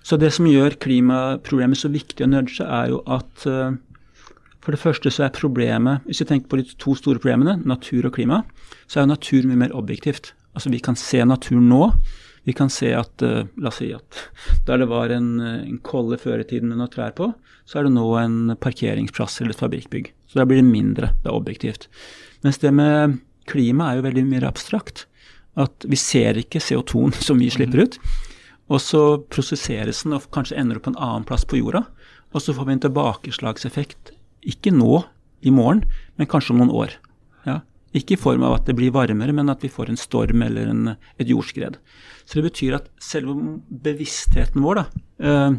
Så 0.00 0.16
det 0.16 0.30
som 0.32 0.46
gjør 0.48 0.78
klimaproblemet 0.80 1.76
så 1.76 1.90
viktig 1.92 2.24
å 2.24 2.28
nudge, 2.30 2.64
er 2.64 2.94
jo 2.94 3.02
at 3.12 3.44
eh, 3.44 3.74
for 4.64 4.72
det 4.72 4.80
første 4.80 5.12
så 5.12 5.26
er 5.26 5.34
problemet, 5.36 6.00
hvis 6.08 6.22
vi 6.22 6.28
tenker 6.30 6.48
på 6.48 6.60
de 6.62 6.64
to 6.80 6.94
store 6.96 7.20
problemene, 7.20 7.58
natur 7.68 8.08
og 8.08 8.16
klima, 8.16 8.40
så 8.88 9.02
er 9.02 9.04
jo 9.04 9.10
natur 9.10 9.50
mye 9.50 9.60
mer 9.66 9.76
objektivt. 9.76 10.32
Altså 10.56 10.72
vi 10.72 10.80
kan 10.80 10.96
se 10.96 11.20
naturen 11.28 11.68
nå. 11.68 11.90
Vi 12.48 12.56
kan 12.56 12.72
se 12.72 12.94
at 12.96 13.20
La 13.20 13.68
oss 13.68 13.82
si 13.82 13.90
at 13.92 14.24
der 14.64 14.80
det 14.80 14.88
var 14.88 15.12
en, 15.12 15.28
en 15.40 15.78
kolle 15.84 16.16
før 16.20 16.40
i 16.40 16.48
tiden 16.48 16.72
med 16.72 16.80
noen 16.80 16.92
trær 16.92 17.12
på, 17.16 17.34
så 17.68 17.82
er 17.82 17.88
det 17.88 17.94
nå 17.98 18.08
en 18.20 18.56
parkeringsplass 18.60 19.42
eller 19.42 19.52
et 19.52 19.60
fabrikkbygg. 19.60 20.10
Så 20.28 20.40
da 20.40 20.48
blir 20.48 20.60
det 20.60 20.68
mindre. 20.72 21.12
Det 21.20 21.28
er 21.28 21.36
objektivt. 21.36 21.88
Mens 22.44 22.64
det 22.64 22.72
med 22.72 23.20
klima 23.50 23.90
er 23.90 23.98
jo 23.98 24.06
veldig 24.08 24.24
mer 24.28 24.46
abstrakt. 24.48 25.06
At 25.60 25.86
vi 25.86 25.98
ser 26.00 26.38
ikke 26.40 26.62
CO2-en 26.62 27.14
som 27.26 27.40
vi 27.40 27.50
slipper 27.52 27.86
ut. 27.86 27.98
Og 28.72 28.80
så 28.80 29.02
prosesseres 29.32 30.02
den 30.04 30.16
og 30.16 30.30
kanskje 30.34 30.56
ender 30.60 30.80
opp 30.80 30.86
på 30.86 30.94
en 30.94 31.02
annen 31.02 31.26
plass 31.28 31.44
på 31.48 31.60
jorda. 31.60 31.84
Og 32.34 32.42
så 32.42 32.54
får 32.56 32.66
vi 32.66 32.76
en 32.76 32.84
tilbakeslagseffekt, 32.88 34.14
ikke 34.54 34.72
nå, 34.74 35.04
i 35.44 35.52
morgen, 35.52 35.82
men 36.16 36.28
kanskje 36.30 36.54
om 36.54 36.62
noen 36.62 36.72
år. 36.72 36.94
Ja. 37.44 37.58
Ikke 37.94 38.16
i 38.16 38.20
form 38.20 38.42
av 38.46 38.56
at 38.56 38.68
det 38.68 38.74
blir 38.78 38.94
varmere, 38.94 39.34
men 39.36 39.52
at 39.52 39.62
vi 39.62 39.70
får 39.70 39.92
en 39.92 40.00
storm 40.00 40.42
eller 40.42 40.70
en, 40.72 40.94
et 41.20 41.28
jordskred. 41.30 41.76
Så 42.24 42.40
det 42.40 42.46
betyr 42.48 42.78
at 42.78 42.88
selve 43.02 43.36
bevisstheten 43.84 44.64
vår 44.64 44.80
da, 44.80 44.84
eh, 45.20 45.58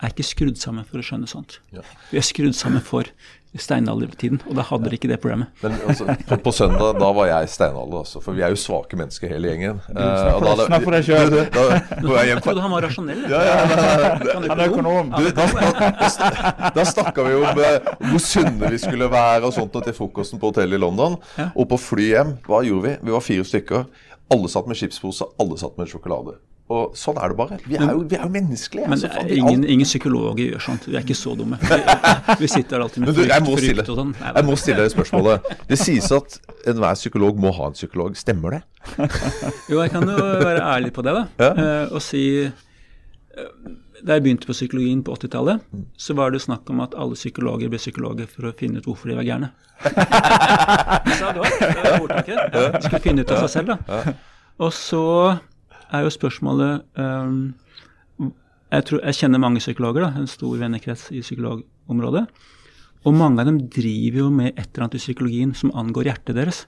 er 0.00 0.14
ikke 0.14 0.24
skrudd 0.24 0.60
sammen 0.60 0.86
for 0.88 1.02
å 1.02 1.04
skjønne 1.04 1.28
sånt. 1.28 1.58
Ja. 1.74 1.82
Vi 2.12 2.20
er 2.20 2.24
skrudd 2.24 2.56
sammen 2.56 2.84
for 2.84 3.10
steinaldertiden, 3.58 4.38
og 4.46 4.54
da 4.54 4.62
hadde 4.62 4.86
dere 4.86 4.96
ikke 4.98 5.08
det 5.10 5.18
problemet. 5.22 5.50
Men 5.64 5.74
altså, 5.88 6.06
på, 6.28 6.36
på 6.44 6.52
søndag 6.54 6.98
da 7.00 7.08
var 7.16 7.30
jeg 7.30 7.48
steinalder, 7.50 8.04
altså, 8.04 8.20
for 8.22 8.36
vi 8.36 8.44
er 8.46 8.52
jo 8.54 8.58
svake 8.60 8.98
mennesker 8.98 9.32
hele 9.32 9.50
gjengen. 9.50 9.80
Eh, 9.90 10.60
Snakk 10.66 10.84
for 10.84 10.94
deg 10.94 11.08
da, 11.56 12.22
jeg 12.28 12.42
trodde 12.44 12.62
han 12.62 12.74
var 12.74 12.86
rasjonell. 12.86 13.24
Ja, 13.30 13.40
ja, 13.46 13.56
ja, 13.64 14.12
Kan 14.22 14.44
du 14.44 14.50
Han 14.52 14.62
er 14.62 14.70
økonom. 14.70 15.10
Du, 15.16 15.30
da 15.34 15.48
da, 15.50 16.70
da 16.76 16.84
snakka 16.86 17.26
vi 17.26 17.40
om 17.40 17.64
eh, 17.64 17.90
hvor 18.12 18.22
sunne 18.22 18.70
vi 18.70 18.78
skulle 18.82 19.10
være 19.10 19.48
og 19.48 19.56
sånt 19.56 19.74
og 19.80 19.86
til 19.86 19.96
frokosten 19.96 20.40
på 20.42 20.52
hotellet 20.52 20.78
i 20.78 20.84
London. 20.84 21.18
Ja. 21.40 21.50
Og 21.56 21.66
på 21.72 21.80
fly 21.80 22.06
hjem, 22.12 22.36
hva 22.46 22.62
gjorde 22.66 22.86
vi? 22.86 22.94
Vi 23.08 23.16
var 23.16 23.26
fire 23.26 23.48
stykker. 23.50 23.90
Alle 24.30 24.52
satt 24.52 24.70
med 24.70 24.78
chipspose, 24.78 25.26
alle 25.42 25.58
satt 25.58 25.74
med 25.80 25.90
sjokolade. 25.90 26.36
Og 26.70 26.92
sånn 26.94 27.16
er 27.18 27.32
det 27.32 27.36
bare. 27.40 27.56
Vi 27.66 27.74
er 27.74 27.88
jo, 27.90 28.02
vi 28.06 28.14
er 28.14 28.22
jo 28.22 28.30
menneskelige. 28.30 28.86
Men 28.86 28.94
altså, 28.94 29.08
faen, 29.10 29.30
ingen, 29.34 29.62
alt- 29.64 29.70
ingen 29.74 29.88
psykologer 29.88 30.44
gjør 30.52 30.62
sånt. 30.68 30.84
Vi 30.86 30.94
er 30.94 31.02
ikke 31.02 31.16
så 31.18 31.32
dumme. 31.34 31.58
Vi, 31.66 31.78
vi 32.44 32.50
sitter 32.52 32.84
alltid 32.84 33.02
med 33.02 33.10
frykt, 33.10 33.26
du, 33.26 33.50
stille, 33.50 33.74
frykt 33.74 33.90
og 33.90 33.98
sånn. 33.98 34.12
Jeg 34.22 34.46
må 34.46 34.54
stille 34.62 34.84
deg 34.84 34.92
spørsmålet. 34.94 35.50
Det 35.72 35.78
sies 35.80 36.06
at 36.14 36.36
enhver 36.70 36.94
psykolog 37.00 37.42
må 37.42 37.50
ha 37.58 37.66
en 37.72 37.74
psykolog. 37.74 38.14
Stemmer 38.20 38.54
det? 38.60 38.62
Jo, 39.66 39.80
jeg 39.82 39.90
kan 39.96 40.06
jo 40.14 40.16
være 40.22 40.62
ærlig 40.76 40.94
på 40.94 41.02
det, 41.08 41.16
da. 41.18 41.24
Ja. 41.42 41.50
Eh, 41.58 41.90
og 41.98 42.04
si 42.06 42.22
eh, 42.46 43.50
Da 44.00 44.16
jeg 44.16 44.24
begynte 44.28 44.46
på 44.48 44.54
psykologien 44.56 45.02
på 45.04 45.12
80-tallet, 45.18 45.66
så 46.00 46.14
var 46.16 46.30
det 46.32 46.40
snakk 46.46 46.70
om 46.72 46.78
at 46.86 46.94
alle 46.96 47.18
psykologer 47.18 47.68
ble 47.68 47.82
psykologer 47.82 48.30
for 48.30 48.46
å 48.48 48.54
finne 48.56 48.78
ut 48.80 48.86
hvorfor 48.88 49.10
de 49.10 49.18
var 49.18 49.26
gærne. 49.26 49.50
Sa 51.18 51.34
du 51.34 51.42
også? 51.42 51.66
Det 51.66 51.92
var. 51.98 52.14
Ja, 52.30 52.80
skulle 52.86 53.02
finne 53.04 53.26
ut 53.26 53.34
av 53.34 53.42
seg 53.44 53.52
selv, 53.58 53.74
da. 53.74 54.14
Og 54.60 54.72
så 54.76 55.02
er 55.92 56.06
jo 56.06 56.12
spørsmålet 56.14 56.86
um, 57.00 57.54
jeg, 58.70 58.84
tror, 58.86 59.00
jeg 59.02 59.18
kjenner 59.18 59.42
mange 59.42 59.62
psykologer, 59.62 60.06
da, 60.06 60.10
en 60.20 60.30
stor 60.30 60.58
vennekrets 60.60 61.08
i 61.10 61.22
psykologområdet. 61.24 62.26
Og 63.08 63.16
mange 63.16 63.40
av 63.40 63.48
dem 63.48 63.62
driver 63.72 64.20
jo 64.24 64.28
med 64.34 64.52
et 64.52 64.68
eller 64.68 64.86
annet 64.86 64.98
i 64.98 65.02
psykologien 65.02 65.54
som 65.56 65.72
angår 65.74 66.10
hjertet 66.10 66.36
deres. 66.36 66.66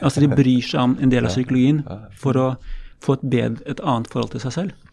Altså 0.00 0.22
De 0.22 0.30
bryr 0.30 0.64
seg 0.64 0.80
om 0.80 0.96
en 1.02 1.12
del 1.12 1.26
av 1.26 1.34
psykologien 1.34 1.82
for 2.18 2.38
å 2.40 2.48
få 3.04 3.18
et, 3.18 3.26
bedre, 3.28 3.62
et 3.68 3.82
annet 3.84 4.08
forhold 4.10 4.32
til 4.32 4.42
seg 4.46 4.56
selv. 4.56 4.90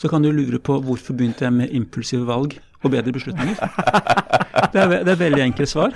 Så 0.00 0.08
kan 0.10 0.24
du 0.24 0.32
lure 0.34 0.58
på 0.58 0.80
hvorfor 0.82 1.14
begynte 1.14 1.44
jeg 1.46 1.54
med 1.54 1.74
impulsive 1.76 2.26
valg 2.26 2.56
og 2.82 2.90
bedre 2.90 3.14
beslutninger. 3.14 3.60
Det 4.72 4.80
er, 4.80 5.02
det 5.04 5.12
er 5.12 5.18
veldig 5.20 5.42
enkelt 5.44 5.68
svar. 5.70 5.92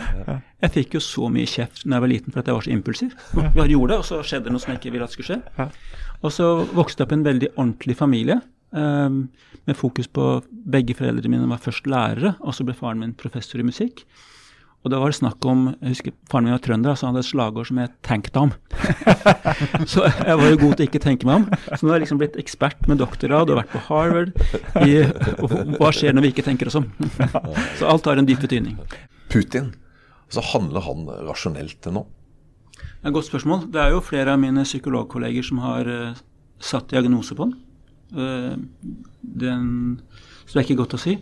Jeg 0.62 0.72
fikk 0.74 0.94
jo 0.98 1.00
så 1.02 1.30
mye 1.32 1.48
kjeft 1.48 1.82
da 1.86 1.96
jeg 1.96 2.04
var 2.04 2.10
liten 2.12 2.34
for 2.34 2.42
at 2.42 2.50
jeg 2.50 2.58
var 2.58 2.66
så 2.66 2.72
impulsiv. 2.74 3.14
Jeg 3.56 3.70
gjorde 3.72 3.92
det, 3.92 3.98
og 3.98 4.06
så 4.06 4.20
skjedde 4.26 4.46
det 4.46 4.54
noe 4.54 4.62
som 4.62 4.72
jeg 4.74 4.80
ikke 4.82 4.92
ville 4.94 5.08
at 5.08 5.14
skulle 5.16 5.30
skje. 5.32 5.66
Og 6.22 6.32
så 6.32 6.52
vokste 6.76 7.02
jeg 7.02 7.08
opp 7.08 7.12
i 7.14 7.18
en 7.20 7.26
veldig 7.26 7.50
ordentlig 7.56 7.96
familie. 7.96 8.40
ehm, 8.76 9.28
med 9.66 9.76
fokus 9.76 10.06
på 10.06 10.42
Begge 10.50 10.94
foreldrene 10.94 11.30
mine 11.30 11.48
var 11.48 11.62
først 11.62 11.86
lærere, 11.86 12.36
og 12.40 12.54
så 12.54 12.64
ble 12.64 12.74
faren 12.74 12.98
min 12.98 13.14
professor 13.14 13.58
i 13.60 13.62
musikk. 13.62 14.04
Og 14.86 14.90
da 14.92 15.00
var 15.02 15.10
det 15.10 15.18
snakk 15.18 15.42
om 15.50 15.62
jeg 15.80 15.96
husker 15.96 16.12
Faren 16.30 16.44
min 16.46 16.54
var 16.54 16.60
trønder, 16.62 16.94
så 16.94 17.08
han 17.08 17.16
hadde 17.16 17.24
et 17.24 17.30
slagord 17.32 17.66
som 17.66 17.78
het 17.78 17.94
'tenk 18.06 18.30
deg 18.30 18.42
om'. 18.42 18.52
så 19.92 20.04
jeg 20.06 20.36
var 20.38 20.46
jo 20.46 20.60
god 20.60 20.76
til 20.76 20.86
ikke 20.86 21.02
tenke 21.02 21.26
meg 21.26 21.34
om. 21.34 21.46
Så 21.74 21.82
nå 21.82 21.90
har 21.90 21.98
jeg 21.98 22.06
liksom 22.06 22.18
blitt 22.18 22.36
ekspert 22.38 22.86
med 22.86 22.98
doktorgrad 22.98 23.50
og 23.50 23.58
vært 23.58 23.72
på 23.74 23.82
Harvard. 23.88 24.30
I, 24.86 25.10
og 25.42 25.50
hva 25.80 25.90
skjer 25.90 26.14
når 26.14 26.22
vi 26.22 26.30
ikke 26.30 26.46
tenker 26.46 26.70
oss 26.70 26.78
om? 26.78 26.86
så 27.78 27.90
alt 27.90 28.06
har 28.06 28.16
en 28.16 28.26
dyp 28.26 28.40
betydning. 28.46 28.78
Putin. 29.28 29.74
Så 30.30 30.40
handler 30.40 30.80
han 30.80 31.06
rasjonelt 31.26 31.90
nå? 31.90 32.06
Det 33.06 33.12
et 33.12 33.14
godt 33.20 33.28
spørsmål. 33.28 33.60
Det 33.70 33.78
er 33.78 33.92
jo 33.94 34.02
flere 34.02 34.32
av 34.34 34.40
mine 34.42 34.64
psykologkolleger 34.66 35.44
som 35.46 35.60
har 35.62 35.86
uh, 35.86 36.16
satt 36.58 36.88
diagnose 36.90 37.36
på 37.38 37.46
den. 37.46 37.52
Uh, 38.10 38.56
den. 39.22 39.68
Så 40.42 40.56
det 40.56 40.58
er 40.58 40.64
ikke 40.64 40.78
godt 40.80 40.96
å 40.96 40.98
si. 40.98 41.14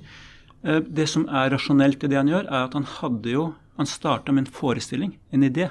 Uh, 0.64 0.80
det 0.80 1.04
som 1.12 1.26
er 1.28 1.52
rasjonelt 1.52 2.00
i 2.00 2.08
det 2.08 2.16
han 2.16 2.32
gjør, 2.32 2.48
er 2.48 2.64
at 2.70 2.78
han 2.78 2.88
hadde 2.88 3.36
jo 3.36 3.44
Han 3.76 3.90
starta 3.90 4.32
med 4.32 4.46
en 4.46 4.54
forestilling, 4.54 5.16
en 5.34 5.42
idé. 5.42 5.66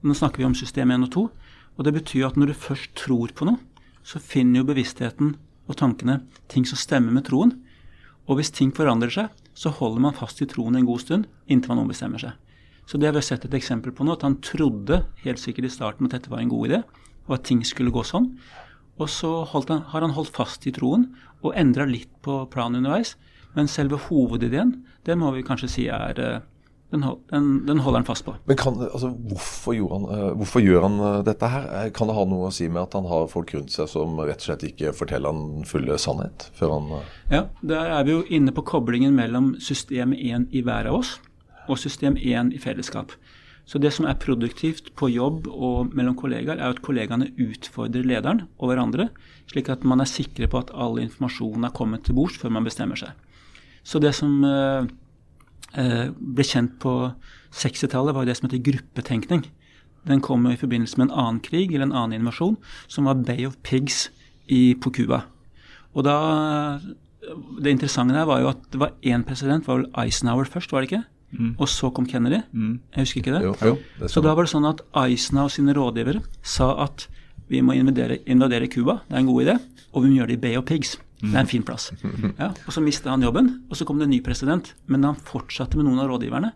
Nå 0.00 0.14
snakker 0.14 0.38
vi 0.38 0.46
om 0.46 0.54
system 0.54 0.92
1 0.94 1.08
og 1.08 1.12
2. 1.12 1.28
Og 1.76 1.84
det 1.84 1.92
betyr 1.98 2.28
at 2.28 2.36
når 2.38 2.52
du 2.52 2.60
først 2.64 2.94
tror 2.94 3.34
på 3.34 3.48
noe, 3.48 3.58
så 4.06 4.22
finner 4.22 4.62
jo 4.62 4.68
bevisstheten 4.68 5.34
og 5.66 5.76
tankene 5.76 6.20
ting 6.48 6.64
som 6.64 6.78
stemmer 6.78 7.12
med 7.12 7.26
troen. 7.26 7.58
Og 8.30 8.38
hvis 8.38 8.54
ting 8.54 8.70
forandrer 8.72 9.10
seg, 9.10 9.34
så 9.52 9.74
holder 9.74 10.06
man 10.06 10.16
fast 10.16 10.40
i 10.40 10.48
troen 10.48 10.78
en 10.78 10.86
god 10.86 11.02
stund 11.02 11.26
inntil 11.50 11.74
man 11.74 11.82
ombestemmer 11.82 12.22
seg. 12.22 12.38
Så 12.90 12.98
det 12.98 13.06
har 13.06 13.14
vi 13.14 13.22
sett 13.22 13.44
et 13.46 13.54
eksempel 13.54 13.94
på 13.94 14.02
nå, 14.02 14.16
at 14.16 14.24
han 14.26 14.40
trodde 14.42 15.04
helt 15.22 15.38
sikkert 15.38 15.68
i 15.68 15.70
starten 15.70 16.08
at 16.08 16.16
dette 16.16 16.30
var 16.32 16.42
en 16.42 16.50
god 16.50 16.66
idé, 16.66 16.80
og 17.28 17.36
at 17.36 17.44
ting 17.46 17.62
skulle 17.62 17.92
gå 17.94 18.02
sånn. 18.02 18.32
Og 18.98 19.06
så 19.08 19.30
holdt 19.52 19.70
han, 19.70 19.84
har 19.92 20.02
han 20.02 20.16
holdt 20.16 20.34
fast 20.34 20.66
i 20.66 20.72
troen 20.74 21.06
og 21.44 21.54
endra 21.54 21.86
litt 21.86 22.10
på 22.26 22.42
planen 22.50 22.82
underveis. 22.82 23.14
Men 23.54 23.70
selve 23.70 24.00
hovedideen, 24.08 24.80
den 25.06 25.22
må 25.22 25.30
vi 25.36 25.46
kanskje 25.46 25.70
si 25.70 25.86
er 25.90 26.18
eh, 26.18 26.40
Den, 26.90 27.04
den, 27.30 27.44
den 27.68 27.78
holder 27.78 28.00
han 28.00 28.06
fast 28.08 28.24
på. 28.26 28.32
Men 28.50 28.56
kan, 28.58 28.74
altså, 28.82 29.12
hvorfor, 29.30 29.76
han, 29.92 30.08
eh, 30.10 30.32
hvorfor 30.40 30.64
gjør 30.64 30.88
han 30.88 30.96
eh, 30.98 31.20
dette 31.28 31.46
her? 31.52 31.68
Kan 31.94 32.10
det 32.10 32.16
ha 32.18 32.24
noe 32.26 32.48
å 32.48 32.50
si 32.50 32.66
med 32.66 32.82
at 32.82 32.96
han 32.98 33.06
har 33.06 33.30
folk 33.30 33.54
rundt 33.54 33.70
seg 33.70 33.86
som 33.92 34.18
rett 34.18 34.42
og 34.42 34.48
slett 34.48 34.66
ikke 34.66 34.90
forteller 34.98 35.30
han 35.30 35.60
den 35.60 35.68
fulle 35.70 36.00
sannhet? 36.02 36.48
Før 36.58 36.74
han, 36.74 36.90
Ja, 37.30 37.44
Der 37.62 37.94
er 38.00 38.02
vi 38.08 38.16
jo 38.16 38.24
inne 38.26 38.50
på 38.50 38.66
koblingen 38.66 39.14
mellom 39.14 39.52
system 39.62 40.18
1 40.18 40.50
i 40.50 40.66
hver 40.66 40.90
av 40.90 40.98
oss 40.98 41.20
og 41.70 41.78
system 41.78 42.18
1 42.18 42.54
i 42.56 42.60
fellesskap. 42.60 43.14
Så 43.70 43.78
det 43.78 43.92
som 43.94 44.06
er 44.08 44.18
produktivt 44.18 44.90
på 44.98 45.10
jobb 45.12 45.46
og 45.46 45.92
mellom 45.94 46.16
kollegaer, 46.18 46.58
er 46.58 46.72
at 46.72 46.82
kollegaene 46.82 47.30
utfordrer 47.38 48.06
lederen 48.06 48.44
og 48.58 48.72
hverandre, 48.72 49.10
slik 49.52 49.70
at 49.70 49.84
man 49.86 50.02
er 50.02 50.10
sikre 50.10 50.48
på 50.50 50.58
at 50.58 50.72
all 50.74 50.98
informasjon 51.02 51.66
er 51.68 51.76
kommet 51.76 52.02
til 52.06 52.16
bords 52.18 52.38
før 52.40 52.54
man 52.56 52.66
bestemmer 52.66 52.98
seg. 52.98 53.14
Så 53.86 54.00
det 54.02 54.12
som 54.16 54.42
eh, 54.44 54.88
eh, 55.78 56.08
ble 56.10 56.46
kjent 56.46 56.80
på 56.82 56.94
60-tallet, 57.54 58.14
var 58.16 58.26
det 58.26 58.36
som 58.38 58.48
heter 58.48 58.64
gruppetenkning. 58.70 59.44
Den 60.08 60.22
kom 60.24 60.46
i 60.48 60.58
forbindelse 60.58 60.98
med 60.98 61.08
en 61.08 61.18
annen 61.22 61.40
krig 61.44 61.70
eller 61.70 61.88
en 61.88 61.96
annen 61.96 62.20
invasjon, 62.20 62.56
som 62.88 63.06
var 63.06 63.22
Bay 63.22 63.46
of 63.46 63.58
Pigs 63.66 64.08
i, 64.48 64.74
på 64.74 64.90
Cuba. 64.90 65.24
Og 65.94 66.06
da 66.06 66.80
Det 67.60 67.68
interessante 67.68 68.16
her 68.16 68.24
var 68.24 68.40
jo 68.40 68.48
at 68.48 68.62
det 68.72 68.80
var 68.80 68.94
én 69.04 69.22
president, 69.22 69.66
var 69.68 69.76
vel 69.76 69.90
Eisenhower 70.00 70.48
først, 70.48 70.72
var 70.72 70.80
det 70.80 70.88
ikke? 70.88 71.04
Og 71.58 71.68
så 71.70 71.90
kom 71.94 72.06
Kennedy. 72.10 72.40
Jeg 72.52 73.04
husker 73.04 73.20
ikke 73.22 73.34
det. 73.36 73.42
jo, 73.44 73.54
jo, 73.62 73.76
det 74.00 74.10
Så 74.10 74.22
da 74.24 74.34
var 74.34 74.44
det 74.44 74.50
sånn 74.50 74.66
at 74.66 74.80
Eisenhower 74.98 75.48
sine 75.54 75.74
rådgivere 75.76 76.22
sa 76.42 76.72
at 76.82 77.06
vi 77.50 77.60
må 77.62 77.74
invadere, 77.74 78.18
invadere 78.26 78.68
Cuba, 78.70 79.00
det 79.08 79.16
er 79.16 79.20
en 79.20 79.26
god 79.30 79.42
idé, 79.44 79.54
og 79.92 80.02
vi 80.04 80.10
må 80.10 80.16
gjøre 80.20 80.28
det 80.32 80.38
i 80.38 80.42
Bay 80.42 80.56
of 80.58 80.64
Pigs. 80.66 80.96
Det 81.20 81.34
er 81.34 81.40
en 81.42 81.50
fin 81.50 81.62
plass. 81.66 81.90
Ja, 82.40 82.50
og 82.66 82.72
Så 82.72 82.80
mista 82.80 83.10
han 83.10 83.22
jobben, 83.22 83.64
og 83.68 83.76
så 83.76 83.84
kom 83.84 83.98
det 83.98 84.06
en 84.08 84.14
ny 84.14 84.20
president. 84.24 84.74
Men 84.86 85.04
han 85.04 85.16
fortsatte 85.16 85.76
med 85.76 85.86
noen 85.86 85.98
av 86.00 86.08
rådgiverne, 86.10 86.52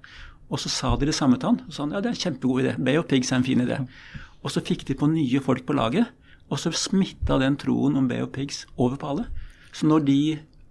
og 0.50 0.58
så 0.60 0.68
sa 0.70 0.96
de 0.96 1.06
det 1.06 1.14
samme 1.14 1.36
til 1.38 1.50
han. 1.52 1.60
Og 1.66 1.72
så 1.72 1.76
sa 1.76 1.82
han 1.86 1.92
ja, 1.96 2.00
det 2.00 2.10
er 2.12 2.14
en 2.16 2.22
kjempegod 2.22 2.62
idé. 2.62 2.76
Bay 2.78 2.96
of 2.98 3.06
Pigs 3.10 3.32
er 3.32 3.36
en 3.42 3.44
fin 3.46 3.60
idé. 3.60 3.80
Og 4.44 4.50
så 4.54 4.62
fikk 4.64 4.84
de 4.86 4.94
på 4.94 5.08
nye 5.10 5.40
folk 5.44 5.64
på 5.66 5.76
laget, 5.76 6.06
og 6.50 6.58
så 6.60 6.72
smitta 6.76 7.38
den 7.40 7.56
troen 7.60 7.96
om 7.96 8.08
Bay 8.08 8.22
of 8.22 8.30
Pigs 8.34 8.64
over 8.76 8.96
på 9.00 9.10
alle. 9.14 9.26
Så 9.72 9.86
når 9.90 10.04
de 10.06 10.18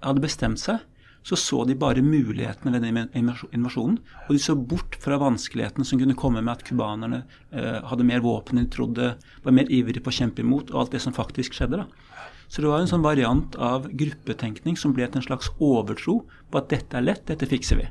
hadde 0.03 0.23
bestemt 0.23 0.59
seg, 0.61 0.79
så 1.23 1.37
så 1.39 1.63
de 1.65 1.75
bare 1.79 2.03
mulighetene 2.03 2.73
ved 2.75 2.83
den 2.83 3.09
invasjonen. 3.15 3.99
Og 4.27 4.31
de 4.35 4.41
så 4.43 4.55
bort 4.55 4.97
fra 4.99 5.19
vanskelighetene 5.21 5.87
som 5.87 5.99
kunne 6.01 6.17
komme 6.19 6.41
med 6.43 6.51
at 6.57 6.65
cubanerne 6.67 7.23
eh, 7.51 7.79
hadde 7.87 8.07
mer 8.07 8.23
våpen 8.25 8.59
enn 8.59 8.67
de 8.67 8.75
trodde, 8.75 9.13
var 9.43 9.55
mer 9.55 9.71
ivrige 9.71 10.03
på 10.03 10.11
å 10.11 10.17
kjempe 10.19 10.43
imot, 10.43 10.73
og 10.73 10.81
alt 10.81 10.97
det 10.97 11.03
som 11.05 11.15
faktisk 11.15 11.55
skjedde. 11.55 11.83
da. 11.83 12.23
Så 12.51 12.61
det 12.61 12.69
var 12.69 12.83
en 12.83 12.91
sånn 12.91 13.05
variant 13.05 13.55
av 13.55 13.87
gruppetenkning 13.89 14.75
som 14.77 14.91
ble 14.93 15.07
til 15.07 15.21
en 15.21 15.27
slags 15.29 15.47
overtro 15.63 16.19
på 16.51 16.59
at 16.59 16.67
dette 16.73 16.99
er 16.99 17.07
lett, 17.07 17.23
dette 17.29 17.47
fikser 17.49 17.79
vi. 17.79 17.87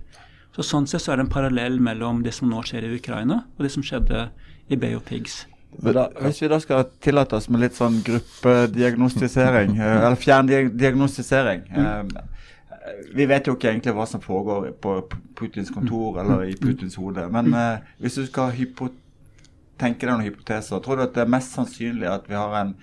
Så 0.52 0.62
Sånn 0.68 0.86
sett 0.86 1.00
så 1.00 1.14
er 1.14 1.18
det 1.18 1.24
en 1.26 1.32
parallell 1.32 1.80
mellom 1.80 2.20
det 2.22 2.34
som 2.36 2.50
nå 2.50 2.60
skjer 2.68 2.84
i 2.84 2.92
Ukraina, 2.98 3.46
og 3.56 3.64
det 3.64 3.72
som 3.72 3.82
skjedde 3.82 4.26
i 4.68 4.76
Bay 4.76 4.94
of 4.94 5.06
Pigs. 5.08 5.46
Da, 5.80 6.10
hvis 6.20 6.42
vi 6.42 6.50
da 6.52 6.58
skal 6.60 6.84
tillate 7.00 7.38
oss 7.38 7.48
med 7.48 7.62
litt 7.64 7.78
sånn 7.78 8.02
gruppediagnostisering, 8.04 9.78
eh, 9.80 9.94
eller 10.02 10.20
fjerndiagnostisering 10.20 11.62
eh, 11.72 12.02
Vi 13.14 13.26
vet 13.30 13.46
jo 13.46 13.54
ikke 13.54 13.70
egentlig 13.70 13.94
hva 13.94 14.06
som 14.10 14.22
foregår 14.22 14.72
på 14.82 14.96
Putins 15.38 15.70
kontor 15.70 16.18
eller 16.22 16.44
i 16.48 16.56
Putins 16.58 16.98
hode. 16.98 17.28
Men 17.30 17.52
eh, 17.54 17.84
hvis 18.02 18.18
du 18.18 18.26
skal 18.26 18.52
tenke 19.78 20.06
deg 20.06 20.10
noen 20.10 20.26
hypoteser, 20.26 20.82
tror 20.82 20.98
du 20.98 21.06
at 21.06 21.14
det 21.14 21.24
er 21.24 21.30
mest 21.30 21.54
sannsynlig 21.54 22.10
at 22.10 22.28
vi 22.30 22.38
har 22.38 22.56
en 22.58 22.76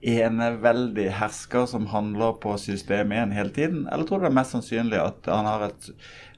eneveldig 0.00 1.10
hersker 1.18 1.66
som 1.68 1.90
handler 1.92 2.38
på 2.40 2.54
system 2.62 3.12
1 3.12 3.34
hele 3.36 3.52
tiden? 3.56 3.84
Eller 3.92 4.06
tror 4.08 4.20
du 4.20 4.26
det 4.26 4.32
er 4.32 4.38
mest 4.38 4.56
sannsynlig 4.56 5.00
at 5.02 5.28
han 5.28 5.48
har, 5.48 5.66
et, 5.68 5.90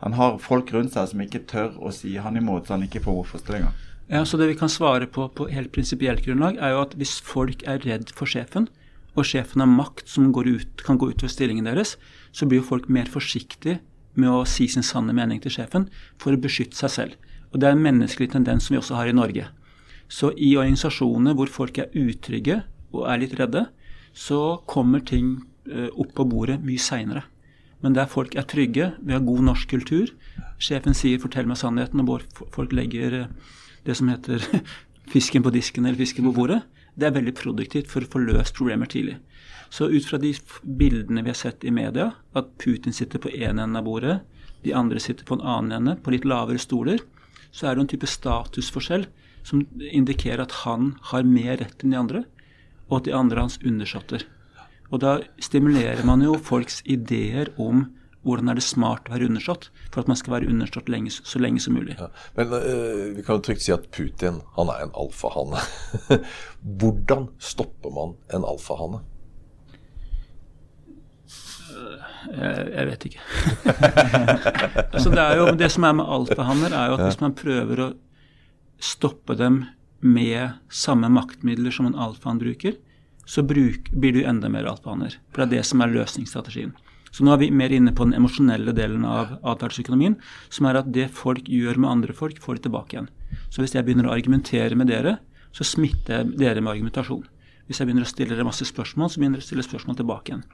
han 0.02 0.16
har 0.18 0.40
folk 0.42 0.72
rundt 0.74 0.96
seg 0.96 1.12
som 1.12 1.22
ikke 1.24 1.44
tør 1.52 1.76
å 1.78 1.92
si 1.94 2.16
han 2.16 2.38
imot, 2.40 2.66
så 2.66 2.76
han 2.76 2.86
ikke 2.88 3.04
får 3.04 3.20
motforestillinger? 3.20 3.88
Ja, 4.12 4.24
så 4.24 4.36
Det 4.36 4.48
vi 4.50 4.58
kan 4.58 4.68
svare 4.68 5.06
på 5.06 5.28
på 5.28 5.48
helt 5.48 5.72
prinsipielt 5.72 6.24
grunnlag, 6.24 6.58
er 6.58 6.74
jo 6.74 6.82
at 6.82 6.96
hvis 6.98 7.20
folk 7.20 7.62
er 7.66 7.78
redd 7.86 8.10
for 8.16 8.26
sjefen, 8.26 8.68
og 9.12 9.26
sjefen 9.28 9.60
har 9.60 9.68
makt 9.68 10.08
som 10.08 10.30
går 10.32 10.48
ut, 10.48 10.84
kan 10.86 10.98
gå 10.98 11.10
utover 11.12 11.32
stillingen 11.32 11.68
deres, 11.68 11.96
så 12.32 12.48
blir 12.48 12.62
jo 12.62 12.68
folk 12.68 12.88
mer 12.88 13.10
forsiktige 13.10 13.80
med 14.14 14.28
å 14.28 14.44
si 14.48 14.68
sin 14.68 14.84
sanne 14.84 15.14
mening 15.16 15.40
til 15.42 15.52
sjefen 15.52 15.88
for 16.20 16.32
å 16.32 16.40
beskytte 16.40 16.76
seg 16.78 16.90
selv. 16.90 17.18
Og 17.52 17.60
Det 17.60 17.68
er 17.68 17.76
en 17.76 17.84
menneskelig 17.84 18.32
tendens 18.32 18.66
som 18.66 18.74
vi 18.74 18.80
også 18.80 18.96
har 18.96 19.08
i 19.08 19.16
Norge. 19.16 19.48
Så 20.08 20.32
i 20.36 20.54
organisasjoner 20.56 21.36
hvor 21.36 21.48
folk 21.52 21.78
er 21.78 21.92
utrygge 21.92 22.62
og 22.92 23.06
er 23.08 23.20
litt 23.20 23.36
redde, 23.38 23.66
så 24.12 24.60
kommer 24.68 25.00
ting 25.00 25.42
eh, 25.68 25.88
opp 25.88 26.12
på 26.16 26.28
bordet 26.28 26.60
mye 26.64 26.80
seinere. 26.80 27.24
Men 27.82 27.96
der 27.96 28.06
folk 28.06 28.36
er 28.36 28.46
trygge, 28.46 28.92
vi 29.00 29.12
har 29.12 29.24
god 29.24 29.42
norsk 29.48 29.68
kultur. 29.68 30.12
Sjefen 30.60 30.94
sier 30.94 31.18
'fortell 31.18 31.48
meg 31.48 31.56
sannheten', 31.56 32.00
og 32.00 32.22
folk 32.54 32.72
legger 32.72 33.12
eh, 33.22 33.28
det 33.84 33.96
som 33.96 34.08
heter 34.08 34.38
fisken 35.12 35.42
på 35.42 35.50
disken 35.50 35.86
eller 35.86 35.98
fisken 35.98 36.24
på 36.24 36.34
bordet. 36.36 36.62
Det 36.95 37.09
er 37.09 37.14
veldig 37.16 37.34
produktivt 37.38 37.88
for 37.90 38.05
å 38.05 38.11
få 38.12 38.20
løst 38.26 38.57
problemer 38.59 38.90
tidlig. 38.90 39.16
Så 39.72 39.88
ut 39.88 40.05
fra 40.05 40.18
de 40.20 40.34
bildene 40.62 41.22
vi 41.24 41.32
har 41.32 41.38
sett 41.38 41.64
i 41.64 41.72
media, 41.72 42.11
at 42.36 42.51
Putin 42.61 42.93
sitter 42.93 43.22
på 43.22 43.32
én 43.32 43.62
ende 43.62 43.80
av 43.80 43.86
bordet, 43.88 44.18
de 44.62 44.74
andre 44.76 45.01
sitter 45.01 45.26
på 45.26 45.38
en 45.38 45.47
annen 45.55 45.78
ende, 45.78 45.97
på 46.05 46.12
litt 46.12 46.28
lavere 46.28 46.61
stoler, 46.61 47.01
så 47.53 47.68
er 47.68 47.74
det 47.74 47.84
en 47.84 47.90
type 47.95 48.09
statusforskjell 48.09 49.07
som 49.47 49.64
indikerer 49.88 50.45
at 50.45 50.61
han 50.62 50.93
har 51.11 51.26
mer 51.26 51.57
rett 51.62 51.82
enn 51.82 51.95
de 51.95 51.99
andre, 51.99 52.22
og 52.90 53.01
at 53.01 53.09
de 53.09 53.16
andre 53.16 53.40
er 53.40 53.47
hans 53.47 53.59
undersåtter. 53.64 54.26
Og 54.93 55.01
da 55.01 55.16
stimulerer 55.40 56.05
man 56.05 56.22
jo 56.24 56.36
folks 56.36 56.82
ideer 56.84 57.49
om 57.57 57.86
hvordan 58.22 58.52
er 58.52 58.58
det 58.58 58.64
smart 58.64 59.08
å 59.08 59.16
være 59.16 59.28
undersått, 59.30 59.68
for 59.90 60.02
at 60.02 60.10
man 60.10 60.18
skal 60.18 60.36
være 60.36 60.50
undersått 60.52 60.90
lenge, 60.92 61.10
så 61.14 61.40
lenge 61.42 61.62
som 61.62 61.74
mulig. 61.74 61.96
Ja. 61.98 62.10
Men 62.38 62.54
uh, 62.54 63.08
vi 63.16 63.24
kan 63.26 63.38
jo 63.38 63.46
trygt 63.48 63.64
si 63.64 63.74
at 63.74 63.88
Putin 63.94 64.40
han 64.56 64.70
er 64.70 64.84
en 64.86 64.94
alfahane. 64.98 65.62
hvordan 66.82 67.28
stopper 67.42 67.94
man 67.94 68.14
en 68.34 68.46
alfahane? 68.46 69.02
Jeg, 72.32 72.66
jeg, 72.70 72.86
vet 72.86 73.04
ikke. 73.08 73.22
altså 74.94 75.10
det, 75.10 75.24
jo, 75.40 75.46
det 75.58 75.68
som 75.74 75.86
er 75.88 75.96
med 75.98 76.10
alfahanner, 76.16 76.74
er 76.76 76.90
jo 76.90 76.98
at 76.98 77.04
hvis 77.08 77.20
man 77.22 77.34
prøver 77.36 77.82
å 77.82 77.88
stoppe 78.82 79.34
dem 79.38 79.64
med 80.02 80.58
samme 80.72 81.10
maktmidler 81.12 81.74
som 81.74 81.88
en 81.88 81.98
alfahann 81.98 82.40
bruker, 82.42 82.78
så 83.26 83.42
bruk, 83.46 83.90
blir 83.90 84.14
du 84.16 84.22
enda 84.26 84.50
mer 84.50 84.66
alfahanner. 84.70 85.18
For 85.30 85.42
det 85.42 85.48
er 85.48 85.54
det 85.58 85.66
som 85.68 85.82
er 85.82 85.92
løsningsstrategien. 85.94 86.72
Så 87.12 87.26
nå 87.26 87.34
er 87.34 87.42
vi 87.42 87.50
mer 87.52 87.72
inne 87.74 87.92
på 87.92 88.06
den 88.06 88.16
emosjonelle 88.16 88.72
delen 88.76 89.04
av 89.04 89.34
atferdsøkonomien, 89.52 90.16
som 90.48 90.68
er 90.68 90.80
at 90.80 90.88
det 90.94 91.10
folk 91.12 91.48
gjør 91.48 91.80
med 91.82 91.90
andre 91.90 92.16
folk, 92.16 92.40
får 92.40 92.58
de 92.58 92.66
tilbake 92.66 92.96
igjen. 92.96 93.10
Så 93.52 93.60
hvis 93.60 93.76
jeg 93.76 93.84
begynner 93.84 94.08
å 94.08 94.14
argumentere 94.14 94.78
med 94.78 94.88
dere, 94.88 95.18
så 95.52 95.66
smitter 95.68 96.22
jeg 96.22 96.38
dere 96.40 96.62
med 96.64 96.72
argumentasjon. 96.72 97.26
Hvis 97.68 97.80
jeg 97.80 97.88
begynner 97.88 98.06
å 98.06 98.10
stille 98.10 98.32
dere 98.32 98.48
masse 98.48 98.64
spørsmål, 98.68 99.12
så 99.12 99.20
begynner 99.20 99.38
dere 99.38 99.44
å 99.44 99.50
stille 99.50 99.66
spørsmål 99.66 99.98
tilbake 100.00 100.32
igjen. 100.32 100.46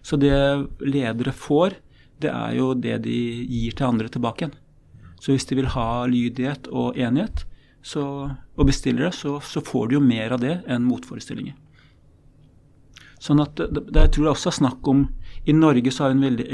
Så 0.00 0.16
det 0.20 0.32
ledere 0.80 1.34
får, 1.36 1.76
det 2.24 2.32
er 2.32 2.56
jo 2.56 2.72
det 2.72 2.96
de 3.04 3.18
gir 3.44 3.76
til 3.76 3.90
andre 3.90 4.08
tilbake 4.12 4.46
igjen. 4.46 4.56
Så 5.20 5.34
hvis 5.34 5.48
de 5.50 5.58
vil 5.58 5.70
ha 5.74 6.06
lydighet 6.08 6.70
og 6.72 6.96
enighet, 6.96 7.44
så, 7.84 8.02
og 8.56 8.68
bestiller 8.68 9.08
det, 9.08 9.14
så, 9.18 9.38
så, 9.44 9.62
får 9.64 9.88
de 9.88 9.98
jo 9.98 10.04
mer 10.04 10.34
av 10.34 10.42
det 10.42 10.58
enn 10.70 10.86
motforestillinger. 10.86 11.56
Sånn 13.22 13.42
at 13.42 13.58
det, 13.58 13.68
det, 13.74 14.02
jeg 14.06 14.14
tror 14.14 14.28
det 14.28 14.32
også 14.34 14.50
er 14.50 14.58
snakk 14.60 14.90
om 14.90 15.06
I 15.46 15.54
Norge 15.54 15.92
så 15.92 16.04
har 16.04 16.12
vi 16.12 16.18
en 16.18 16.26
veldig 16.26 16.46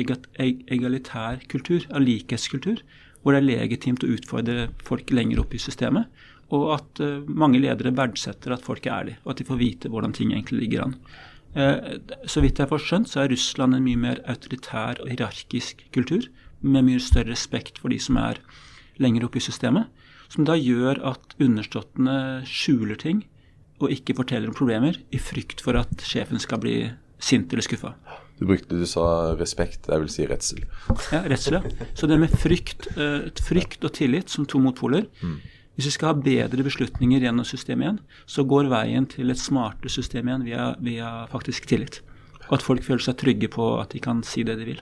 egalitær 0.76 1.43
kultur, 1.51 1.87
av 1.91 2.05
likhetskultur, 2.05 2.82
hvor 3.22 3.35
det 3.35 3.41
er 3.41 3.49
legitimt 3.49 4.05
å 4.05 4.11
utfordre 4.14 4.68
folk 4.85 5.11
lenger 5.14 5.41
opp 5.43 5.55
i 5.57 5.62
systemet. 5.62 6.11
Og 6.53 6.68
at 6.76 7.01
uh, 7.01 7.24
mange 7.24 7.62
ledere 7.62 7.95
verdsetter 7.97 8.53
at 8.55 8.64
folk 8.66 8.85
er 8.87 8.99
ærlige, 8.99 9.20
og 9.24 9.32
at 9.32 9.41
de 9.41 9.49
får 9.49 9.61
vite 9.62 9.91
hvordan 9.91 10.12
ting 10.14 10.35
egentlig 10.35 10.66
ligger 10.66 10.85
an. 10.85 10.97
Uh, 11.57 11.97
så 12.28 12.43
vidt 12.45 12.61
jeg 12.61 12.70
får 12.70 12.85
skjønt, 12.85 13.11
så 13.11 13.24
er 13.24 13.32
Russland 13.32 13.78
en 13.78 13.87
mye 13.87 14.01
mer 14.01 14.20
autoritær 14.30 15.01
og 15.01 15.09
hierarkisk 15.09 15.87
kultur, 15.97 16.28
med 16.64 16.87
mye 16.87 17.01
større 17.03 17.32
respekt 17.32 17.80
for 17.80 17.93
de 17.93 17.99
som 18.01 18.16
er 18.20 18.41
lenger 19.01 19.26
oppe 19.26 19.41
i 19.41 19.45
systemet. 19.45 19.89
Som 20.32 20.47
da 20.49 20.57
gjør 20.57 21.01
at 21.12 21.35
underståttene 21.43 22.45
skjuler 22.49 22.99
ting 23.01 23.24
og 23.82 23.93
ikke 23.93 24.16
forteller 24.16 24.51
om 24.51 24.57
problemer 24.57 24.97
i 25.12 25.20
frykt 25.20 25.61
for 25.64 25.76
at 25.78 26.05
sjefen 26.07 26.41
skal 26.43 26.62
bli 26.62 26.76
sint 27.22 27.53
eller 27.53 27.66
skuffa. 27.66 27.95
Du 28.39 28.47
brukte, 28.49 28.74
du 28.74 28.87
sa 28.91 29.35
respekt, 29.39 29.87
jeg 29.87 30.03
vil 30.03 30.11
si 30.11 30.26
redsel. 30.26 30.64
Ja, 31.14 31.22
redsel, 31.30 31.61
ja. 31.61 31.91
Så 31.95 32.09
det 32.11 32.18
med 32.18 32.35
frykt, 32.43 32.89
uh, 32.99 33.28
frykt 33.47 33.87
og 33.87 33.95
tillit 33.95 34.32
som 34.32 34.49
to 34.49 34.62
motpoler 34.62 35.07
mm. 35.22 35.37
Hvis 35.74 35.89
vi 35.89 35.93
skal 35.97 36.12
ha 36.12 36.22
bedre 36.22 36.62
beslutninger 36.62 37.24
gjennom 37.26 37.47
systemet 37.47 37.82
igjen, 37.82 37.97
så 38.30 38.45
går 38.47 38.68
veien 38.70 39.09
til 39.11 39.32
et 39.32 39.41
smartere 39.41 39.91
system 39.91 40.28
igjen 40.30 40.45
via, 40.47 40.66
via 40.78 41.09
faktisk 41.32 41.66
tillit. 41.66 41.99
Og 42.47 42.61
at 42.61 42.62
folk 42.62 42.85
føler 42.87 43.03
seg 43.03 43.16
trygge 43.18 43.51
på 43.51 43.72
at 43.80 43.91
de 43.91 44.03
kan 44.05 44.20
si 44.22 44.45
det 44.47 44.55
de 44.61 44.68
vil. 44.68 44.78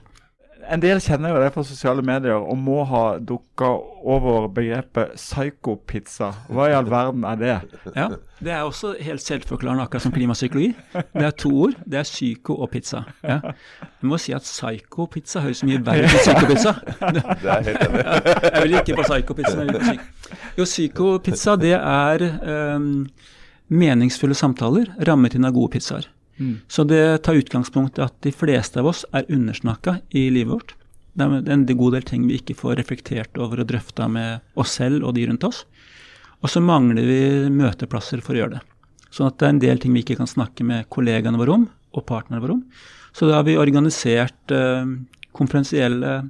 En 0.71 0.81
del 0.83 0.99
kjenner 1.03 1.33
jo 1.33 1.39
det 1.41 1.49
fra 1.55 1.63
sosiale 1.67 2.03
medier 2.05 2.37
og 2.39 2.57
må 2.59 2.83
ha 2.87 3.17
dukka 3.19 3.67
over 4.13 4.47
begrepet 4.53 5.15
psykopizza. 5.17 6.29
Hva 6.49 6.69
i 6.71 6.75
all 6.77 6.87
verden 6.91 7.25
er 7.27 7.39
det? 7.39 7.55
Ja, 7.95 8.07
Det 8.43 8.51
er 8.51 8.61
også 8.67 8.93
helt 8.99 9.21
selvforklarende, 9.23 9.83
akkurat 9.83 10.03
som 10.03 10.11
klimapsykologi. 10.11 10.73
Det 10.93 11.25
er 11.25 11.35
to 11.39 11.51
ord. 11.67 11.75
Det 11.85 11.99
er 11.99 12.07
psyko 12.07 12.57
og 12.63 12.69
pizza. 12.73 13.03
Ja. 13.23 13.39
Jeg 13.43 14.09
må 14.11 14.17
si 14.19 14.33
at 14.35 14.43
psykopizza 14.43 15.43
høres 15.43 15.63
mye 15.63 15.79
verre 15.85 16.07
ut 16.07 16.15
enn 16.15 16.25
psykopizza. 16.25 16.73
Det 17.13 17.53
er 17.55 17.69
helt 17.69 17.85
enig. 17.87 18.03
Jeg 18.49 18.63
vil 18.63 18.79
ikke 18.81 18.97
på 18.99 19.07
psykopizza. 19.07 19.95
Jo, 20.57 20.67
psykopizza 20.67 21.55
det 21.59 21.77
er 21.79 22.27
um, 22.75 23.07
meningsfulle 23.71 24.35
samtaler 24.37 24.91
rammet 25.07 25.35
inn 25.37 25.47
av 25.47 25.55
gode 25.55 25.77
pizzaer. 25.77 26.09
Mm. 26.37 26.55
Så 26.67 26.83
det 26.89 27.23
tar 27.25 27.37
utgangspunkt 27.39 27.99
i 27.99 28.05
at 28.05 28.15
de 28.25 28.31
fleste 28.33 28.81
av 28.81 28.89
oss 28.89 29.03
er 29.13 29.29
undersnakka 29.29 29.99
i 30.09 30.29
livet 30.33 30.53
vårt. 30.53 30.75
Det 31.13 31.27
er 31.27 31.53
en 31.53 31.65
god 31.69 31.93
del 31.93 32.05
ting 32.07 32.25
vi 32.27 32.39
ikke 32.39 32.57
får 32.57 32.79
reflektert 32.81 33.37
over 33.37 33.61
og 33.61 33.69
drøfta 33.69 34.07
med 34.09 34.41
oss 34.59 34.79
selv 34.79 35.05
og 35.05 35.13
de 35.17 35.27
rundt 35.29 35.45
oss. 35.45 35.63
Og 36.41 36.49
så 36.51 36.63
mangler 36.63 37.05
vi 37.07 37.21
møteplasser 37.53 38.23
for 38.25 38.35
å 38.35 38.41
gjøre 38.41 38.57
det. 38.57 38.63
Sånn 39.13 39.29
at 39.29 39.37
det 39.37 39.45
er 39.45 39.53
en 39.53 39.61
del 39.61 39.79
ting 39.79 39.93
vi 39.93 40.01
ikke 40.01 40.17
kan 40.19 40.29
snakke 40.29 40.65
med 40.65 40.89
kollegaene 40.91 41.37
våre 41.39 41.59
om, 41.59 41.67
og 41.93 42.05
partnerne 42.09 42.41
våre 42.41 42.57
om. 42.57 42.63
Så 43.13 43.29
da 43.29 43.37
har 43.37 43.45
vi 43.45 43.59
organisert 43.61 44.51
eh, 44.51 44.89
konferensielle, 45.37 46.23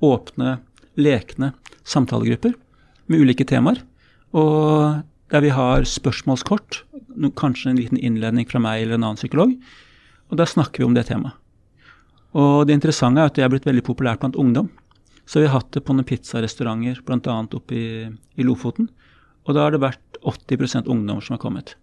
åpne, 0.00 0.56
lekne 0.96 1.52
samtalegrupper 1.84 2.56
med 3.12 3.26
ulike 3.26 3.44
temaer. 3.44 3.82
Og 4.32 5.02
der 5.30 5.44
vi 5.44 5.52
har 5.54 5.86
spørsmålskort, 5.86 6.82
kanskje 7.38 7.70
en 7.70 7.78
liten 7.78 7.98
innledning 7.98 8.48
fra 8.50 8.60
meg 8.62 8.82
eller 8.82 8.98
en 8.98 9.06
annen 9.06 9.20
psykolog. 9.20 9.54
Og 10.30 10.38
da 10.38 10.46
snakker 10.46 10.82
vi 10.82 10.88
om 10.88 10.96
det 10.96 11.06
temaet. 11.10 11.36
Og 12.38 12.66
det 12.66 12.76
interessante 12.76 13.22
er 13.22 13.30
at 13.30 13.34
det 13.34 13.42
er 13.42 13.50
blitt 13.50 13.66
veldig 13.66 13.82
populært 13.86 14.22
blant 14.22 14.38
ungdom. 14.38 14.68
Så 15.26 15.42
vi 15.42 15.48
har 15.48 15.60
hatt 15.60 15.72
det 15.74 15.82
på 15.86 15.94
noen 15.94 16.06
pizzarestauranter, 16.06 17.02
bl.a. 17.06 17.36
oppe 17.58 17.74
i, 17.74 17.86
i 18.38 18.46
Lofoten. 18.46 18.88
Og 19.46 19.54
da 19.56 19.66
har 19.66 19.74
det 19.74 19.82
vært 19.82 20.20
80% 20.26 20.90
ungdommer 20.90 21.24
som 21.24 21.36
har 21.36 21.42
kommet. 21.42 21.74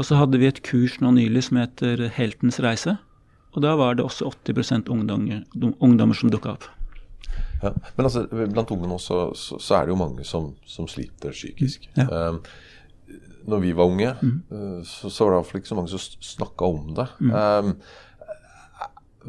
Og 0.00 0.08
så 0.08 0.16
hadde 0.16 0.40
vi 0.40 0.48
et 0.48 0.62
kurs 0.64 0.98
nå 1.04 1.12
nylig 1.16 1.46
som 1.48 1.60
heter 1.60 2.06
Heltens 2.16 2.60
reise. 2.64 2.96
Og 3.52 3.64
da 3.64 3.74
var 3.76 3.98
det 3.98 4.04
også 4.04 4.30
80% 4.44 4.88
ungdommer, 4.92 5.44
ungdommer 5.80 6.16
som 6.16 6.32
dukka 6.32 6.56
opp. 6.56 6.68
Ja, 7.62 7.72
men 7.96 8.06
altså, 8.08 8.26
blant 8.30 8.70
ungdom 8.74 8.96
også, 8.98 9.18
så, 9.38 9.58
så, 9.62 9.74
er 9.78 9.86
det 9.86 9.94
jo 9.94 10.00
mange 10.00 10.24
som, 10.26 10.52
som 10.66 10.88
sliter 10.90 11.34
psykisk. 11.34 11.88
Ja. 11.96 12.08
Um, 12.28 12.40
når 13.46 13.62
vi 13.62 13.72
var 13.74 13.90
unge, 13.90 14.14
mm. 14.22 14.82
så, 14.86 15.10
så, 15.10 15.24
var 15.24 15.32
det 15.32 15.38
iallfall 15.40 15.60
ikke 15.62 15.70
så 15.72 15.78
mange 15.78 15.90
som 15.90 16.02
snakka 16.22 16.68
om 16.74 16.92
det. 16.98 17.06
Mm. 17.20 17.32
Um, 17.34 17.72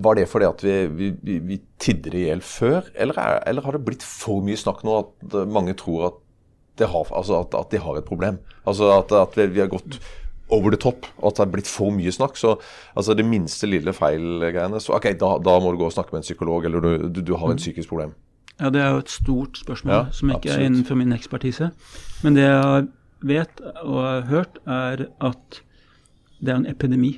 var 0.03 0.17
det 0.17 0.27
fordi 0.29 0.47
at 0.49 0.63
vi, 0.65 0.75
vi, 0.87 1.11
vi, 1.21 1.37
vi 1.45 1.59
tidder 1.81 2.17
i 2.17 2.25
hjel 2.27 2.41
før, 2.45 2.89
eller, 2.95 3.19
er, 3.19 3.39
eller, 3.49 3.65
har 3.65 3.77
det 3.77 3.85
blitt 3.85 4.05
for 4.05 4.45
mye 4.45 4.57
snakk 4.57 4.81
nå 4.85 4.97
at 4.99 5.37
mange 5.49 5.75
tror 5.77 6.07
at, 6.09 6.19
har, 6.81 7.09
altså 7.13 7.43
at, 7.43 7.53
at 7.57 7.73
de 7.73 7.81
har 7.81 7.99
et 7.99 8.07
problem? 8.07 8.39
Altså 8.65 8.89
at, 8.95 9.13
at 9.13 9.37
vi, 9.43 9.61
har 9.61 9.69
gått 9.69 9.99
over 10.53 10.73
the 10.73 10.79
top, 10.79 11.07
at 11.25 11.39
det 11.39 11.45
er 11.45 11.53
blitt 11.55 11.69
for 11.69 11.93
mye 11.95 12.13
snakk. 12.13 12.37
Så 12.39 12.55
altså 12.93 13.15
det 13.17 13.25
minste 13.27 13.69
lille 13.69 13.93
feil-greiene 13.95 14.81
Så 14.83 14.95
ok, 14.97 15.11
da, 15.19 15.35
da, 15.43 15.57
må 15.63 15.73
du 15.73 15.81
gå 15.81 15.89
og 15.89 15.95
snakke 15.95 16.13
med 16.13 16.21
en 16.21 16.27
psykolog, 16.27 16.67
eller 16.69 16.83
du, 16.83 17.07
du, 17.09 17.21
du 17.21 17.33
har 17.35 17.53
et 17.53 17.59
mm. 17.59 17.63
psykisk 17.63 17.93
problem. 17.93 18.13
Ja, 18.59 18.69
det 18.69 18.83
er 18.83 18.93
jo 18.93 19.01
et 19.01 19.13
stort 19.13 19.57
spørsmål 19.57 19.93
ja, 19.95 20.01
som 20.13 20.29
ikke 20.29 20.45
absolutt. 20.45 20.59
er 20.59 20.67
innenfor 20.69 20.99
min 20.99 21.15
ekspertise. 21.15 21.69
Men 22.23 22.37
det 22.37 22.45
jeg 22.45 22.87
vet 23.25 23.63
og 23.81 23.99
har 24.03 24.27
hørt, 24.29 24.59
er 24.69 25.07
at 25.23 25.61
det 26.43 26.53
er 26.53 26.59
en 26.59 26.69
epidemi 26.69 27.15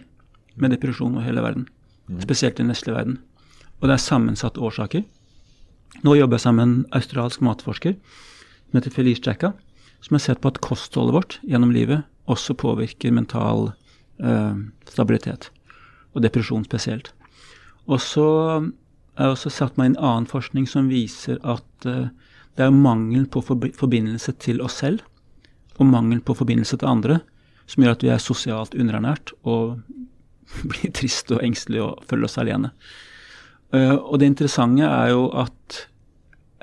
med 0.55 0.71
depresjon 0.71 1.17
over 1.17 1.25
hele 1.25 1.43
verden. 1.43 1.67
Mm. 2.07 2.21
Spesielt 2.23 2.59
i 2.59 2.63
den 2.63 2.71
vestlige 2.71 2.95
verden. 2.95 3.19
Og 3.81 3.89
det 3.89 3.97
er 3.97 4.03
sammensatte 4.05 4.63
årsaker. 4.63 5.03
Nå 6.05 6.15
jobber 6.15 6.38
jeg 6.38 6.45
sammen 6.45 6.59
med 6.59 6.75
en 6.86 6.97
australsk 6.99 7.43
matforsker 7.43 7.95
som 7.95 8.79
heter 8.79 8.93
Felice 8.93 9.23
Jacka, 9.25 9.53
som 10.03 10.15
har 10.15 10.23
sett 10.23 10.41
på 10.43 10.51
at 10.51 10.61
kostholdet 10.63 11.15
vårt 11.15 11.38
gjennom 11.43 11.73
livet 11.75 12.05
også 12.32 12.55
påvirker 12.57 13.13
mental 13.13 13.71
eh, 14.23 14.55
stabilitet, 14.89 15.49
og 16.13 16.23
depresjon 16.26 16.65
spesielt. 16.65 17.11
Og 17.86 18.01
så 18.01 18.28
har 19.15 19.30
jeg 19.30 19.36
også 19.36 19.51
satt 19.53 19.78
meg 19.78 19.91
i 19.91 19.93
en 19.93 20.01
annen 20.01 20.30
forskning 20.30 20.65
som 20.69 20.89
viser 20.91 21.39
at 21.45 21.89
eh, 21.89 22.09
det 22.55 22.65
er 22.65 22.76
mangel 22.76 23.28
på 23.28 23.43
forbindelse 23.43 24.34
til 24.39 24.61
oss 24.63 24.80
selv 24.84 25.03
og 25.76 25.89
mangel 25.89 26.21
på 26.23 26.36
forbindelse 26.38 26.80
til 26.80 26.88
andre 26.88 27.19
som 27.67 27.84
gjør 27.84 27.97
at 27.97 28.05
vi 28.05 28.11
er 28.13 28.21
sosialt 28.21 28.78
underernært 28.78 29.34
og 29.43 29.82
blir 30.71 30.93
trist 30.95 31.32
og 31.36 31.43
engstelig 31.43 31.82
og 31.84 32.05
føler 32.07 32.30
oss 32.30 32.39
alene. 32.41 32.71
Uh, 33.73 33.97
og 33.97 34.21
det 34.21 34.30
interessante 34.30 34.88
er 34.88 35.11
jo 35.11 35.28
at 35.36 35.82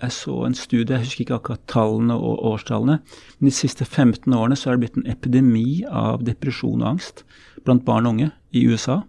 jeg 0.00 0.14
så 0.16 0.34
en 0.46 0.56
studie, 0.56 0.96
jeg 0.96 1.04
husker 1.04 1.24
ikke 1.26 1.38
akkurat 1.38 1.64
tallene 1.70 2.16
og 2.16 2.40
årstallene, 2.52 2.98
men 3.38 3.48
de 3.48 3.54
siste 3.54 3.84
15 3.84 4.32
årene 4.34 4.56
så 4.58 4.70
er 4.70 4.76
det 4.76 4.86
blitt 4.86 4.98
en 4.98 5.10
epidemi 5.12 5.82
av 5.86 6.24
depresjon 6.26 6.80
og 6.80 6.94
angst 6.94 7.24
blant 7.66 7.84
barn 7.86 8.08
og 8.08 8.16
unge 8.16 8.30
i 8.56 8.64
USA, 8.66 9.02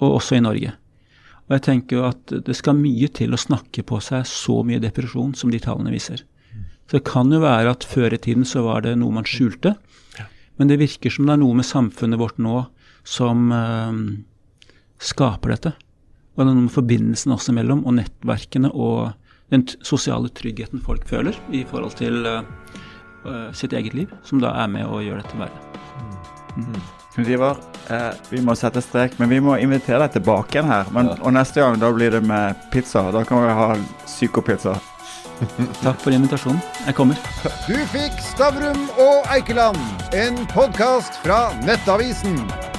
og 0.00 0.16
også 0.18 0.38
i 0.38 0.44
Norge. 0.44 0.72
Og 1.46 1.56
jeg 1.56 1.64
tenker 1.68 1.98
jo 1.98 2.08
at 2.08 2.34
det 2.46 2.56
skal 2.56 2.78
mye 2.78 3.10
til 3.12 3.34
å 3.34 3.40
snakke 3.40 3.84
på 3.86 4.00
seg 4.02 4.26
så 4.28 4.62
mye 4.66 4.82
depresjon 4.82 5.34
som 5.38 5.52
de 5.52 5.60
tallene 5.62 5.92
viser. 5.94 6.24
Så 6.88 6.98
det 6.98 7.06
kan 7.08 7.30
jo 7.32 7.42
være 7.42 7.74
at 7.76 7.86
før 7.86 8.14
i 8.14 8.20
tiden 8.20 8.46
så 8.48 8.64
var 8.66 8.82
det 8.86 8.96
noe 8.98 9.14
man 9.14 9.28
skjulte, 9.28 9.76
men 10.58 10.68
det 10.68 10.80
virker 10.82 11.12
som 11.12 11.28
det 11.28 11.36
er 11.36 11.42
noe 11.42 11.56
med 11.56 11.66
samfunnet 11.66 12.20
vårt 12.20 12.40
nå 12.42 12.58
som 13.08 13.48
øh, 13.54 14.00
skaper 15.02 15.54
dette. 15.54 15.72
Og 16.32 16.42
det 16.42 16.48
er 16.48 16.54
noe 16.54 16.66
med 16.66 16.74
forbindelsen 16.74 17.34
også 17.34 17.54
mellom, 17.56 17.84
og 17.88 17.96
nettverkene 17.96 18.70
og 18.72 19.12
den 19.52 19.66
sosiale 19.84 20.32
tryggheten 20.32 20.80
folk 20.82 21.04
føler 21.08 21.36
i 21.52 21.62
forhold 21.68 21.96
til 22.00 22.24
uh, 22.24 22.42
sitt 23.52 23.76
eget 23.76 23.94
liv, 23.94 24.12
som 24.24 24.40
da 24.42 24.54
er 24.64 24.72
med 24.72 24.88
å 24.88 25.02
gjøre 25.04 25.22
dette 25.22 25.38
verre. 25.38 25.72
Mm. 26.56 26.80
Ivar, 27.28 27.56
eh, 27.88 28.12
vi 28.30 28.40
må 28.40 28.54
sette 28.56 28.80
strek, 28.80 29.18
men 29.20 29.28
vi 29.28 29.40
må 29.44 29.58
invitere 29.60 30.00
deg 30.06 30.16
tilbake 30.16 30.56
igjen 30.56 30.70
her. 30.72 30.88
Men, 30.96 31.12
og 31.20 31.34
neste 31.36 31.60
gang 31.60 31.76
da 31.80 31.92
blir 31.92 32.14
det 32.16 32.22
med 32.24 32.56
pizza. 32.72 33.10
Da 33.12 33.24
kan 33.28 33.44
vi 33.44 33.52
ha 33.60 33.68
psykopizza. 34.06 34.78
Takk 35.84 36.00
for 36.00 36.12
invitasjonen. 36.14 36.60
Jeg 36.86 36.96
kommer. 36.96 37.20
Du 37.68 37.76
fikk 37.92 38.20
Stavrum 38.32 38.86
og 38.96 39.32
Eikeland, 39.34 39.80
en 40.16 40.44
podkast 40.54 41.20
fra 41.24 41.50
Nettavisen. 41.66 42.71